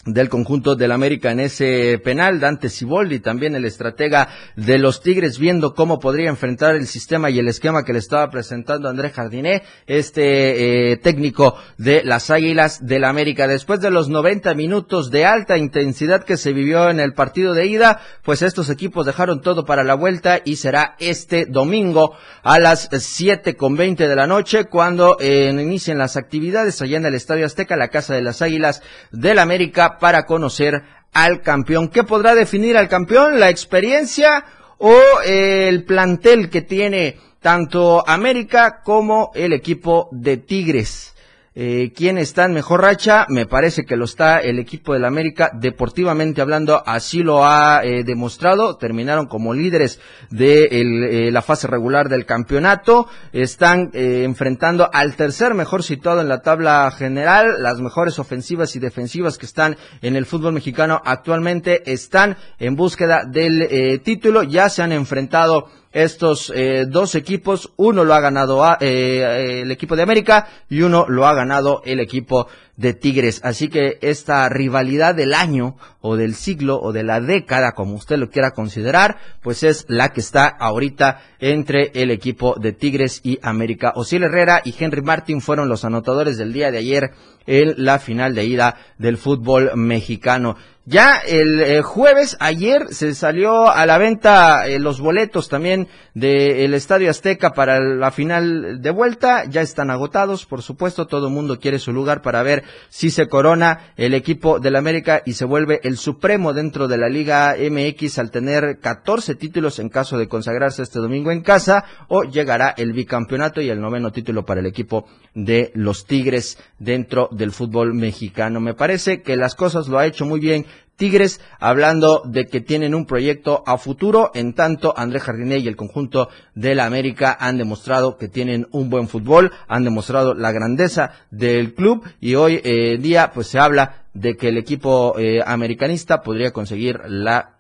del 0.06 0.30
conjunto 0.30 0.76
del 0.76 0.92
América 0.92 1.32
en 1.32 1.40
ese 1.40 2.00
penal, 2.04 2.40
Dante 2.40 2.70
Siboldi, 2.70 3.20
también 3.20 3.56
el 3.56 3.66
estratega 3.66 4.30
de 4.56 4.78
los 4.78 5.02
Tigres, 5.02 5.40
viendo 5.40 5.74
cómo 5.74 6.00
podría 6.00 6.30
enfrentar 6.30 6.76
el 6.76 6.86
sistema 6.86 7.32
y 7.32 7.40
el 7.40 7.48
esquema 7.48 7.84
que 7.84 7.94
le 7.94 8.00
estaba 8.00 8.30
presentando 8.30 8.88
André 8.88 9.10
Jardiné, 9.10 9.64
este 9.88 10.92
eh, 10.92 10.98
técnico 10.98 11.56
de 11.78 12.04
las 12.04 12.30
Águilas 12.30 12.86
del 12.86 13.04
América. 13.04 13.48
Después 13.48 13.82
de 13.82 13.90
los 13.90 14.08
90 14.08 14.54
minutos 14.54 15.10
de 15.10 15.26
alta 15.26 15.58
intensidad 15.58 16.24
que 16.24 16.38
se 16.38 16.54
vivió 16.54 16.90
en 16.90 17.00
el 17.00 17.14
partido 17.14 17.56
de 17.56 17.66
ida, 17.66 18.00
pues 18.24 18.44
estos 18.44 18.70
equipos 18.70 19.08
dejaron 19.08 19.42
todo 19.42 19.66
para 19.66 19.84
la 19.84 19.96
vuelta 19.96 20.40
y 20.46 20.58
será 20.58 20.96
este 21.00 21.48
domingo 21.48 22.16
a 22.44 22.60
las 22.60 22.90
siete 23.00 23.56
con 23.56 23.76
veinte 23.76 24.08
de 24.08 24.16
la 24.16 24.28
noche 24.28 24.66
cuando 24.66 25.18
eh, 25.20 25.50
inicien 25.52 25.98
las 25.98 26.16
actividades 26.16 26.80
allá 26.82 26.98
en 26.98 27.06
el 27.06 27.16
Estadio 27.16 27.48
Azteca, 27.48 27.76
la 27.76 27.88
Casa 27.88 28.14
de 28.14 28.22
las 28.22 28.44
Águilas 28.44 28.84
del 29.12 29.40
América 29.40 29.95
para 30.00 30.26
conocer 30.26 30.84
al 31.14 31.42
campeón. 31.42 31.88
¿Qué 31.90 32.04
podrá 32.04 32.36
definir 32.36 32.78
al 32.78 32.90
campeón? 32.90 33.40
¿La 33.40 33.50
experiencia 33.50 34.46
o 34.78 34.94
el 35.26 35.86
plantel 35.86 36.50
que 36.50 36.62
tiene 36.62 37.18
tanto 37.40 38.08
América 38.08 38.82
como 38.84 39.32
el 39.34 39.54
equipo 39.54 40.10
de 40.12 40.38
Tigres? 40.38 41.15
Eh, 41.58 41.94
¿Quién 41.96 42.18
está 42.18 42.44
en 42.44 42.54
mejor 42.54 42.82
racha? 42.82 43.26
Me 43.30 43.46
parece 43.46 43.86
que 43.86 43.96
lo 43.96 44.04
está 44.04 44.40
el 44.40 44.60
equipo 44.60 44.92
del 44.92 45.06
América. 45.06 45.52
Deportivamente 45.54 46.42
hablando, 46.42 46.84
así 46.86 47.24
lo 47.24 47.46
ha 47.46 47.80
eh, 47.82 48.04
demostrado. 48.04 48.76
Terminaron 48.76 49.28
como 49.28 49.54
líderes 49.54 50.02
de 50.30 50.68
eh, 50.70 51.32
la 51.32 51.42
fase 51.42 51.68
regular 51.68 52.10
del 52.10 52.26
campeonato. 52.26 53.08
Están 53.32 53.90
eh, 53.94 54.24
enfrentando 54.26 54.90
al 54.92 55.16
tercer 55.16 55.54
mejor 55.54 55.84
situado 55.84 56.20
en 56.20 56.28
la 56.28 56.42
tabla 56.42 56.92
general. 56.92 57.64
Las 57.64 57.80
mejores 57.80 58.20
ofensivas 58.20 58.76
y 58.76 58.80
defensivas 58.80 59.38
que 59.38 59.46
están 59.46 59.78
en 60.02 60.18
el 60.18 60.26
fútbol 60.26 60.52
mexicano 60.52 61.02
actualmente 61.06 61.90
están 61.90 62.36
en 62.60 62.76
búsqueda 62.76 63.24
del 63.24 64.02
título. 64.04 64.44
Ya 64.44 64.68
se 64.68 64.84
han 64.84 64.92
enfrentado 64.92 65.70
estos 65.96 66.52
eh, 66.54 66.86
dos 66.88 67.16
equipos. 67.16 67.72
Uno 67.78 68.04
lo 68.04 68.14
ha 68.14 68.20
ganado 68.20 68.64
a, 68.64 68.78
eh, 68.82 69.62
el 69.62 69.72
equipo 69.72 69.96
de 69.96 70.04
América 70.04 70.48
y 70.70 70.82
uno 70.82 71.06
lo 71.08 71.26
ha 71.26 71.34
ganado 71.34 71.82
el 71.86 72.02
equipo 72.02 72.48
de 72.78 72.94
Tigres. 72.94 73.42
Así 73.44 73.70
que 73.70 73.98
esta 74.02 74.48
rivalidad 74.50 75.16
del 75.16 75.34
año 75.34 75.78
o 76.02 76.16
del 76.16 76.36
siglo 76.36 76.80
o 76.82 76.92
de 76.92 77.04
la 77.04 77.20
década, 77.22 77.74
como 77.74 77.96
usted 77.96 78.18
lo 78.18 78.30
quiera 78.30 78.52
considerar, 78.52 79.18
pues 79.42 79.64
es 79.64 79.86
la 79.88 80.10
que 80.10 80.20
está 80.20 80.48
ahorita 80.48 81.22
entre 81.40 81.92
el 81.96 82.12
equipo 82.12 82.56
de 82.60 82.74
Tigres 82.74 83.22
y 83.24 83.40
América. 83.42 83.94
Osiel 83.96 84.24
Herrera 84.24 84.62
y 84.64 84.74
Henry 84.78 85.02
Martin 85.02 85.42
fueron 85.42 85.70
los 85.70 85.86
anotadores 85.86 86.38
del 86.38 86.54
día 86.54 86.72
de 86.72 86.80
ayer 86.80 87.12
en 87.48 87.76
la 87.78 88.00
final 88.00 88.36
de 88.36 88.46
ida 88.46 88.76
del 88.98 89.18
fútbol 89.18 89.72
mexicano. 89.76 90.56
Ya 90.88 91.18
el 91.18 91.62
eh, 91.62 91.82
jueves, 91.82 92.38
ayer, 92.40 92.90
se 92.92 93.16
salió 93.16 93.72
a 93.72 93.88
la 93.88 93.98
venta 93.98 94.68
eh, 94.68 94.78
los 94.78 95.02
boletos 95.02 95.50
también 95.50 95.88
del 96.14 96.76
Estadio 96.76 97.10
Azteca 97.10 97.54
para 97.54 97.80
la 97.80 98.12
final 98.12 98.82
de 98.84 98.92
vuelta. 98.92 99.46
Ya 99.46 99.62
están 99.62 99.90
agotados, 99.90 100.46
por 100.46 100.62
supuesto, 100.62 101.08
todo 101.08 101.32
mundo 101.32 101.60
quiere 101.60 101.80
su 101.80 101.92
lugar 101.92 102.22
para 102.22 102.44
ver 102.44 102.65
si 102.90 103.12
se 103.12 103.28
corona 103.28 103.94
el 103.98 104.14
equipo 104.14 104.60
del 104.60 104.76
América 104.76 105.22
y 105.26 105.34
se 105.34 105.46
vuelve 105.46 105.80
el 105.84 105.98
supremo 105.98 106.54
dentro 106.54 106.88
de 106.88 106.98
la 106.98 107.10
Liga 107.10 107.56
MX 107.58 108.20
al 108.20 108.32
tener 108.32 108.80
14 108.80 109.36
títulos 109.36 109.80
en 109.80 109.90
caso 109.90 110.18
de 110.18 110.28
consagrarse 110.28 110.82
este 110.82 111.00
domingo 111.00 111.32
en 111.32 111.42
casa 111.42 111.86
o 112.08 112.24
llegará 112.24 112.74
el 112.78 112.94
bicampeonato 112.94 113.62
y 113.62 113.70
el 113.70 113.82
noveno 113.82 114.12
título 114.12 114.46
para 114.46 114.60
el 114.60 114.66
equipo 114.66 115.08
de 115.34 115.72
los 115.74 116.06
Tigres 116.06 116.58
dentro 116.80 117.30
del 117.32 117.52
fútbol 117.52 117.94
mexicano. 117.94 118.60
Me 118.60 118.74
parece 118.74 119.22
que 119.22 119.36
las 119.36 119.56
cosas 119.56 119.88
lo 119.88 120.00
ha 120.00 120.06
hecho 120.06 120.26
muy 120.26 120.40
bien 120.40 120.66
Tigres, 120.96 121.42
hablando 121.60 122.22
de 122.26 122.48
que 122.48 122.62
tienen 122.62 122.96
un 122.96 123.06
proyecto 123.06 123.64
a 123.66 123.78
futuro, 123.78 124.32
en 124.34 124.54
tanto 124.54 124.94
André 124.96 125.20
Jardiné 125.20 125.58
y 125.58 125.68
el 125.68 125.76
conjunto 125.76 126.30
de 126.54 126.74
la 126.74 126.86
América 126.86 127.36
han 127.40 127.58
demostrado 127.58 128.18
que 128.18 128.30
tienen 128.30 128.68
un 128.72 128.90
buen 128.90 129.10
fútbol, 129.10 129.52
han 129.68 129.84
demostrado 129.84 130.34
la 130.34 130.52
grandeza 130.52 131.12
del 131.32 131.74
club 131.74 132.04
y 132.22 132.36
hoy 132.36 132.62
eh, 132.64 132.98
día 132.98 133.32
pues 133.34 133.48
se 133.48 133.60
habla 133.60 134.06
de 134.14 134.38
que 134.38 134.48
el 134.48 134.58
equipo 134.58 135.20
eh, 135.20 135.42
americanista 135.46 136.22
podría 136.22 136.52
conseguir 136.52 137.02
la 137.08 137.52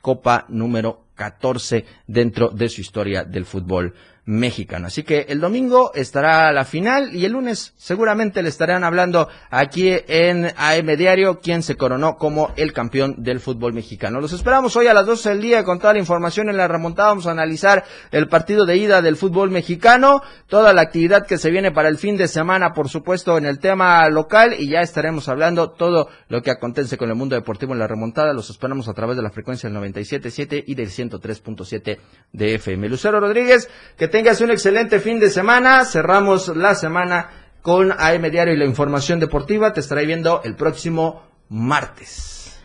Copa 0.00 0.44
número 0.48 1.06
14 1.16 1.84
dentro 2.06 2.50
de 2.50 2.68
su 2.68 2.80
historia 2.80 3.24
del 3.24 3.44
fútbol 3.44 3.94
mexicano. 4.26 4.88
Así 4.88 5.04
que 5.04 5.26
el 5.28 5.40
domingo 5.40 5.92
estará 5.94 6.52
la 6.52 6.64
final 6.64 7.14
y 7.14 7.24
el 7.24 7.32
lunes 7.32 7.72
seguramente 7.76 8.42
le 8.42 8.48
estarán 8.48 8.82
hablando 8.82 9.28
aquí 9.50 9.92
en 10.08 10.52
AM 10.56 10.96
Diario 10.96 11.38
quien 11.38 11.62
se 11.62 11.76
coronó 11.76 12.16
como 12.16 12.52
el 12.56 12.72
campeón 12.72 13.14
del 13.18 13.38
fútbol 13.38 13.72
mexicano. 13.72 14.20
Los 14.20 14.32
esperamos 14.32 14.74
hoy 14.74 14.88
a 14.88 14.94
las 14.94 15.06
12 15.06 15.28
del 15.30 15.40
día 15.40 15.64
con 15.64 15.78
toda 15.78 15.92
la 15.92 16.00
información 16.00 16.50
en 16.50 16.56
la 16.56 16.66
remontada. 16.66 17.10
Vamos 17.10 17.28
a 17.28 17.30
analizar 17.30 17.84
el 18.10 18.28
partido 18.28 18.66
de 18.66 18.76
ida 18.76 19.00
del 19.00 19.16
fútbol 19.16 19.50
mexicano, 19.50 20.22
toda 20.48 20.72
la 20.72 20.82
actividad 20.82 21.24
que 21.24 21.38
se 21.38 21.50
viene 21.50 21.70
para 21.70 21.88
el 21.88 21.96
fin 21.96 22.16
de 22.16 22.26
semana, 22.26 22.72
por 22.74 22.88
supuesto, 22.88 23.38
en 23.38 23.46
el 23.46 23.60
tema 23.60 24.08
local 24.08 24.56
y 24.58 24.68
ya 24.68 24.80
estaremos 24.80 25.28
hablando 25.28 25.70
todo 25.70 26.08
lo 26.28 26.42
que 26.42 26.50
acontece 26.50 26.98
con 26.98 27.10
el 27.10 27.14
mundo 27.14 27.36
deportivo 27.36 27.74
en 27.74 27.78
la 27.78 27.86
remontada. 27.86 28.32
Los 28.32 28.50
esperamos 28.50 28.88
a 28.88 28.94
través 28.94 29.16
de 29.16 29.22
la 29.22 29.30
frecuencia 29.30 29.70
del 29.70 29.78
97.7 29.78 30.64
y 30.66 30.74
del 30.74 30.88
103.7 30.88 31.98
de 32.32 32.54
FM. 32.56 32.88
Lucero 32.88 33.20
Rodríguez, 33.20 33.70
que 33.96 34.15
tengas 34.16 34.40
un 34.40 34.50
excelente 34.50 34.98
fin 34.98 35.20
de 35.20 35.28
semana. 35.28 35.84
Cerramos 35.84 36.48
la 36.56 36.74
semana 36.74 37.28
con 37.60 37.92
AM 37.92 38.30
Diario 38.30 38.54
y 38.54 38.56
la 38.56 38.64
información 38.64 39.20
deportiva. 39.20 39.74
Te 39.74 39.80
estaré 39.80 40.06
viendo 40.06 40.40
el 40.42 40.56
próximo 40.56 41.22
martes. 41.50 42.56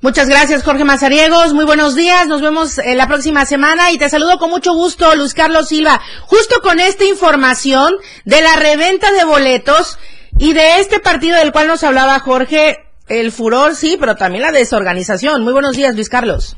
Muchas 0.00 0.28
gracias, 0.28 0.64
Jorge 0.64 0.82
Mazariegos. 0.82 1.54
Muy 1.54 1.64
buenos 1.64 1.94
días. 1.94 2.26
Nos 2.26 2.42
vemos 2.42 2.78
eh, 2.78 2.96
la 2.96 3.06
próxima 3.06 3.46
semana 3.46 3.92
y 3.92 3.98
te 3.98 4.10
saludo 4.10 4.40
con 4.40 4.50
mucho 4.50 4.74
gusto, 4.74 5.14
Luis 5.14 5.34
Carlos 5.34 5.68
Silva. 5.68 6.00
Justo 6.22 6.60
con 6.60 6.80
esta 6.80 7.04
información 7.04 7.94
de 8.24 8.42
la 8.42 8.56
reventa 8.56 9.12
de 9.12 9.22
boletos 9.22 10.00
y 10.36 10.52
de 10.52 10.80
este 10.80 10.98
partido 10.98 11.36
del 11.36 11.52
cual 11.52 11.68
nos 11.68 11.84
hablaba 11.84 12.18
Jorge, 12.18 12.78
el 13.06 13.30
furor, 13.30 13.76
sí, 13.76 13.96
pero 14.00 14.16
también 14.16 14.42
la 14.42 14.50
desorganización. 14.50 15.44
Muy 15.44 15.52
buenos 15.52 15.76
días, 15.76 15.94
Luis 15.94 16.08
Carlos. 16.08 16.56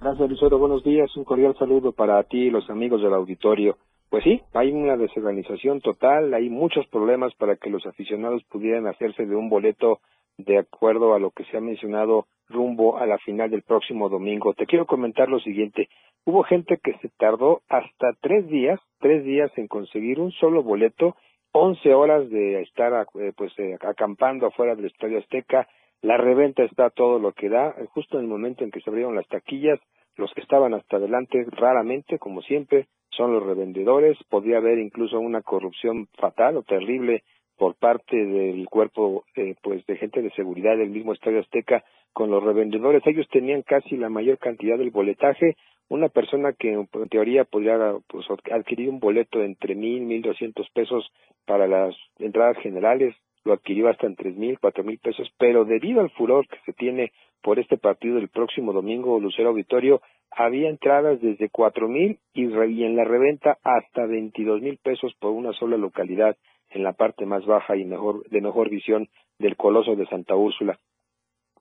Gracias, 0.00 0.30
Lucero. 0.30 0.58
Buenos 0.58 0.82
días. 0.82 1.14
Un 1.14 1.24
cordial 1.24 1.54
saludo 1.58 1.92
para 1.92 2.22
ti 2.22 2.44
y 2.44 2.50
los 2.50 2.70
amigos 2.70 3.02
del 3.02 3.12
auditorio. 3.12 3.76
Pues 4.08 4.24
sí, 4.24 4.40
hay 4.54 4.72
una 4.72 4.96
desorganización 4.96 5.82
total, 5.82 6.32
hay 6.32 6.48
muchos 6.48 6.86
problemas 6.86 7.34
para 7.34 7.56
que 7.56 7.68
los 7.68 7.84
aficionados 7.84 8.42
pudieran 8.44 8.86
hacerse 8.86 9.26
de 9.26 9.36
un 9.36 9.50
boleto 9.50 10.00
de 10.38 10.58
acuerdo 10.58 11.14
a 11.14 11.18
lo 11.18 11.32
que 11.32 11.44
se 11.44 11.58
ha 11.58 11.60
mencionado 11.60 12.24
rumbo 12.48 12.96
a 12.96 13.04
la 13.04 13.18
final 13.18 13.50
del 13.50 13.60
próximo 13.60 14.08
domingo. 14.08 14.54
Te 14.54 14.64
quiero 14.64 14.86
comentar 14.86 15.28
lo 15.28 15.38
siguiente. 15.38 15.90
Hubo 16.24 16.44
gente 16.44 16.78
que 16.82 16.94
se 17.02 17.10
tardó 17.18 17.60
hasta 17.68 18.14
tres 18.22 18.48
días, 18.48 18.80
tres 19.00 19.22
días 19.22 19.52
en 19.56 19.68
conseguir 19.68 20.18
un 20.18 20.32
solo 20.32 20.62
boleto, 20.62 21.14
once 21.52 21.92
horas 21.92 22.28
de 22.30 22.62
estar 22.62 23.06
eh, 23.16 23.32
pues 23.36 23.52
eh, 23.58 23.76
acampando 23.80 24.46
afuera 24.46 24.74
del 24.74 24.86
Estadio 24.86 25.18
Azteca. 25.18 25.68
La 26.02 26.16
reventa 26.16 26.62
está 26.62 26.90
todo 26.90 27.18
lo 27.18 27.32
que 27.32 27.48
da. 27.48 27.74
Justo 27.92 28.18
en 28.18 28.24
el 28.24 28.30
momento 28.30 28.64
en 28.64 28.70
que 28.70 28.80
se 28.80 28.88
abrieron 28.88 29.14
las 29.14 29.28
taquillas, 29.28 29.78
los 30.16 30.32
que 30.32 30.40
estaban 30.40 30.74
hasta 30.74 30.96
adelante, 30.96 31.44
raramente, 31.50 32.18
como 32.18 32.42
siempre, 32.42 32.88
son 33.10 33.32
los 33.32 33.42
revendedores. 33.42 34.16
Podría 34.28 34.58
haber 34.58 34.78
incluso 34.78 35.20
una 35.20 35.42
corrupción 35.42 36.08
fatal 36.18 36.56
o 36.56 36.62
terrible 36.62 37.22
por 37.56 37.74
parte 37.74 38.16
del 38.16 38.66
cuerpo 38.70 39.24
eh, 39.36 39.54
pues 39.62 39.84
de 39.84 39.96
gente 39.98 40.22
de 40.22 40.30
seguridad 40.30 40.78
del 40.78 40.88
mismo 40.88 41.12
Estadio 41.12 41.40
Azteca 41.40 41.84
con 42.14 42.30
los 42.30 42.42
revendedores. 42.42 43.06
Ellos 43.06 43.28
tenían 43.30 43.62
casi 43.62 43.98
la 43.98 44.08
mayor 44.08 44.38
cantidad 44.38 44.78
del 44.78 44.90
boletaje. 44.90 45.56
Una 45.90 46.08
persona 46.08 46.54
que 46.54 46.72
en 46.72 46.88
teoría 47.10 47.44
podría 47.44 47.96
pues, 48.08 48.26
adquirir 48.50 48.88
un 48.88 48.98
boleto 48.98 49.42
entre 49.42 49.74
mil, 49.74 50.02
mil 50.02 50.22
doscientos 50.22 50.68
pesos 50.72 51.12
para 51.44 51.66
las 51.66 51.94
entradas 52.18 52.56
generales, 52.58 53.14
lo 53.44 53.52
adquirió 53.52 53.88
hasta 53.88 54.06
en 54.06 54.16
tres 54.16 54.36
mil, 54.36 54.58
cuatro 54.58 54.84
mil 54.84 54.98
pesos, 54.98 55.32
pero 55.38 55.64
debido 55.64 56.00
al 56.00 56.10
furor 56.10 56.46
que 56.46 56.58
se 56.66 56.72
tiene 56.72 57.12
por 57.42 57.58
este 57.58 57.78
partido 57.78 58.16
del 58.16 58.28
próximo 58.28 58.72
domingo 58.72 59.18
Lucero 59.18 59.50
Auditorio, 59.50 60.02
había 60.30 60.68
entradas 60.68 61.20
desde 61.20 61.48
cuatro 61.48 61.88
mil 61.88 62.18
y, 62.34 62.44
y 62.44 62.84
en 62.84 62.96
la 62.96 63.04
reventa 63.04 63.58
hasta 63.64 64.06
veintidós 64.06 64.60
mil 64.60 64.78
pesos 64.78 65.14
por 65.18 65.32
una 65.32 65.52
sola 65.54 65.76
localidad 65.76 66.36
en 66.70 66.82
la 66.82 66.92
parte 66.92 67.26
más 67.26 67.44
baja 67.46 67.76
y 67.76 67.84
mejor 67.84 68.28
de 68.28 68.40
mejor 68.40 68.68
visión 68.70 69.08
del 69.38 69.56
Coloso 69.56 69.96
de 69.96 70.06
Santa 70.06 70.36
Úrsula. 70.36 70.78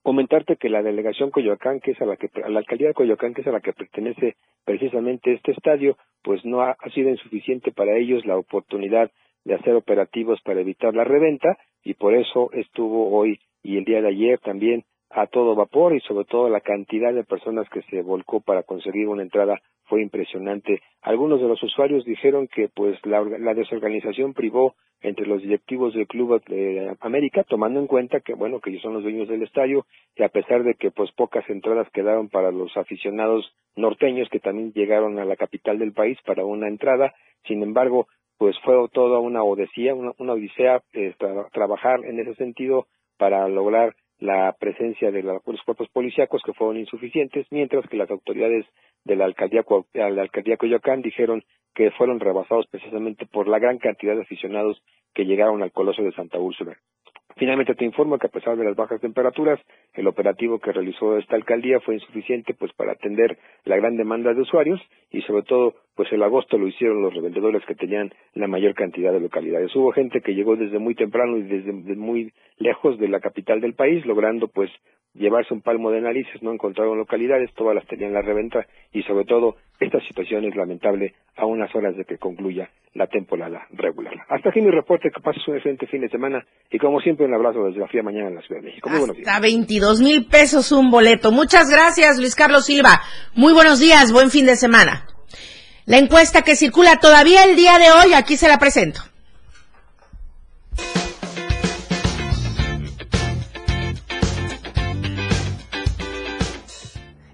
Comentarte 0.04 0.56
que 0.56 0.70
la 0.70 0.82
delegación 0.82 1.30
Coyoacán, 1.30 1.82
que 1.82 1.92
es 1.92 2.02
a 2.02 2.06
la 2.06 2.16
que 2.16 2.30
la 2.48 2.60
alcaldía 2.60 2.88
de 2.90 2.94
Coyoacán, 2.94 3.34
que 3.34 3.42
es 3.42 3.48
a 3.48 3.52
la 3.52 3.60
que 3.60 3.74
pertenece 3.74 4.36
precisamente 4.64 5.34
este 5.34 5.52
estadio, 5.52 5.98
pues 6.24 6.44
no 6.46 6.62
ha, 6.62 6.78
sido 6.94 7.10
insuficiente 7.10 7.72
para 7.72 7.98
ellos 7.98 8.26
la 8.26 8.38
oportunidad 8.38 9.12
de 9.44 9.56
hacer 9.56 9.76
operativos 9.76 10.40
para 10.42 10.62
evitar 10.62 10.94
la 10.94 11.04
reventa 11.04 11.58
y 11.84 11.94
por 11.94 12.14
eso 12.16 12.50
estuvo 12.54 13.10
hoy 13.18 13.40
y 13.64 13.78
el 13.78 13.86
día 13.86 14.02
de 14.02 14.10
ayer 14.10 14.40
también 14.40 14.86
a 15.10 15.28
todo 15.28 15.56
vapor 15.56 15.96
y 15.96 16.02
sobre 16.02 16.26
todo 16.26 16.50
la 16.50 16.62
cantidad 16.62 17.14
de 17.14 17.24
personas 17.24 17.68
que 17.70 17.82
se 17.84 18.02
volcó 18.02 18.42
para 18.42 18.64
conseguir 18.64 19.08
una 19.08 19.24
entrada 19.24 19.60
fue 19.86 20.04
impresionante. 20.04 20.82
Algunos 21.02 21.42
de 21.42 21.48
los 21.48 21.62
usuarios 21.64 22.06
dijeron 22.06 22.48
que 22.48 22.70
pues 22.70 22.98
la, 23.06 23.24
desorganización 23.56 24.34
privó 24.34 24.76
entre 25.02 25.26
los 25.26 25.42
directivos 25.42 25.94
del 25.94 26.08
Club 26.08 26.44
de 26.46 26.96
América, 27.00 27.44
tomando 27.44 27.80
en 27.80 27.88
cuenta 27.88 28.20
que 28.20 28.36
bueno 28.36 28.60
que 28.60 28.70
ellos 28.70 28.84
son 28.84 28.94
los 28.94 29.04
dueños 29.04 29.28
del 29.28 29.42
estadio 29.42 29.86
y 30.16 30.24
a 30.24 30.30
pesar 30.30 30.64
de 30.64 30.76
que 30.76 30.92
pues 30.92 31.12
pocas 31.14 31.50
entradas 31.50 31.90
quedaron 31.92 32.30
para 32.30 32.52
los 32.52 32.76
aficionados 32.78 33.52
norteños 33.76 34.30
que 34.30 34.40
también 34.40 34.74
llegaron 34.74 35.18
a 35.18 35.26
la 35.26 35.38
capital 35.38 35.80
del 35.80 35.94
país 35.94 36.20
para 36.26 36.46
una 36.46 36.68
entrada, 36.68 37.16
sin 37.48 37.64
embargo 37.64 38.08
pues 38.40 38.56
fue 38.64 38.74
toda 38.94 39.20
una 39.20 39.44
odisea, 39.44 39.94
una, 39.94 40.14
odisea 40.18 40.82
eh, 40.94 41.14
trabajar 41.52 42.06
en 42.06 42.20
ese 42.22 42.36
sentido 42.36 42.88
para 43.18 43.48
lograr 43.50 43.96
la 44.18 44.56
presencia 44.58 45.12
de 45.12 45.24
los 45.24 45.44
cuerpos 45.44 45.90
policíacos 45.90 46.42
que 46.46 46.54
fueron 46.54 46.78
insuficientes, 46.78 47.46
mientras 47.52 47.86
que 47.90 47.98
las 47.98 48.10
autoridades 48.10 48.66
de 49.04 49.18
la 49.18 49.26
alcaldía, 49.26 49.64
la 49.94 50.22
alcaldía 50.22 50.56
Coyoacán 50.56 51.02
dijeron 51.02 51.44
que 51.76 51.92
fueron 51.92 52.22
rebasados 52.22 52.66
precisamente 52.68 53.26
por 53.26 53.50
la 53.50 53.60
gran 53.60 53.78
cantidad 53.78 54.16
de 54.16 54.22
aficionados 54.22 54.82
que 55.14 55.26
llegaron 55.26 55.62
al 55.62 55.74
Coloso 55.74 56.02
de 56.02 56.14
Santa 56.14 56.40
Úrsula. 56.40 56.78
Finalmente 57.40 57.74
te 57.74 57.86
informo 57.86 58.20
que 58.20 58.28
a 58.28 58.30
pesar 58.30 58.58
de 58.58 58.66
las 58.66 58.76
bajas 58.76 59.00
temperaturas, 59.00 59.62
el 59.94 60.08
operativo 60.08 60.60
que 60.60 60.74
realizó 60.74 61.18
esta 61.18 61.38
alcaldía 61.38 61.80
fue 61.80 61.96
insuficiente 61.96 62.54
pues 62.54 62.74
para 62.74 62.92
atender 62.92 63.38
la 63.64 63.78
gran 63.78 63.96
demanda 63.96 64.34
de 64.34 64.42
usuarios 64.42 64.82
y 65.10 65.22
sobre 65.22 65.44
todo 65.44 65.74
pues 65.96 66.12
el 66.12 66.22
agosto 66.22 66.58
lo 66.58 66.68
hicieron 66.68 67.02
los 67.02 67.14
revendedores 67.14 67.66
que 67.66 67.76
tenían 67.76 68.12
la 68.34 68.48
mayor 68.48 68.74
cantidad 68.74 69.14
de 69.14 69.22
localidades. 69.22 69.74
Hubo 69.74 69.94
gente 69.94 70.20
que 70.20 70.36
llegó 70.36 70.58
desde 70.58 70.80
muy 70.80 70.96
temprano 70.96 71.38
y 71.38 71.44
desde 71.44 71.72
muy 71.96 72.34
lejos 72.58 73.00
de 73.00 73.08
la 73.08 73.22
capital 73.22 73.62
del 73.62 73.74
país, 73.74 74.06
logrando 74.06 74.50
pues 74.50 74.70
llevarse 75.20 75.54
un 75.54 75.62
palmo 75.62 75.92
de 75.92 76.02
narices, 76.02 76.42
no 76.42 76.52
encontraron 76.52 76.98
localidades, 76.98 77.54
todas 77.54 77.76
las 77.76 77.86
tenían 77.86 78.14
la 78.14 78.22
reventa 78.22 78.66
y 78.92 79.04
sobre 79.04 79.26
todo 79.26 79.58
esta 79.80 80.00
situación 80.08 80.46
es 80.46 80.56
lamentable 80.56 81.14
a 81.36 81.46
unas 81.46 81.74
horas 81.76 81.96
de 81.96 82.06
que 82.06 82.18
concluya 82.18 82.70
la 82.94 83.08
temporada 83.08 83.68
regular. 83.72 84.14
Hasta 84.30 84.50
aquí 84.50 84.62
mi 84.62 84.72
reporte, 84.72 85.12
que 85.14 85.22
pases 85.22 85.48
un 85.48 85.56
excelente 85.56 85.88
fin 85.88 86.02
de 86.02 86.10
semana 86.10 86.46
y 86.72 86.80
como 86.80 87.00
siempre 87.02 87.26
un 87.26 87.34
abrazo 87.34 87.66
desde 87.66 87.80
la 87.80 87.88
fría 87.88 88.02
mañana 88.02 88.30
en 88.30 88.36
la 88.36 88.42
Ciudad 88.42 88.62
de 88.62 88.68
México. 88.70 88.90
Muy 88.90 89.00
buenos 89.00 89.16
días. 89.16 89.28
Hasta 89.28 89.42
22 89.42 90.02
mil 90.02 90.26
pesos 90.26 90.72
un 90.72 90.90
boleto. 90.90 91.32
Muchas 91.32 91.70
gracias 91.70 92.18
Luis 92.18 92.36
Carlos 92.36 92.66
Silva. 92.66 93.02
Muy 93.36 93.54
buenos 93.54 93.80
días, 93.80 94.12
buen 94.12 94.32
fin 94.32 94.46
de 94.46 94.56
semana. 94.56 95.06
La 95.86 95.98
encuesta 95.98 96.44
que 96.44 96.56
circula 96.56 96.98
todavía 97.00 97.44
el 97.44 97.56
día 97.56 97.78
de 97.78 97.92
hoy, 97.92 98.14
aquí 98.14 98.38
se 98.38 98.48
la 98.48 98.58
presento. 98.58 99.02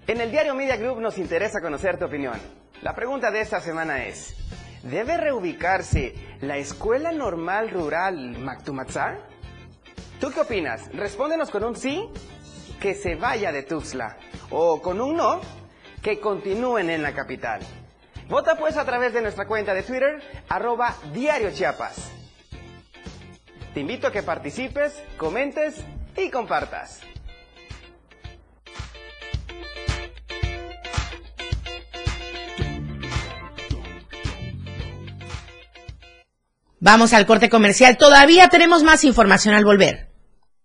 En 0.07 0.21
el 0.21 0.29
diario 0.29 0.53
Media 0.53 0.77
Group 0.77 1.01
nos 1.01 1.17
interesa 1.17 1.61
conocer 1.61 1.97
tu 1.97 2.05
opinión. 2.05 2.39
La 2.83 2.93
pregunta 2.93 3.31
de 3.31 3.41
esta 3.41 3.59
semana 3.59 4.05
es, 4.05 4.35
¿debe 4.83 5.17
reubicarse 5.17 6.13
la 6.41 6.57
Escuela 6.57 7.11
Normal 7.11 7.71
Rural 7.71 8.37
Mactumatzá? 8.37 9.17
¿Tú 10.19 10.29
qué 10.31 10.41
opinas? 10.41 10.93
Respóndenos 10.93 11.49
con 11.49 11.63
un 11.63 11.75
sí, 11.75 12.07
que 12.79 12.93
se 12.93 13.15
vaya 13.15 13.51
de 13.51 13.63
Tuxtla, 13.63 14.17
o 14.51 14.79
con 14.79 15.01
un 15.01 15.17
no, 15.17 15.41
que 16.03 16.19
continúen 16.19 16.91
en 16.91 17.01
la 17.01 17.15
capital. 17.15 17.61
Vota 18.29 18.57
pues 18.59 18.77
a 18.77 18.85
través 18.85 19.11
de 19.11 19.23
nuestra 19.23 19.47
cuenta 19.47 19.73
de 19.73 19.81
Twitter, 19.81 20.21
arroba 20.49 20.95
Diario 21.13 21.49
Chiapas. 21.51 22.11
Te 23.73 23.79
invito 23.79 24.05
a 24.05 24.11
que 24.11 24.21
participes, 24.21 25.01
comentes 25.17 25.83
y 26.15 26.29
compartas. 26.29 27.01
Vamos 36.79 37.13
al 37.13 37.25
corte 37.25 37.49
comercial. 37.49 37.97
Todavía 37.97 38.49
tenemos 38.49 38.83
más 38.83 39.03
información 39.03 39.55
al 39.55 39.65
volver. 39.65 40.09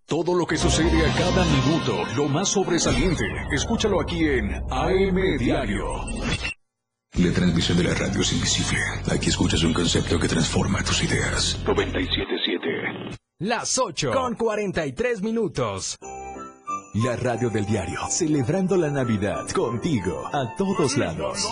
Todo 0.07 0.35
lo 0.35 0.45
que 0.45 0.57
sucede 0.57 1.07
a 1.07 1.15
cada 1.15 1.45
minuto, 1.45 2.05
lo 2.17 2.29
más 2.29 2.49
sobresaliente, 2.49 3.25
escúchalo 3.53 4.01
aquí 4.01 4.25
en 4.25 4.55
AM 4.69 5.39
Diario. 5.39 5.87
La 7.15 7.33
transmisión 7.33 7.79
de 7.79 7.85
la 7.85 7.95
radio 7.95 8.21
es 8.21 8.33
invisible. 8.33 8.81
Aquí 9.13 9.29
escuchas 9.29 9.63
un 9.63 9.73
concepto 9.73 10.19
que 10.19 10.27
transforma 10.27 10.83
tus 10.83 11.05
ideas. 11.05 11.59
97.7. 11.65 13.17
Las 13.39 13.79
8 13.79 14.11
con 14.13 14.35
43 14.35 15.23
minutos. 15.23 15.97
La 17.05 17.15
radio 17.15 17.49
del 17.51 17.67
diario, 17.67 18.01
celebrando 18.09 18.77
la 18.77 18.91
Navidad 18.91 19.49
contigo 19.51 20.29
a 20.33 20.57
todos 20.57 20.97
lados. 20.97 21.47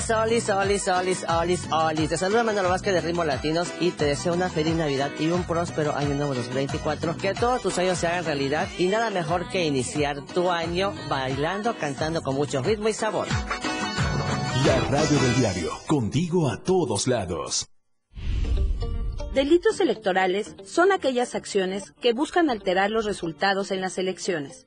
Olis, 0.00 0.10
olis, 0.10 0.48
olis, 0.48 0.88
olis, 0.88 1.24
olis, 1.28 1.68
olis. 1.70 2.08
Te 2.08 2.16
saluda 2.16 2.42
Manuel 2.42 2.68
Vázquez 2.68 2.94
de 2.94 3.02
Ritmo 3.02 3.22
Latinos 3.22 3.68
y 3.80 3.90
te 3.90 4.06
deseo 4.06 4.32
una 4.32 4.48
feliz 4.48 4.74
Navidad 4.74 5.10
y 5.18 5.26
un 5.26 5.44
próspero 5.44 5.94
año 5.94 6.14
nuevo 6.14 6.32
2024. 6.32 7.18
Que 7.18 7.34
todos 7.34 7.60
tus 7.60 7.74
sueños 7.74 7.98
se 7.98 8.06
hagan 8.06 8.24
realidad 8.24 8.66
y 8.78 8.86
nada 8.86 9.10
mejor 9.10 9.50
que 9.50 9.66
iniciar 9.66 10.24
tu 10.24 10.50
año 10.50 10.94
bailando, 11.10 11.76
cantando 11.76 12.22
con 12.22 12.34
mucho 12.34 12.62
ritmo 12.62 12.88
y 12.88 12.94
sabor. 12.94 13.26
La 14.64 14.80
radio 14.88 15.18
del 15.18 15.34
diario, 15.36 15.70
contigo 15.86 16.48
a 16.48 16.62
todos 16.62 17.06
lados. 17.06 17.66
Delitos 19.34 19.80
electorales 19.80 20.56
son 20.64 20.92
aquellas 20.92 21.34
acciones 21.34 21.92
que 22.00 22.14
buscan 22.14 22.48
alterar 22.48 22.90
los 22.90 23.04
resultados 23.04 23.70
en 23.70 23.82
las 23.82 23.98
elecciones. 23.98 24.66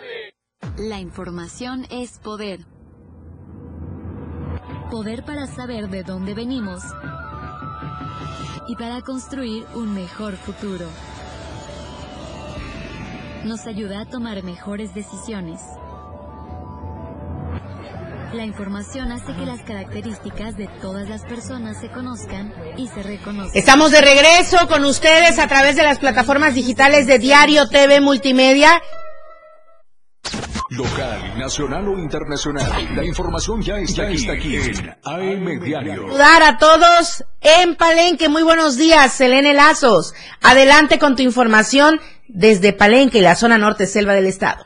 La 0.81 0.99
información 0.99 1.85
es 1.91 2.17
poder. 2.17 2.61
Poder 4.89 5.23
para 5.23 5.45
saber 5.45 5.89
de 5.89 6.01
dónde 6.01 6.33
venimos 6.33 6.81
y 8.67 8.75
para 8.75 9.01
construir 9.01 9.63
un 9.75 9.93
mejor 9.93 10.37
futuro. 10.37 10.87
Nos 13.43 13.67
ayuda 13.67 14.01
a 14.01 14.05
tomar 14.05 14.41
mejores 14.41 14.95
decisiones. 14.95 15.61
La 18.33 18.45
información 18.45 19.11
hace 19.11 19.35
que 19.35 19.45
las 19.45 19.61
características 19.61 20.57
de 20.57 20.67
todas 20.81 21.07
las 21.07 21.21
personas 21.25 21.79
se 21.79 21.91
conozcan 21.91 22.51
y 22.77 22.87
se 22.87 23.03
reconozcan. 23.03 23.55
Estamos 23.55 23.91
de 23.91 24.01
regreso 24.01 24.57
con 24.67 24.83
ustedes 24.85 25.37
a 25.37 25.47
través 25.47 25.75
de 25.75 25.83
las 25.83 25.99
plataformas 25.99 26.55
digitales 26.55 27.05
de 27.05 27.19
Diario 27.19 27.69
TV 27.69 28.01
Multimedia 28.01 28.81
Local, 30.71 31.37
nacional 31.37 31.85
o 31.89 31.99
internacional. 31.99 32.95
La 32.95 33.03
información 33.03 33.61
ya 33.61 33.75
está, 33.75 34.03
aquí, 34.03 34.15
está 34.15 34.31
aquí 34.31 34.55
en 34.55 34.89
AM 35.03 35.59
Diario. 35.59 36.03
Saludar 36.03 36.43
a 36.43 36.57
todos 36.57 37.25
en 37.41 37.75
Palenque. 37.75 38.29
Muy 38.29 38.41
buenos 38.41 38.77
días, 38.77 39.11
Selene 39.11 39.53
Lazos. 39.53 40.13
Adelante 40.41 40.97
con 40.97 41.17
tu 41.17 41.23
información 41.23 41.99
desde 42.29 42.71
Palenque, 42.71 43.19
la 43.19 43.35
zona 43.35 43.57
norte 43.57 43.85
selva 43.85 44.13
del 44.13 44.27
estado. 44.27 44.65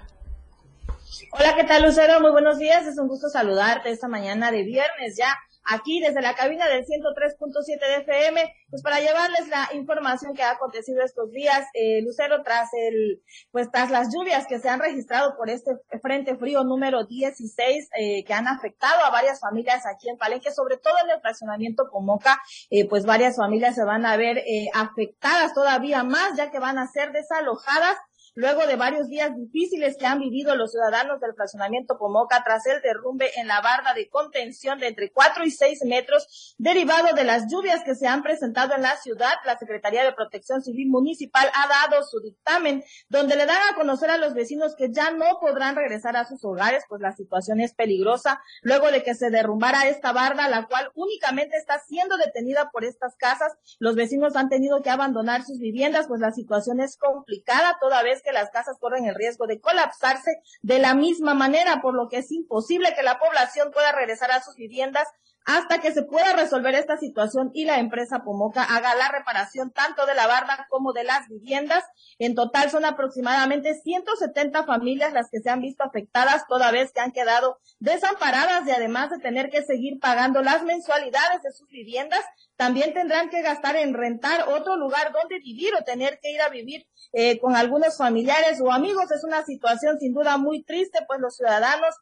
Hola, 1.31 1.55
¿qué 1.55 1.63
tal, 1.63 1.81
Lucero? 1.81 2.21
Muy 2.21 2.29
buenos 2.29 2.59
días. 2.59 2.85
Es 2.85 2.99
un 2.99 3.07
gusto 3.07 3.27
saludarte 3.27 3.89
esta 3.89 4.07
mañana 4.07 4.51
de 4.51 4.61
viernes 4.61 5.15
ya 5.17 5.35
aquí 5.65 5.99
desde 5.99 6.21
la 6.21 6.35
cabina 6.35 6.67
del 6.67 6.85
103.7 6.85 7.79
de 7.79 7.95
FM, 8.01 8.53
pues 8.69 8.81
para 8.81 8.99
llevarles 8.99 9.47
la 9.47 9.69
información 9.73 10.33
que 10.33 10.43
ha 10.43 10.51
acontecido 10.51 11.03
estos 11.03 11.31
días, 11.31 11.65
eh, 11.73 12.01
Lucero, 12.03 12.43
tras 12.43 12.69
el, 12.73 13.21
pues 13.51 13.69
tras 13.71 13.91
las 13.91 14.13
lluvias 14.13 14.45
que 14.47 14.59
se 14.59 14.69
han 14.69 14.79
registrado 14.79 15.35
por 15.37 15.49
este 15.49 15.71
frente 16.01 16.35
frío 16.37 16.63
número 16.63 17.05
16, 17.05 17.89
eh, 17.97 18.23
que 18.23 18.33
han 18.33 18.47
afectado 18.47 19.03
a 19.03 19.11
varias 19.11 19.39
familias 19.39 19.85
aquí 19.85 20.09
en 20.09 20.17
Palenque, 20.17 20.51
sobre 20.51 20.77
todo 20.77 20.93
en 21.03 21.11
el 21.11 21.21
fraccionamiento 21.21 21.89
Comoca, 21.89 22.41
eh, 22.69 22.87
pues 22.87 23.05
varias 23.05 23.37
familias 23.37 23.75
se 23.75 23.83
van 23.83 24.05
a 24.05 24.17
ver 24.17 24.37
eh, 24.39 24.69
afectadas 24.73 25.53
todavía 25.53 26.03
más, 26.03 26.37
ya 26.37 26.51
que 26.51 26.59
van 26.59 26.77
a 26.77 26.87
ser 26.87 27.11
desalojadas 27.11 27.97
luego 28.35 28.67
de 28.67 28.75
varios 28.75 29.07
días 29.07 29.35
difíciles 29.35 29.95
que 29.97 30.05
han 30.05 30.19
vivido 30.19 30.55
los 30.55 30.71
ciudadanos 30.71 31.19
del 31.21 31.33
fraccionamiento 31.33 31.97
Pomoca 31.97 32.43
tras 32.43 32.65
el 32.67 32.81
derrumbe 32.81 33.31
en 33.37 33.47
la 33.47 33.61
barda 33.61 33.93
de 33.93 34.09
contención 34.09 34.77
de 34.79 34.87
entre 34.87 35.11
4 35.11 35.45
y 35.45 35.51
6 35.51 35.85
metros 35.85 36.55
derivado 36.57 37.15
de 37.15 37.23
las 37.23 37.49
lluvias 37.49 37.83
que 37.83 37.95
se 37.95 38.07
han 38.07 38.23
presentado 38.23 38.75
en 38.75 38.81
la 38.81 38.97
ciudad. 38.97 39.33
La 39.45 39.57
Secretaría 39.57 40.03
de 40.03 40.13
Protección 40.13 40.61
Civil 40.61 40.89
Municipal 40.89 41.49
ha 41.53 41.89
dado 41.89 42.03
su 42.03 42.19
dictamen 42.19 42.83
donde 43.09 43.37
le 43.37 43.45
dan 43.45 43.61
a 43.71 43.75
conocer 43.75 44.09
a 44.09 44.17
los 44.17 44.33
vecinos 44.33 44.75
que 44.75 44.91
ya 44.91 45.11
no 45.11 45.39
podrán 45.39 45.75
regresar 45.75 46.17
a 46.17 46.25
sus 46.25 46.43
hogares, 46.43 46.83
pues 46.89 47.01
la 47.01 47.15
situación 47.15 47.61
es 47.61 47.73
peligrosa 47.73 48.41
luego 48.61 48.91
de 48.91 49.03
que 49.03 49.15
se 49.15 49.29
derrumbara 49.29 49.87
esta 49.87 50.11
barda, 50.11 50.49
la 50.49 50.67
cual 50.67 50.91
únicamente 50.95 51.55
está 51.57 51.79
siendo 51.79 52.17
detenida 52.17 52.69
por 52.71 52.83
estas 52.83 53.15
casas. 53.15 53.53
Los 53.79 53.95
vecinos 53.95 54.35
han 54.35 54.49
tenido 54.49 54.81
que 54.81 54.89
abandonar 54.89 55.43
sus 55.43 55.59
viviendas, 55.59 56.07
pues 56.07 56.19
la 56.19 56.31
situación 56.31 56.81
es 56.81 56.97
complicada 56.97 57.77
toda 57.79 58.03
vez 58.03 58.21
que 58.25 58.33
las 58.33 58.49
casas 58.49 58.77
corren 58.79 59.05
el 59.05 59.15
riesgo 59.15 59.47
de 59.47 59.61
colapsarse 59.61 60.41
de 60.61 60.79
la 60.79 60.93
misma 60.93 61.33
manera, 61.33 61.81
por 61.81 61.93
lo 61.93 62.09
que 62.09 62.17
es 62.17 62.31
imposible 62.31 62.93
que 62.95 63.03
la 63.03 63.19
población 63.19 63.71
pueda 63.71 63.91
regresar 63.93 64.31
a 64.31 64.43
sus 64.43 64.55
viviendas 64.55 65.07
hasta 65.45 65.79
que 65.79 65.93
se 65.93 66.03
pueda 66.03 66.33
resolver 66.33 66.73
esta 66.73 66.97
situación 66.97 67.51
y 67.53 67.65
la 67.65 67.79
empresa 67.79 68.23
Pomoca 68.23 68.63
haga 68.63 68.95
la 68.95 69.09
reparación 69.09 69.71
tanto 69.71 70.07
de 70.07 70.15
la 70.15 70.25
barda 70.25 70.65
como 70.69 70.91
de 70.91 71.03
las 71.03 71.27
viviendas. 71.29 71.83
En 72.17 72.33
total 72.33 72.71
son 72.71 72.83
aproximadamente 72.83 73.75
170 73.75 74.63
familias 74.63 75.13
las 75.13 75.29
que 75.29 75.39
se 75.39 75.51
han 75.51 75.61
visto 75.61 75.83
afectadas 75.83 76.45
toda 76.47 76.71
vez 76.71 76.91
que 76.91 77.01
han 77.01 77.11
quedado 77.11 77.59
desamparadas 77.79 78.67
y 78.67 78.71
además 78.71 79.11
de 79.11 79.19
tener 79.19 79.51
que 79.51 79.63
seguir 79.63 79.99
pagando 79.99 80.41
las 80.41 80.63
mensualidades 80.63 81.43
de 81.43 81.51
sus 81.51 81.69
viviendas, 81.69 82.21
también 82.55 82.93
tendrán 82.93 83.29
que 83.29 83.43
gastar 83.43 83.75
en 83.75 83.93
rentar 83.93 84.49
otro 84.49 84.77
lugar 84.77 85.11
donde 85.11 85.39
vivir 85.39 85.75
o 85.75 85.83
tener 85.83 86.19
que 86.21 86.31
ir 86.31 86.41
a 86.41 86.49
vivir 86.49 86.87
eh, 87.13 87.39
con 87.39 87.55
algunos 87.55 87.97
familiares 87.97 88.59
o 88.61 88.71
amigos. 88.71 89.11
Es 89.11 89.23
una 89.23 89.43
situación 89.43 89.99
sin 89.99 90.13
duda 90.13 90.37
muy 90.37 90.63
triste, 90.63 90.99
pues 91.07 91.19
los 91.19 91.35
ciudadanos 91.35 91.93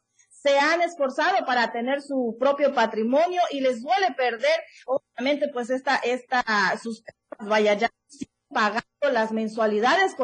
se 0.44 0.58
han 0.58 0.82
esforzado 0.82 1.46
para 1.46 1.72
tener 1.72 2.02
su 2.02 2.36
propio 2.38 2.74
patrimonio 2.74 3.40
y 3.50 3.60
les 3.60 3.80
duele 3.80 4.12
perder, 4.14 4.60
obviamente, 4.84 5.48
pues 5.50 5.70
esta, 5.70 5.96
esta, 5.96 6.44
sus 6.82 7.02
vaya 7.38 7.72
ya 7.72 7.90
pagando 8.50 8.84
las 9.10 9.32
mensualidades 9.32 10.14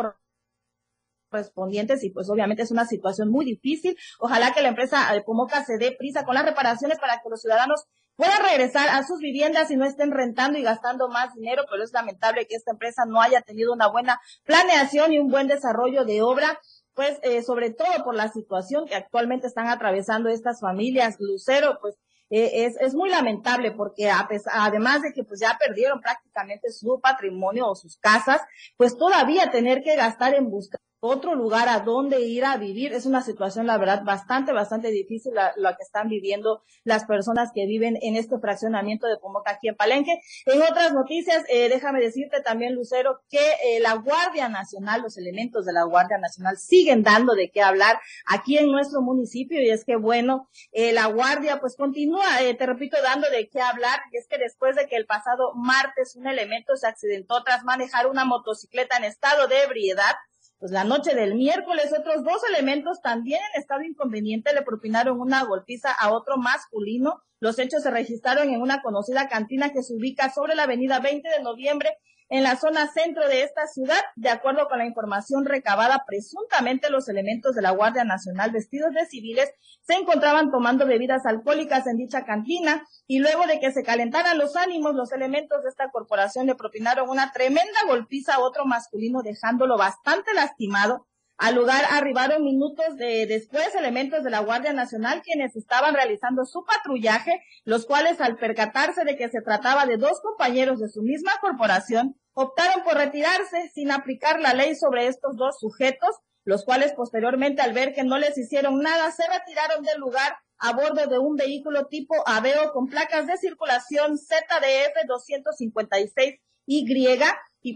correspondientes 1.30 2.04
y 2.04 2.10
pues 2.10 2.28
obviamente 2.28 2.62
es 2.62 2.70
una 2.70 2.84
situación 2.84 3.30
muy 3.30 3.46
difícil. 3.46 3.96
Ojalá 4.18 4.52
que 4.52 4.60
la 4.60 4.68
empresa 4.68 5.10
de 5.10 5.22
Pomoca 5.22 5.64
se 5.64 5.78
dé 5.78 5.96
prisa 5.98 6.26
con 6.26 6.34
las 6.34 6.44
reparaciones 6.44 6.98
para 6.98 7.22
que 7.22 7.30
los 7.30 7.40
ciudadanos 7.40 7.86
puedan 8.16 8.42
regresar 8.42 8.90
a 8.90 9.02
sus 9.02 9.20
viviendas 9.20 9.70
y 9.70 9.76
no 9.76 9.86
estén 9.86 10.10
rentando 10.10 10.58
y 10.58 10.62
gastando 10.62 11.08
más 11.08 11.32
dinero, 11.32 11.64
pero 11.70 11.82
es 11.82 11.94
lamentable 11.94 12.46
que 12.46 12.56
esta 12.56 12.72
empresa 12.72 13.06
no 13.06 13.22
haya 13.22 13.40
tenido 13.40 13.72
una 13.72 13.88
buena 13.88 14.20
planeación 14.44 15.14
y 15.14 15.18
un 15.18 15.28
buen 15.28 15.46
desarrollo 15.46 16.04
de 16.04 16.20
obra 16.20 16.60
pues 17.00 17.18
eh, 17.22 17.42
sobre 17.42 17.70
todo 17.70 18.04
por 18.04 18.14
la 18.14 18.28
situación 18.28 18.84
que 18.84 18.94
actualmente 18.94 19.46
están 19.46 19.68
atravesando 19.68 20.28
estas 20.28 20.60
familias, 20.60 21.16
Lucero, 21.18 21.78
pues 21.80 21.96
eh, 22.28 22.66
es, 22.66 22.76
es 22.78 22.94
muy 22.94 23.08
lamentable 23.08 23.70
porque 23.70 24.10
a 24.10 24.28
además 24.52 25.00
de 25.00 25.14
que 25.14 25.24
pues 25.24 25.40
ya 25.40 25.56
perdieron 25.58 26.02
prácticamente 26.02 26.70
su 26.70 27.00
patrimonio 27.00 27.68
o 27.68 27.74
sus 27.74 27.96
casas, 27.96 28.42
pues 28.76 28.98
todavía 28.98 29.50
tener 29.50 29.82
que 29.82 29.96
gastar 29.96 30.34
en 30.34 30.50
buscar 30.50 30.78
otro 31.00 31.34
lugar 31.34 31.68
a 31.68 31.80
donde 31.80 32.20
ir 32.20 32.44
a 32.44 32.56
vivir. 32.56 32.92
Es 32.92 33.06
una 33.06 33.22
situación, 33.22 33.66
la 33.66 33.78
verdad, 33.78 34.02
bastante, 34.04 34.52
bastante 34.52 34.90
difícil 34.90 35.34
la, 35.34 35.52
la, 35.56 35.76
que 35.76 35.82
están 35.82 36.08
viviendo 36.08 36.62
las 36.84 37.04
personas 37.04 37.50
que 37.54 37.66
viven 37.66 37.98
en 38.02 38.16
este 38.16 38.38
fraccionamiento 38.38 39.06
de 39.06 39.16
Pomoca 39.16 39.52
aquí 39.52 39.68
en 39.68 39.76
Palenque. 39.76 40.20
En 40.46 40.62
otras 40.62 40.92
noticias, 40.92 41.44
eh, 41.48 41.68
déjame 41.68 42.00
decirte 42.00 42.40
también, 42.42 42.74
Lucero, 42.74 43.20
que 43.28 43.38
eh, 43.64 43.80
la 43.80 43.94
Guardia 43.94 44.48
Nacional, 44.48 45.02
los 45.02 45.16
elementos 45.16 45.64
de 45.64 45.72
la 45.72 45.84
Guardia 45.84 46.18
Nacional 46.18 46.58
siguen 46.58 47.02
dando 47.02 47.34
de 47.34 47.50
qué 47.50 47.62
hablar 47.62 47.98
aquí 48.26 48.58
en 48.58 48.70
nuestro 48.70 49.00
municipio 49.00 49.60
y 49.60 49.70
es 49.70 49.84
que, 49.84 49.96
bueno, 49.96 50.48
eh, 50.72 50.92
la 50.92 51.06
Guardia 51.06 51.60
pues 51.60 51.76
continúa, 51.76 52.42
eh, 52.42 52.54
te 52.54 52.66
repito, 52.66 52.96
dando 53.02 53.28
de 53.30 53.48
qué 53.48 53.60
hablar 53.60 54.00
y 54.12 54.16
es 54.16 54.26
que 54.28 54.38
después 54.38 54.76
de 54.76 54.86
que 54.86 54.96
el 54.96 55.06
pasado 55.06 55.52
martes 55.54 56.16
un 56.16 56.26
elemento 56.26 56.76
se 56.76 56.86
accidentó 56.86 57.42
tras 57.44 57.64
manejar 57.64 58.06
una 58.06 58.24
motocicleta 58.24 58.96
en 58.96 59.04
estado 59.04 59.48
de 59.48 59.62
ebriedad, 59.62 60.14
pues 60.60 60.72
la 60.72 60.84
noche 60.84 61.14
del 61.14 61.34
miércoles 61.36 61.90
otros 61.98 62.22
dos 62.22 62.42
elementos 62.50 63.00
también 63.00 63.40
en 63.54 63.60
estado 63.60 63.82
inconveniente 63.82 64.52
le 64.52 64.60
propinaron 64.60 65.18
una 65.18 65.42
golpiza 65.42 65.90
a 65.90 66.12
otro 66.12 66.36
masculino. 66.36 67.22
Los 67.40 67.58
hechos 67.58 67.82
se 67.82 67.90
registraron 67.90 68.50
en 68.50 68.60
una 68.60 68.82
conocida 68.82 69.26
cantina 69.26 69.72
que 69.72 69.82
se 69.82 69.94
ubica 69.94 70.30
sobre 70.30 70.54
la 70.54 70.64
avenida 70.64 71.00
20 71.00 71.26
de 71.30 71.42
noviembre 71.42 71.96
en 72.30 72.44
la 72.44 72.56
zona 72.56 72.90
centro 72.90 73.28
de 73.28 73.42
esta 73.42 73.66
ciudad. 73.66 74.00
De 74.16 74.30
acuerdo 74.30 74.68
con 74.68 74.78
la 74.78 74.86
información 74.86 75.44
recabada, 75.44 76.04
presuntamente 76.06 76.88
los 76.88 77.08
elementos 77.08 77.54
de 77.54 77.62
la 77.62 77.72
Guardia 77.72 78.04
Nacional 78.04 78.52
vestidos 78.52 78.94
de 78.94 79.04
civiles 79.06 79.50
se 79.82 79.94
encontraban 79.94 80.50
tomando 80.50 80.86
bebidas 80.86 81.26
alcohólicas 81.26 81.86
en 81.86 81.96
dicha 81.96 82.24
cantina 82.24 82.86
y 83.06 83.18
luego 83.18 83.46
de 83.46 83.60
que 83.60 83.72
se 83.72 83.82
calentaran 83.82 84.38
los 84.38 84.56
ánimos, 84.56 84.94
los 84.94 85.12
elementos 85.12 85.62
de 85.62 85.68
esta 85.68 85.90
corporación 85.90 86.46
le 86.46 86.54
propinaron 86.54 87.10
una 87.10 87.32
tremenda 87.32 87.80
golpiza 87.86 88.36
a 88.36 88.40
otro 88.40 88.64
masculino 88.64 89.22
dejándolo 89.22 89.76
bastante 89.76 90.32
lastimado 90.32 91.06
Al 91.40 91.54
lugar 91.54 91.86
arribaron 91.88 92.44
minutos 92.44 92.98
de, 92.98 93.24
después 93.24 93.74
elementos 93.74 94.22
de 94.22 94.28
la 94.28 94.40
Guardia 94.40 94.74
Nacional 94.74 95.22
quienes 95.22 95.56
estaban 95.56 95.94
realizando 95.94 96.44
su 96.44 96.66
patrullaje, 96.66 97.32
los 97.64 97.86
cuales 97.86 98.20
al 98.20 98.36
percatarse 98.36 99.06
de 99.06 99.16
que 99.16 99.30
se 99.30 99.40
trataba 99.40 99.86
de 99.86 99.96
dos 99.96 100.20
compañeros 100.20 100.80
de 100.80 100.90
su 100.90 101.00
misma 101.00 101.32
corporación, 101.40 102.14
optaron 102.34 102.84
por 102.84 102.96
retirarse 102.96 103.70
sin 103.72 103.90
aplicar 103.90 104.38
la 104.38 104.52
ley 104.52 104.74
sobre 104.74 105.06
estos 105.06 105.34
dos 105.38 105.58
sujetos, 105.58 106.14
los 106.44 106.66
cuales 106.66 106.92
posteriormente 106.92 107.62
al 107.62 107.72
ver 107.72 107.94
que 107.94 108.04
no 108.04 108.18
les 108.18 108.36
hicieron 108.36 108.78
nada 108.80 109.10
se 109.10 109.22
retiraron 109.26 109.82
del 109.82 109.98
lugar 109.98 110.36
a 110.58 110.74
bordo 110.74 111.06
de 111.06 111.18
un 111.18 111.36
vehículo 111.36 111.86
tipo 111.86 112.16
Aveo 112.26 112.70
con 112.74 112.86
placas 112.86 113.26
de 113.26 113.38
circulación 113.38 114.18
ZDF 114.18 115.08
256Y 115.08 116.38
y 116.66 116.84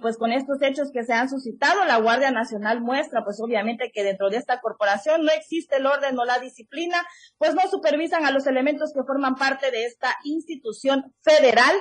pues 0.01 0.16
con 0.16 0.32
estos 0.32 0.62
hechos 0.62 0.91
que 0.93 1.05
se 1.05 1.12
han 1.12 1.28
suscitado, 1.28 1.85
la 1.85 1.99
Guardia 1.99 2.30
Nacional 2.30 2.80
muestra 2.80 3.22
pues 3.22 3.39
obviamente 3.41 3.91
que 3.93 4.03
dentro 4.03 4.30
de 4.30 4.39
esta 4.39 4.61
corporación 4.61 5.24
no 5.24 5.32
existe 5.32 5.76
el 5.76 5.87
orden 5.87 6.18
o 6.18 6.24
la 6.24 6.39
disciplina, 6.39 6.97
pues 7.37 7.55
no 7.55 7.61
supervisan 7.70 8.24
a 8.24 8.30
los 8.30 8.47
elementos 8.47 8.93
que 8.95 9.03
forman 9.03 9.35
parte 9.35 9.70
de 9.70 9.85
esta 9.85 10.16
institución 10.24 11.12
federal. 11.22 11.74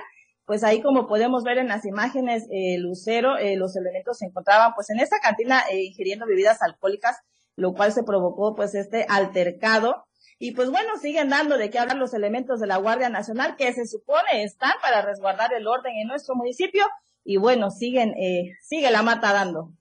Pues 0.46 0.66
ahí 0.66 0.82
como 0.82 1.08
podemos 1.08 1.44
ver 1.44 1.58
en 1.58 1.70
las 1.70 1.86
imágenes, 1.86 2.44
eh, 2.52 2.78
Lucero, 2.78 3.38
eh, 3.38 3.56
los 3.56 3.78
elementos 3.78 4.18
se 4.18 4.26
encontraban 4.26 4.74
pues 4.76 4.90
en 4.90 5.00
esta 5.00 5.20
cantina 5.22 5.62
eh, 5.72 5.84
ingiriendo 5.84 6.26
bebidas 6.26 6.62
alcohólicas, 6.62 7.18
lo 7.56 7.74
cual 7.74 7.94
se 7.94 8.04
provocó 8.04 8.54
pues 8.54 8.76
este 8.76 9.06
altercado. 9.08 10.04
Y 10.40 10.52
pues 10.52 10.70
bueno, 10.70 10.98
siguen 10.98 11.30
dando 11.30 11.58
de 11.58 11.70
qué 11.70 11.80
hablar 11.80 11.96
los 11.96 12.14
elementos 12.14 12.60
de 12.60 12.68
la 12.68 12.76
Guardia 12.76 13.08
Nacional 13.08 13.56
que 13.56 13.72
se 13.72 13.86
supone 13.88 14.44
están 14.44 14.74
para 14.82 15.02
resguardar 15.02 15.54
el 15.54 15.68
orden 15.68 15.94
en 15.96 16.10
nuestro 16.10 16.36
municipio 16.36 16.84
y 17.24 17.38
bueno, 17.38 17.70
siguen, 17.72 18.10
eh, 18.12 18.58
sigue 18.62 18.92
la 18.92 19.02
mata 19.02 19.34
dando. 19.34 19.72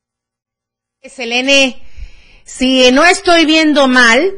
Selene, 1.02 1.82
si 2.44 2.90
no 2.92 3.04
estoy 3.04 3.44
viendo 3.44 3.88
mal, 3.88 4.32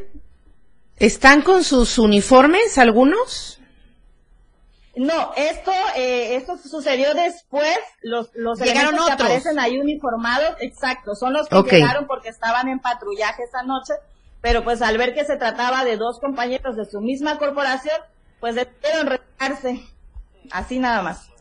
¿están 0.97 1.43
con 1.43 1.65
sus 1.65 1.99
uniformes 1.99 2.79
algunos? 2.79 3.61
No, 4.97 5.33
esto 5.37 5.73
eh, 5.97 6.37
esto 6.37 6.57
sucedió 6.57 7.15
después. 7.15 7.77
Los 8.01 8.31
los 8.35 8.61
llegaron 8.61 8.95
otros. 8.95 9.07
que 9.09 9.13
aparecen 9.13 9.59
ahí 9.59 9.79
uniformados, 9.79 10.57
exacto, 10.61 11.15
son 11.17 11.33
los 11.33 11.49
que 11.49 11.63
llegaron 11.63 12.07
porque 12.07 12.29
estaban 12.29 12.69
en 12.69 12.79
patrullaje 12.79 13.43
esa 13.43 13.63
noche. 13.63 13.95
Pero 14.41 14.63
pues 14.63 14.83
al 14.83 14.97
ver 14.99 15.15
que 15.15 15.25
se 15.25 15.37
trataba 15.37 15.85
de 15.85 15.97
dos 15.97 16.21
compañeros 16.21 16.77
de 16.77 16.85
su 16.85 17.01
misma 17.01 17.39
corporación, 17.39 17.97
pues 18.41 18.55
debieron 18.55 19.07
retirarse. 19.07 19.81
Así 20.51 20.79
nada 20.79 21.03
más. 21.03 21.34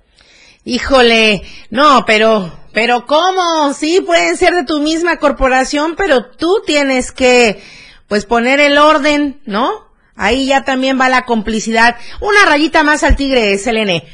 Híjole, 0.66 1.42
no, 1.72 2.06
pero, 2.06 2.52
pero 2.72 3.06
¿cómo? 3.06 3.74
Sí, 3.74 4.00
pueden 4.02 4.38
ser 4.38 4.54
de 4.54 4.64
tu 4.64 4.80
misma 4.80 5.18
corporación, 5.18 5.96
pero 5.98 6.26
tú 6.26 6.62
tienes 6.66 7.12
que, 7.12 7.62
pues 8.08 8.26
poner 8.26 8.62
el 8.62 8.78
orden, 8.78 9.42
¿no? 9.46 9.92
Ahí 10.16 10.46
ya 10.48 10.64
también 10.64 11.00
va 11.00 11.10
la 11.10 11.26
complicidad. 11.26 11.98
Una 12.22 12.46
rayita 12.46 12.84
más 12.84 13.04
al 13.04 13.18
tigre, 13.18 13.58
Selene. 13.58 14.08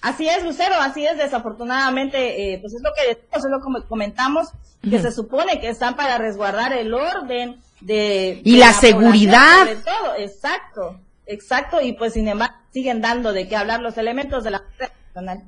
Así 0.00 0.28
es, 0.28 0.42
Lucero, 0.42 0.74
así 0.80 1.06
es, 1.06 1.18
desafortunadamente, 1.18 2.54
eh, 2.54 2.58
pues 2.58 2.74
es 2.74 2.82
lo 2.82 2.90
que 2.94 3.10
es 3.10 3.44
lo 3.44 3.58
que 3.60 3.86
comentamos, 3.86 4.48
que 4.88 4.98
se 4.98 5.12
supone 5.12 5.60
que 5.60 5.68
están 5.68 5.94
para 5.94 6.18
resguardar 6.18 6.72
el 6.72 6.92
orden 6.92 7.60
de... 7.80 8.40
Y 8.42 8.56
la, 8.56 8.72
seguridad. 8.72 9.66
De 9.66 9.76
todo, 9.76 10.16
exacto. 10.18 10.98
Exacto, 11.26 11.80
y 11.80 11.92
pues 11.92 12.14
sin 12.14 12.26
embargo 12.26 12.61
siguen 12.72 13.00
dando 13.00 13.32
de 13.32 13.48
qué 13.48 13.56
hablar 13.56 13.80
los 13.80 13.98
elementos 13.98 14.44
de 14.44 14.50
la 14.52 14.62
nacional. 14.78 15.42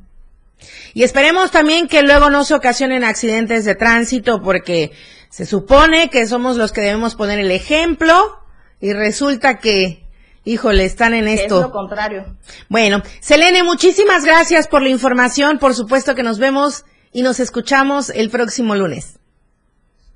Y 0.93 1.03
esperemos 1.03 1.51
también 1.51 1.89
que 1.89 2.03
luego 2.03 2.31
no 2.31 2.45
se 2.45 2.55
ocasionen 2.55 3.05
accidentes 3.05 3.64
de 3.64 3.75
tránsito 3.75 4.41
porque 4.43 4.93
se 5.31 5.47
supone 5.47 6.11
que 6.11 6.27
somos 6.27 6.57
los 6.57 6.72
que 6.72 6.81
debemos 6.81 7.16
poner 7.16 7.39
el 7.39 7.51
ejemplo 7.51 8.39
y 8.81 8.93
resulta 8.93 9.59
que, 9.59 10.05
híjole, 10.45 10.85
están 10.85 11.14
en 11.14 11.27
esto. 11.27 11.57
Es 11.57 11.66
lo 11.66 11.72
contrario. 11.72 12.37
Bueno, 12.68 13.03
Selene, 13.20 13.62
muchísimas 13.62 14.25
gracias 14.25 14.68
por 14.68 14.83
la 14.83 14.91
información. 14.91 15.59
Por 15.59 15.75
supuesto 15.75 16.14
que 16.14 16.22
nos 16.22 16.39
vemos 16.39 16.85
y 17.12 17.22
nos 17.22 17.41
escuchamos 17.41 18.11
el 18.11 18.31
próximo 18.31 18.77
lunes. 18.77 19.18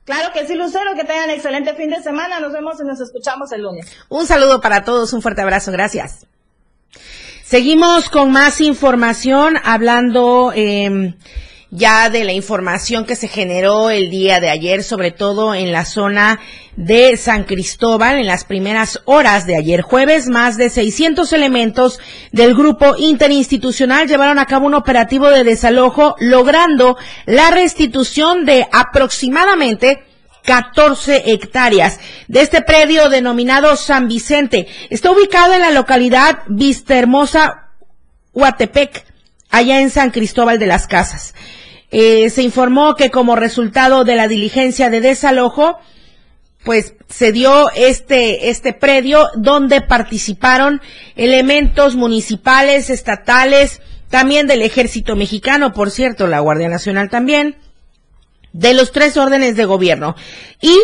Claro 0.04 0.32
que 0.32 0.46
sí, 0.46 0.54
Lucero, 0.54 0.94
que 0.94 1.04
tengan 1.04 1.30
excelente 1.30 1.74
fin 1.74 1.90
de 1.90 2.02
semana. 2.02 2.40
Nos 2.40 2.52
vemos 2.52 2.80
y 2.80 2.84
nos 2.84 3.00
escuchamos 3.00 3.52
el 3.52 3.62
lunes. 3.62 3.90
Un 4.08 4.26
saludo 4.26 4.60
para 4.60 4.84
todos, 4.84 5.12
un 5.12 5.20
fuerte 5.20 5.42
abrazo, 5.42 5.70
gracias. 5.70 6.26
Seguimos 7.44 8.10
con 8.10 8.30
más 8.30 8.60
información, 8.60 9.56
hablando 9.64 10.52
eh, 10.54 11.14
ya 11.70 12.08
de 12.08 12.24
la 12.24 12.32
información 12.32 13.04
que 13.04 13.16
se 13.16 13.28
generó 13.28 13.90
el 13.90 14.10
día 14.10 14.40
de 14.40 14.48
ayer, 14.48 14.82
sobre 14.82 15.10
todo 15.10 15.54
en 15.54 15.70
la 15.70 15.84
zona 15.84 16.40
de 16.76 17.16
San 17.16 17.44
Cristóbal. 17.44 18.18
En 18.18 18.26
las 18.26 18.44
primeras 18.44 19.00
horas 19.04 19.46
de 19.46 19.56
ayer 19.56 19.82
jueves, 19.82 20.28
más 20.28 20.56
de 20.56 20.70
600 20.70 21.32
elementos 21.32 22.00
del 22.32 22.54
grupo 22.54 22.96
interinstitucional 22.96 24.08
llevaron 24.08 24.38
a 24.38 24.46
cabo 24.46 24.66
un 24.66 24.74
operativo 24.74 25.28
de 25.28 25.44
desalojo, 25.44 26.16
logrando 26.20 26.96
la 27.26 27.50
restitución 27.50 28.46
de 28.46 28.66
aproximadamente 28.72 30.04
14 30.48 31.24
hectáreas 31.26 32.00
de 32.26 32.40
este 32.40 32.62
predio 32.62 33.10
denominado 33.10 33.76
San 33.76 34.08
Vicente. 34.08 34.66
Está 34.88 35.10
ubicado 35.10 35.52
en 35.52 35.60
la 35.60 35.72
localidad 35.72 36.38
Vista 36.48 36.96
Hermosa, 36.96 37.68
Huatepec, 38.32 39.04
allá 39.50 39.82
en 39.82 39.90
San 39.90 40.10
Cristóbal 40.10 40.58
de 40.58 40.66
las 40.66 40.86
Casas. 40.86 41.34
Eh, 41.90 42.30
se 42.30 42.42
informó 42.42 42.94
que 42.94 43.10
como 43.10 43.36
resultado 43.36 44.04
de 44.04 44.16
la 44.16 44.26
diligencia 44.26 44.88
de 44.88 45.02
desalojo, 45.02 45.80
pues 46.64 46.94
se 47.10 47.30
dio 47.30 47.70
este, 47.72 48.48
este 48.48 48.72
predio 48.72 49.28
donde 49.36 49.82
participaron 49.82 50.80
elementos 51.14 51.94
municipales, 51.94 52.88
estatales, 52.88 53.82
también 54.08 54.46
del 54.46 54.62
ejército 54.62 55.14
mexicano, 55.14 55.74
por 55.74 55.90
cierto, 55.90 56.26
la 56.26 56.40
Guardia 56.40 56.70
Nacional 56.70 57.10
también, 57.10 57.58
de 58.52 58.74
los 58.74 58.92
tres 58.92 59.16
órdenes 59.16 59.56
de 59.56 59.64
gobierno. 59.64 60.16
Y 60.60 60.76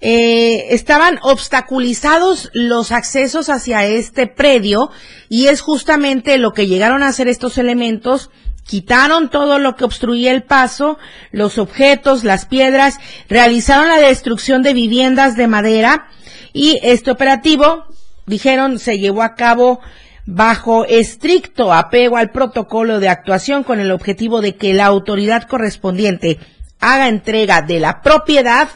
eh, 0.00 0.74
estaban 0.74 1.18
obstaculizados 1.22 2.50
los 2.52 2.92
accesos 2.92 3.48
hacia 3.48 3.84
este 3.84 4.28
predio 4.28 4.90
y 5.28 5.48
es 5.48 5.60
justamente 5.60 6.38
lo 6.38 6.52
que 6.52 6.68
llegaron 6.68 7.02
a 7.02 7.08
hacer 7.08 7.26
estos 7.26 7.58
elementos 7.58 8.30
quitaron 8.68 9.30
todo 9.30 9.58
lo 9.58 9.76
que 9.76 9.84
obstruía 9.84 10.30
el 10.30 10.42
paso, 10.42 10.98
los 11.32 11.56
objetos, 11.58 12.22
las 12.22 12.44
piedras, 12.44 12.98
realizaron 13.28 13.88
la 13.88 13.96
destrucción 13.96 14.62
de 14.62 14.74
viviendas 14.74 15.36
de 15.36 15.48
madera 15.48 16.08
y 16.52 16.78
este 16.82 17.10
operativo, 17.10 17.86
dijeron, 18.26 18.78
se 18.78 18.98
llevó 18.98 19.22
a 19.22 19.34
cabo 19.34 19.80
bajo 20.26 20.84
estricto 20.84 21.72
apego 21.72 22.18
al 22.18 22.30
protocolo 22.30 23.00
de 23.00 23.08
actuación 23.08 23.64
con 23.64 23.80
el 23.80 23.90
objetivo 23.90 24.42
de 24.42 24.56
que 24.56 24.74
la 24.74 24.84
autoridad 24.84 25.48
correspondiente 25.48 26.38
haga 26.80 27.08
entrega 27.08 27.62
de 27.62 27.80
la 27.80 28.02
propiedad 28.02 28.68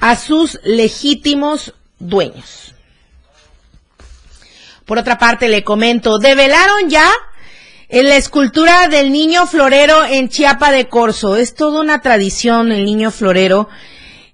a 0.00 0.16
sus 0.16 0.58
legítimos 0.64 1.74
dueños. 1.98 2.74
Por 4.84 4.98
otra 4.98 5.18
parte, 5.18 5.48
le 5.48 5.64
comento, 5.64 6.18
develaron 6.18 6.88
ya 6.88 7.10
en 7.88 8.08
la 8.08 8.16
escultura 8.16 8.88
del 8.88 9.12
niño 9.12 9.46
florero 9.46 10.04
en 10.04 10.28
Chiapa 10.28 10.70
de 10.70 10.88
Corzo. 10.88 11.36
Es 11.36 11.54
toda 11.54 11.80
una 11.80 12.00
tradición 12.00 12.72
el 12.72 12.84
niño 12.84 13.10
florero. 13.10 13.68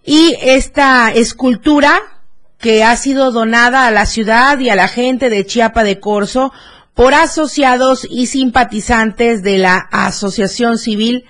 Y 0.04 0.36
esta 0.40 1.10
escultura 1.12 2.00
que 2.58 2.84
ha 2.84 2.96
sido 2.96 3.32
donada 3.32 3.86
a 3.86 3.90
la 3.90 4.06
ciudad 4.06 4.58
y 4.58 4.70
a 4.70 4.76
la 4.76 4.88
gente 4.88 5.28
de 5.28 5.46
Chiapa 5.46 5.82
de 5.82 5.98
Corzo 5.98 6.52
por 6.94 7.14
asociados 7.14 8.06
y 8.08 8.26
simpatizantes 8.26 9.42
de 9.42 9.58
la 9.58 9.76
Asociación 9.76 10.78
Civil 10.78 11.24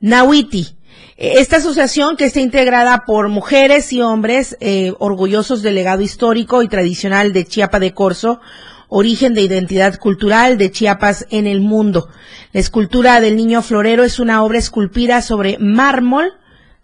Nahuiti. 0.00 0.76
Esta 1.16 1.56
asociación 1.56 2.16
que 2.16 2.24
está 2.24 2.40
integrada 2.40 3.04
por 3.04 3.28
mujeres 3.28 3.92
y 3.92 4.00
hombres 4.00 4.56
eh, 4.60 4.94
orgullosos 4.98 5.62
del 5.62 5.74
legado 5.74 6.00
histórico 6.00 6.62
y 6.62 6.68
tradicional 6.68 7.34
de 7.34 7.44
Chiapa 7.44 7.78
de 7.78 7.92
Corzo, 7.92 8.40
origen 8.88 9.34
de 9.34 9.42
identidad 9.42 9.98
cultural 9.98 10.56
de 10.56 10.70
Chiapas 10.70 11.26
en 11.30 11.46
el 11.46 11.60
mundo. 11.60 12.08
La 12.52 12.60
escultura 12.60 13.20
del 13.20 13.36
niño 13.36 13.60
florero 13.60 14.04
es 14.04 14.20
una 14.20 14.42
obra 14.42 14.58
esculpida 14.58 15.20
sobre 15.20 15.58
mármol 15.58 16.32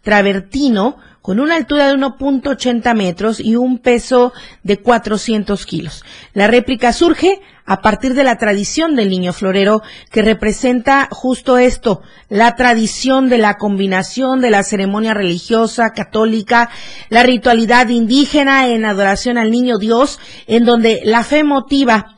travertino 0.03 0.99
con 1.29 1.41
una 1.41 1.57
altura 1.57 1.89
de 1.89 1.95
1.80 1.95 2.97
metros 2.97 3.39
y 3.39 3.55
un 3.55 3.81
peso 3.81 4.33
de 4.63 4.79
400 4.79 5.67
kilos. 5.67 6.03
La 6.33 6.47
réplica 6.47 6.95
surge 6.95 7.43
a 7.67 7.83
partir 7.83 8.15
de 8.15 8.25
la 8.25 8.39
tradición 8.39 8.97
del 8.97 9.11
niño 9.11 9.35
florero 9.35 9.83
que 10.11 10.23
representa 10.23 11.07
justo 11.11 11.59
esto, 11.59 12.01
la 12.31 12.57
tradición 12.57 13.29
de 13.29 13.37
la 13.37 13.59
combinación 13.59 14.41
de 14.41 14.49
la 14.49 14.63
ceremonia 14.63 15.13
religiosa 15.13 15.91
católica, 15.91 16.71
la 17.11 17.25
ritualidad 17.25 17.89
indígena 17.89 18.69
en 18.69 18.87
adoración 18.87 19.37
al 19.37 19.51
niño 19.51 19.77
Dios, 19.77 20.19
en 20.47 20.65
donde 20.65 21.03
la 21.05 21.25
fe 21.25 21.45
motiva 21.45 22.17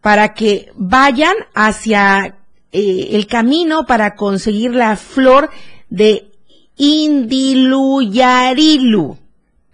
para 0.00 0.32
que 0.32 0.72
vayan 0.74 1.34
hacia 1.54 2.38
eh, 2.72 3.08
el 3.10 3.26
camino 3.26 3.84
para 3.84 4.14
conseguir 4.14 4.74
la 4.74 4.96
flor 4.96 5.50
de 5.90 6.27
indiluyarilu. 6.78 9.18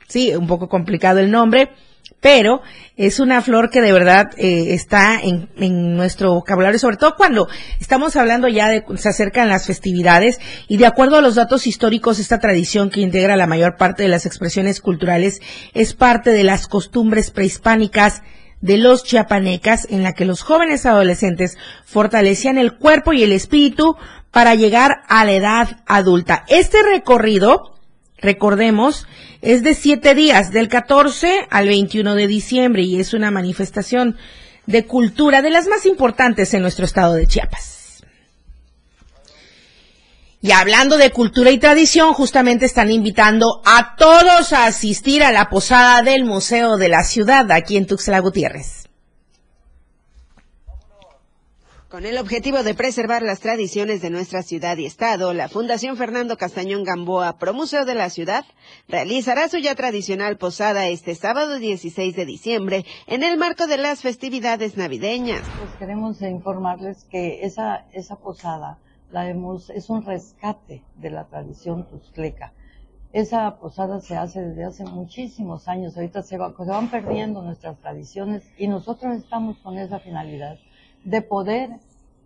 Sí, 0.08 0.34
un 0.34 0.46
poco 0.46 0.68
complicado 0.68 1.20
el 1.20 1.30
nombre, 1.30 1.70
pero 2.20 2.60
es 2.96 3.20
una 3.20 3.42
flor 3.42 3.70
que 3.70 3.80
de 3.80 3.92
verdad 3.92 4.30
eh, 4.36 4.72
está 4.72 5.20
en, 5.20 5.48
en, 5.56 5.96
nuestro 5.96 6.32
vocabulario, 6.32 6.78
sobre 6.78 6.96
todo 6.96 7.16
cuando 7.16 7.48
estamos 7.80 8.16
hablando 8.16 8.48
ya 8.48 8.68
de, 8.68 8.84
se 8.96 9.08
acercan 9.08 9.48
las 9.48 9.66
festividades 9.66 10.40
y 10.68 10.78
de 10.78 10.86
acuerdo 10.86 11.16
a 11.16 11.20
los 11.20 11.34
datos 11.34 11.66
históricos, 11.66 12.18
esta 12.18 12.38
tradición 12.38 12.90
que 12.90 13.00
integra 13.00 13.36
la 13.36 13.46
mayor 13.46 13.76
parte 13.76 14.04
de 14.04 14.08
las 14.08 14.26
expresiones 14.26 14.80
culturales 14.80 15.40
es 15.74 15.94
parte 15.94 16.30
de 16.30 16.44
las 16.44 16.66
costumbres 16.66 17.30
prehispánicas 17.30 18.22
de 18.62 18.78
los 18.78 19.04
chiapanecas 19.04 19.86
en 19.90 20.02
la 20.02 20.14
que 20.14 20.24
los 20.24 20.40
jóvenes 20.40 20.86
adolescentes 20.86 21.58
fortalecían 21.84 22.56
el 22.56 22.78
cuerpo 22.78 23.12
y 23.12 23.22
el 23.22 23.32
espíritu 23.32 23.96
para 24.34 24.56
llegar 24.56 25.04
a 25.08 25.24
la 25.24 25.32
edad 25.32 25.78
adulta. 25.86 26.44
Este 26.48 26.82
recorrido 26.82 27.74
recordemos, 28.18 29.06
es 29.42 29.62
de 29.62 29.74
siete 29.74 30.14
días, 30.14 30.50
del 30.50 30.68
14 30.68 31.46
al 31.50 31.68
21 31.68 32.14
de 32.14 32.26
diciembre, 32.26 32.82
y 32.82 32.98
es 32.98 33.14
una 33.14 33.30
manifestación 33.30 34.16
de 34.66 34.86
cultura 34.86 35.40
de 35.42 35.50
las 35.50 35.68
más 35.68 35.86
importantes 35.86 36.52
en 36.54 36.62
nuestro 36.62 36.84
estado 36.84 37.14
de 37.14 37.26
Chiapas. 37.26 38.02
Y 40.40 40.52
hablando 40.52 40.98
de 40.98 41.10
cultura 41.10 41.50
y 41.50 41.58
tradición, 41.58 42.12
justamente 42.12 42.66
están 42.66 42.90
invitando 42.90 43.62
a 43.64 43.94
todos 43.96 44.52
a 44.52 44.66
asistir 44.66 45.22
a 45.22 45.32
la 45.32 45.48
posada 45.48 46.02
del 46.02 46.24
Museo 46.24 46.76
de 46.76 46.88
la 46.88 47.04
Ciudad 47.04 47.50
aquí 47.52 47.76
en 47.76 47.86
Tuxtla 47.86 48.18
Gutiérrez. 48.18 48.83
Con 51.94 52.06
el 52.06 52.18
objetivo 52.18 52.64
de 52.64 52.74
preservar 52.74 53.22
las 53.22 53.38
tradiciones 53.38 54.02
de 54.02 54.10
nuestra 54.10 54.42
ciudad 54.42 54.76
y 54.78 54.84
estado, 54.84 55.32
la 55.32 55.48
Fundación 55.48 55.96
Fernando 55.96 56.36
Castañón 56.36 56.82
Gamboa, 56.82 57.38
Promuseo 57.38 57.84
de 57.84 57.94
la 57.94 58.10
Ciudad, 58.10 58.44
realizará 58.88 59.48
su 59.48 59.58
ya 59.58 59.76
tradicional 59.76 60.36
posada 60.36 60.88
este 60.88 61.14
sábado 61.14 61.60
16 61.60 62.16
de 62.16 62.26
diciembre 62.26 62.84
en 63.06 63.22
el 63.22 63.38
marco 63.38 63.68
de 63.68 63.76
las 63.76 64.00
festividades 64.00 64.76
navideñas. 64.76 65.42
Pues 65.56 65.70
queremos 65.78 66.20
informarles 66.20 67.04
que 67.04 67.44
esa, 67.44 67.86
esa 67.92 68.16
posada 68.16 68.80
la 69.12 69.30
hemos, 69.30 69.70
es 69.70 69.88
un 69.88 70.04
rescate 70.04 70.82
de 70.96 71.10
la 71.10 71.28
tradición 71.28 71.86
tuscleca. 71.86 72.54
Esa 73.12 73.56
posada 73.60 74.00
se 74.00 74.16
hace 74.16 74.40
desde 74.40 74.64
hace 74.64 74.84
muchísimos 74.84 75.68
años, 75.68 75.96
ahorita 75.96 76.24
se, 76.24 76.30
se 76.30 76.38
van 76.38 76.90
perdiendo 76.90 77.40
nuestras 77.40 77.78
tradiciones 77.78 78.42
y 78.58 78.66
nosotros 78.66 79.16
estamos 79.16 79.58
con 79.58 79.78
esa 79.78 80.00
finalidad 80.00 80.58
de 81.04 81.20
poder 81.20 81.70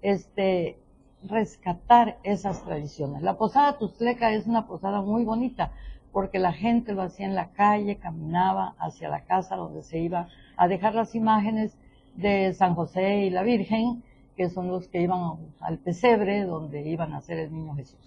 este, 0.03 0.78
rescatar 1.22 2.18
esas 2.22 2.64
tradiciones. 2.64 3.22
La 3.22 3.36
posada 3.36 3.78
Tuzleca 3.78 4.32
es 4.32 4.46
una 4.46 4.66
posada 4.66 5.01
muy 5.01 5.24
bonita 5.24 5.72
porque 6.12 6.38
la 6.38 6.53
gente 6.53 6.94
lo 6.94 7.03
hacía 7.03 7.26
en 7.26 7.34
la 7.34 7.51
calle, 7.51 7.96
caminaba 7.96 8.74
hacia 8.78 9.09
la 9.09 9.24
casa 9.24 9.57
donde 9.57 9.82
se 9.82 9.99
iba 9.99 10.28
a 10.57 10.68
dejar 10.68 10.94
las 10.94 11.14
imágenes 11.14 11.76
de 12.16 12.53
San 12.55 12.74
José 12.74 13.24
y 13.24 13.30
la 13.30 13.42
Virgen, 13.42 14.03
que 14.36 14.49
son 14.49 14.68
los 14.68 14.88
que 14.88 15.03
iban 15.03 15.36
al 15.61 15.78
pesebre 15.78 16.44
donde 16.44 16.88
iban 16.88 17.12
a 17.12 17.20
ser 17.20 17.38
el 17.38 17.53
niño 17.53 17.74
Jesús. 17.74 17.99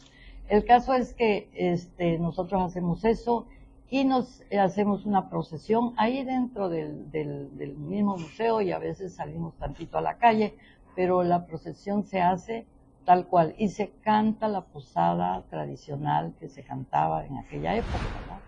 El 0.50 0.66
caso 0.66 0.94
es 0.94 1.14
que 1.14 1.50
este, 1.54 2.18
nosotros 2.18 2.62
hacemos 2.62 3.06
eso 3.06 3.46
y 3.90 4.06
nos 4.06 4.42
hacemos 4.58 5.06
una 5.06 5.30
procesión 5.30 5.94
ahí 5.98 6.24
dentro 6.24 6.70
del, 6.70 7.12
del, 7.12 7.76
mismo 7.78 8.18
museo 8.18 8.62
y 8.62 8.72
a 8.72 8.80
veces 8.80 9.16
salimos 9.16 9.54
tantito 9.56 9.98
a 9.98 10.02
la 10.02 10.18
calle, 10.18 10.56
pero 10.96 11.24
la 11.24 11.46
procesión 11.46 12.04
se 12.04 12.22
hace 12.22 12.66
tal 13.06 13.28
cual 13.28 13.56
y 13.58 13.70
se 13.70 13.92
canta 14.04 14.48
la 14.48 14.62
posada 14.62 15.44
tradicional 15.50 16.34
que 16.40 16.50
se 16.50 16.64
cantaba 16.64 17.26
en 17.26 17.38
aquella 17.38 17.76
época. 17.76 18.42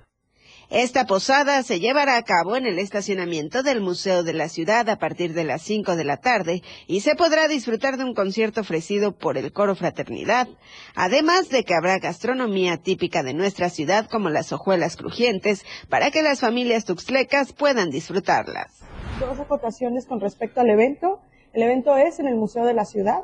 Esta 0.69 1.05
posada 1.05 1.61
se 1.61 1.79
llevará 1.79 2.17
a 2.17 2.23
cabo 2.23 2.55
en 2.55 2.65
el 2.65 2.79
estacionamiento 2.79 3.61
del 3.63 3.81
Museo 3.81 4.23
de 4.23 4.33
la 4.33 4.49
Ciudad 4.49 4.89
a 4.89 4.97
partir 4.97 5.33
de 5.33 5.43
las 5.43 5.61
5 5.61 5.95
de 5.95 6.03
la 6.03 6.17
tarde 6.17 6.63
y 6.87 7.01
se 7.01 7.15
podrá 7.15 7.47
disfrutar 7.47 7.97
de 7.97 8.03
un 8.05 8.13
concierto 8.13 8.61
ofrecido 8.61 9.11
por 9.11 9.37
el 9.37 9.51
Coro 9.51 9.75
Fraternidad, 9.75 10.47
además 10.95 11.49
de 11.49 11.63
que 11.63 11.75
habrá 11.75 11.99
gastronomía 11.99 12.77
típica 12.77 13.23
de 13.23 13.33
nuestra 13.33 13.69
ciudad 13.69 14.07
como 14.09 14.29
las 14.29 14.51
hojuelas 14.51 14.95
crujientes 14.95 15.63
para 15.89 16.11
que 16.11 16.23
las 16.23 16.39
familias 16.39 16.85
tuxtlecas 16.85 17.53
puedan 17.53 17.89
disfrutarlas. 17.91 18.79
Dos 19.19 19.39
acotaciones 19.39 20.07
con 20.07 20.19
respecto 20.21 20.61
al 20.61 20.69
evento. 20.69 21.21
El 21.53 21.63
evento 21.63 21.95
es 21.95 22.19
en 22.19 22.27
el 22.27 22.35
Museo 22.35 22.65
de 22.65 22.73
la 22.73 22.85
Ciudad. 22.85 23.23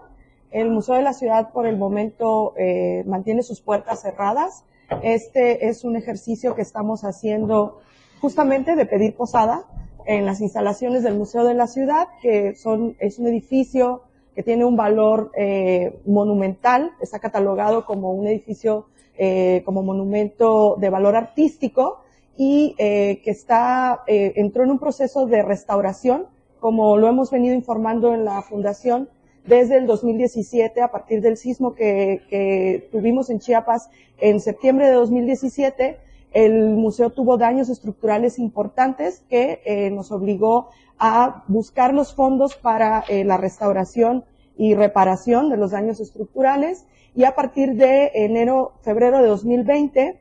El 0.51 0.69
Museo 0.69 0.95
de 0.95 1.01
la 1.01 1.13
Ciudad 1.13 1.51
por 1.51 1.67
el 1.67 1.77
momento 1.77 2.53
eh, 2.57 3.03
mantiene 3.05 3.43
sus 3.43 3.61
puertas 3.61 4.01
cerradas 4.01 4.63
este 5.03 5.67
es 5.67 5.83
un 5.83 5.95
ejercicio 5.95 6.55
que 6.55 6.61
estamos 6.61 7.03
haciendo 7.03 7.79
justamente 8.21 8.75
de 8.75 8.85
pedir 8.85 9.15
posada 9.15 9.65
en 10.05 10.25
las 10.25 10.41
instalaciones 10.41 11.03
del 11.03 11.15
Museo 11.15 11.43
de 11.45 11.53
la 11.53 11.67
Ciudad, 11.67 12.07
que 12.21 12.55
son, 12.55 12.95
es 12.99 13.19
un 13.19 13.27
edificio 13.27 14.01
que 14.35 14.41
tiene 14.41 14.65
un 14.65 14.75
valor 14.75 15.31
eh, 15.37 15.99
monumental, 16.05 16.91
está 17.01 17.19
catalogado 17.19 17.85
como 17.85 18.11
un 18.13 18.27
edificio, 18.27 18.87
eh, 19.17 19.61
como 19.63 19.83
monumento 19.83 20.75
de 20.79 20.89
valor 20.89 21.15
artístico 21.15 21.99
y 22.35 22.73
que 22.77 23.19
está, 23.25 24.03
entró 24.07 24.63
en 24.63 24.71
un 24.71 24.79
proceso 24.79 25.25
de 25.25 25.41
restauración, 25.43 26.27
como 26.59 26.97
lo 26.97 27.07
hemos 27.07 27.31
venido 27.31 27.55
informando 27.55 28.13
en 28.13 28.25
la 28.25 28.41
Fundación, 28.41 29.09
desde 29.45 29.77
el 29.77 29.87
2017, 29.87 30.81
a 30.81 30.91
partir 30.91 31.21
del 31.21 31.37
sismo 31.37 31.73
que, 31.73 32.87
tuvimos 32.91 33.29
en 33.29 33.39
Chiapas 33.39 33.89
en 34.19 34.39
septiembre 34.39 34.87
de 34.87 34.93
2017, 34.93 35.97
el 36.33 36.75
museo 36.75 37.09
tuvo 37.09 37.37
daños 37.37 37.69
estructurales 37.69 38.37
importantes 38.37 39.23
que 39.29 39.61
eh, 39.65 39.89
nos 39.89 40.11
obligó 40.11 40.69
a 40.99 41.43
buscar 41.47 41.93
los 41.93 42.13
fondos 42.13 42.55
para 42.55 43.03
eh, 43.07 43.23
la 43.23 43.37
restauración 43.37 44.25
y 44.55 44.75
reparación 44.75 45.49
de 45.49 45.57
los 45.57 45.71
daños 45.71 45.99
estructurales 45.99 46.85
y 47.15 47.23
a 47.23 47.33
partir 47.33 47.75
de 47.75 48.11
enero, 48.13 48.73
febrero 48.81 49.21
de 49.21 49.27
2020 49.29 50.19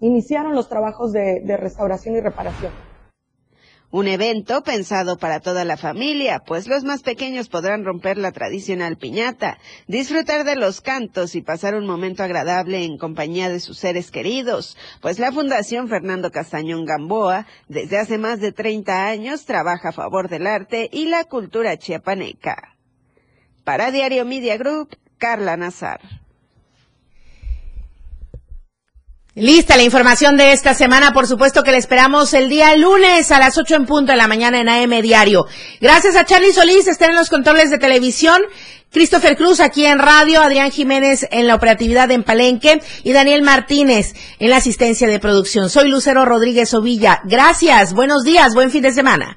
iniciaron 0.00 0.54
los 0.54 0.68
trabajos 0.68 1.12
de 1.12 1.56
restauración 1.58 2.16
y 2.16 2.20
reparación. 2.20 2.85
Un 3.96 4.08
evento 4.08 4.62
pensado 4.62 5.16
para 5.16 5.40
toda 5.40 5.64
la 5.64 5.78
familia, 5.78 6.42
pues 6.46 6.66
los 6.68 6.84
más 6.84 7.02
pequeños 7.02 7.48
podrán 7.48 7.82
romper 7.82 8.18
la 8.18 8.30
tradicional 8.30 8.98
piñata, 8.98 9.56
disfrutar 9.86 10.44
de 10.44 10.54
los 10.54 10.82
cantos 10.82 11.34
y 11.34 11.40
pasar 11.40 11.74
un 11.74 11.86
momento 11.86 12.22
agradable 12.22 12.84
en 12.84 12.98
compañía 12.98 13.48
de 13.48 13.58
sus 13.58 13.78
seres 13.78 14.10
queridos, 14.10 14.76
pues 15.00 15.18
la 15.18 15.32
Fundación 15.32 15.88
Fernando 15.88 16.30
Castañón 16.30 16.84
Gamboa 16.84 17.46
desde 17.68 17.96
hace 17.96 18.18
más 18.18 18.38
de 18.38 18.52
30 18.52 19.06
años 19.06 19.46
trabaja 19.46 19.88
a 19.88 19.92
favor 19.92 20.28
del 20.28 20.46
arte 20.46 20.90
y 20.92 21.06
la 21.06 21.24
cultura 21.24 21.78
chiapaneca. 21.78 22.76
Para 23.64 23.90
Diario 23.92 24.26
Media 24.26 24.58
Group, 24.58 24.94
Carla 25.16 25.56
Nazar. 25.56 26.25
Lista 29.38 29.76
la 29.76 29.82
información 29.82 30.38
de 30.38 30.52
esta 30.52 30.72
semana, 30.72 31.12
por 31.12 31.26
supuesto 31.26 31.62
que 31.62 31.70
le 31.70 31.76
esperamos 31.76 32.32
el 32.32 32.48
día 32.48 32.74
lunes 32.74 33.30
a 33.30 33.38
las 33.38 33.58
8 33.58 33.74
en 33.74 33.84
punto 33.84 34.12
de 34.12 34.16
la 34.16 34.28
mañana 34.28 34.58
en 34.62 34.70
AM 34.70 35.02
Diario. 35.02 35.44
Gracias 35.78 36.16
a 36.16 36.24
Charlie 36.24 36.54
Solís, 36.54 36.88
estén 36.88 37.10
en 37.10 37.16
los 37.16 37.28
controles 37.28 37.68
de 37.68 37.76
televisión, 37.76 38.40
Christopher 38.90 39.36
Cruz 39.36 39.60
aquí 39.60 39.84
en 39.84 39.98
radio, 39.98 40.40
Adrián 40.40 40.70
Jiménez 40.70 41.28
en 41.30 41.46
la 41.46 41.54
operatividad 41.54 42.10
en 42.12 42.22
Palenque 42.22 42.80
y 43.04 43.12
Daniel 43.12 43.42
Martínez 43.42 44.14
en 44.38 44.48
la 44.48 44.56
asistencia 44.56 45.06
de 45.06 45.20
producción. 45.20 45.68
Soy 45.68 45.90
Lucero 45.90 46.24
Rodríguez 46.24 46.72
Ovilla. 46.72 47.20
Gracias, 47.24 47.92
buenos 47.92 48.24
días, 48.24 48.54
buen 48.54 48.70
fin 48.70 48.84
de 48.84 48.94
semana 48.94 49.36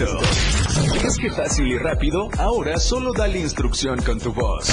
¿Es 0.00 1.18
que 1.18 1.28
fácil 1.30 1.66
y 1.66 1.76
rápido? 1.76 2.28
Ahora 2.38 2.78
solo 2.78 3.12
dale 3.12 3.40
instrucción 3.40 4.00
con 4.00 4.20
tu 4.20 4.32
voz. 4.32 4.68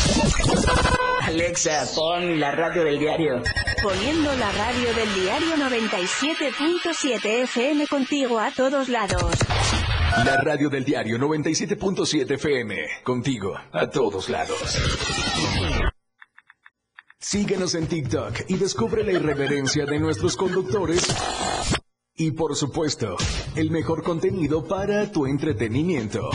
Alexa, 1.22 1.84
pon 1.96 2.40
la 2.40 2.52
radio 2.52 2.84
del 2.84 3.00
diario. 3.00 3.42
Poniendo 3.82 4.36
la 4.36 4.52
radio 4.52 4.94
del 4.94 5.14
diario 5.16 5.56
97.7 5.56 7.44
FM 7.44 7.88
contigo 7.88 8.40
a 8.40 8.52
todos 8.52 8.88
lados. 8.88 9.36
La 10.24 10.38
radio 10.44 10.70
del 10.70 10.86
diario 10.86 11.18
97.7 11.18 12.32
FM. 12.32 12.76
Contigo 13.04 13.56
a 13.72 13.88
todos 13.90 14.30
lados. 14.30 14.78
Síguenos 17.18 17.74
en 17.74 17.88
TikTok 17.88 18.42
y 18.48 18.58
descubre 18.58 19.04
la 19.04 19.14
irreverencia 19.14 19.88
de 19.88 20.00
nuestros 20.00 20.38
conductores. 20.38 21.08
Y 22.18 22.32
por 22.32 22.56
supuesto, 22.56 23.18
el 23.58 23.72
mejor 23.72 24.02
contenido 24.02 24.66
para 24.66 25.12
tu 25.12 25.26
entretenimiento. 25.26 26.30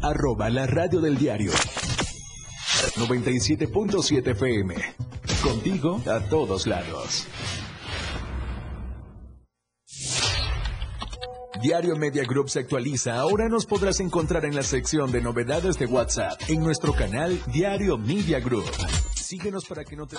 Arroba 0.00 0.48
la 0.48 0.66
radio 0.66 1.02
del 1.02 1.18
diario 1.18 1.52
97.7 1.52 4.28
FM. 4.28 4.74
Contigo 5.42 6.00
a 6.10 6.20
todos 6.20 6.66
lados. 6.66 7.26
Diario 11.60 11.94
Media 11.96 12.24
Group 12.24 12.48
se 12.48 12.60
actualiza. 12.60 13.18
Ahora 13.18 13.50
nos 13.50 13.66
podrás 13.66 14.00
encontrar 14.00 14.46
en 14.46 14.56
la 14.56 14.62
sección 14.62 15.12
de 15.12 15.20
novedades 15.20 15.78
de 15.78 15.84
WhatsApp 15.86 16.40
en 16.48 16.60
nuestro 16.60 16.94
canal 16.94 17.38
Diario 17.52 17.98
Media 17.98 18.40
Group. 18.40 18.64
Síguenos 19.14 19.66
para 19.66 19.84
que 19.84 19.94
no 19.94 20.06
te... 20.06 20.16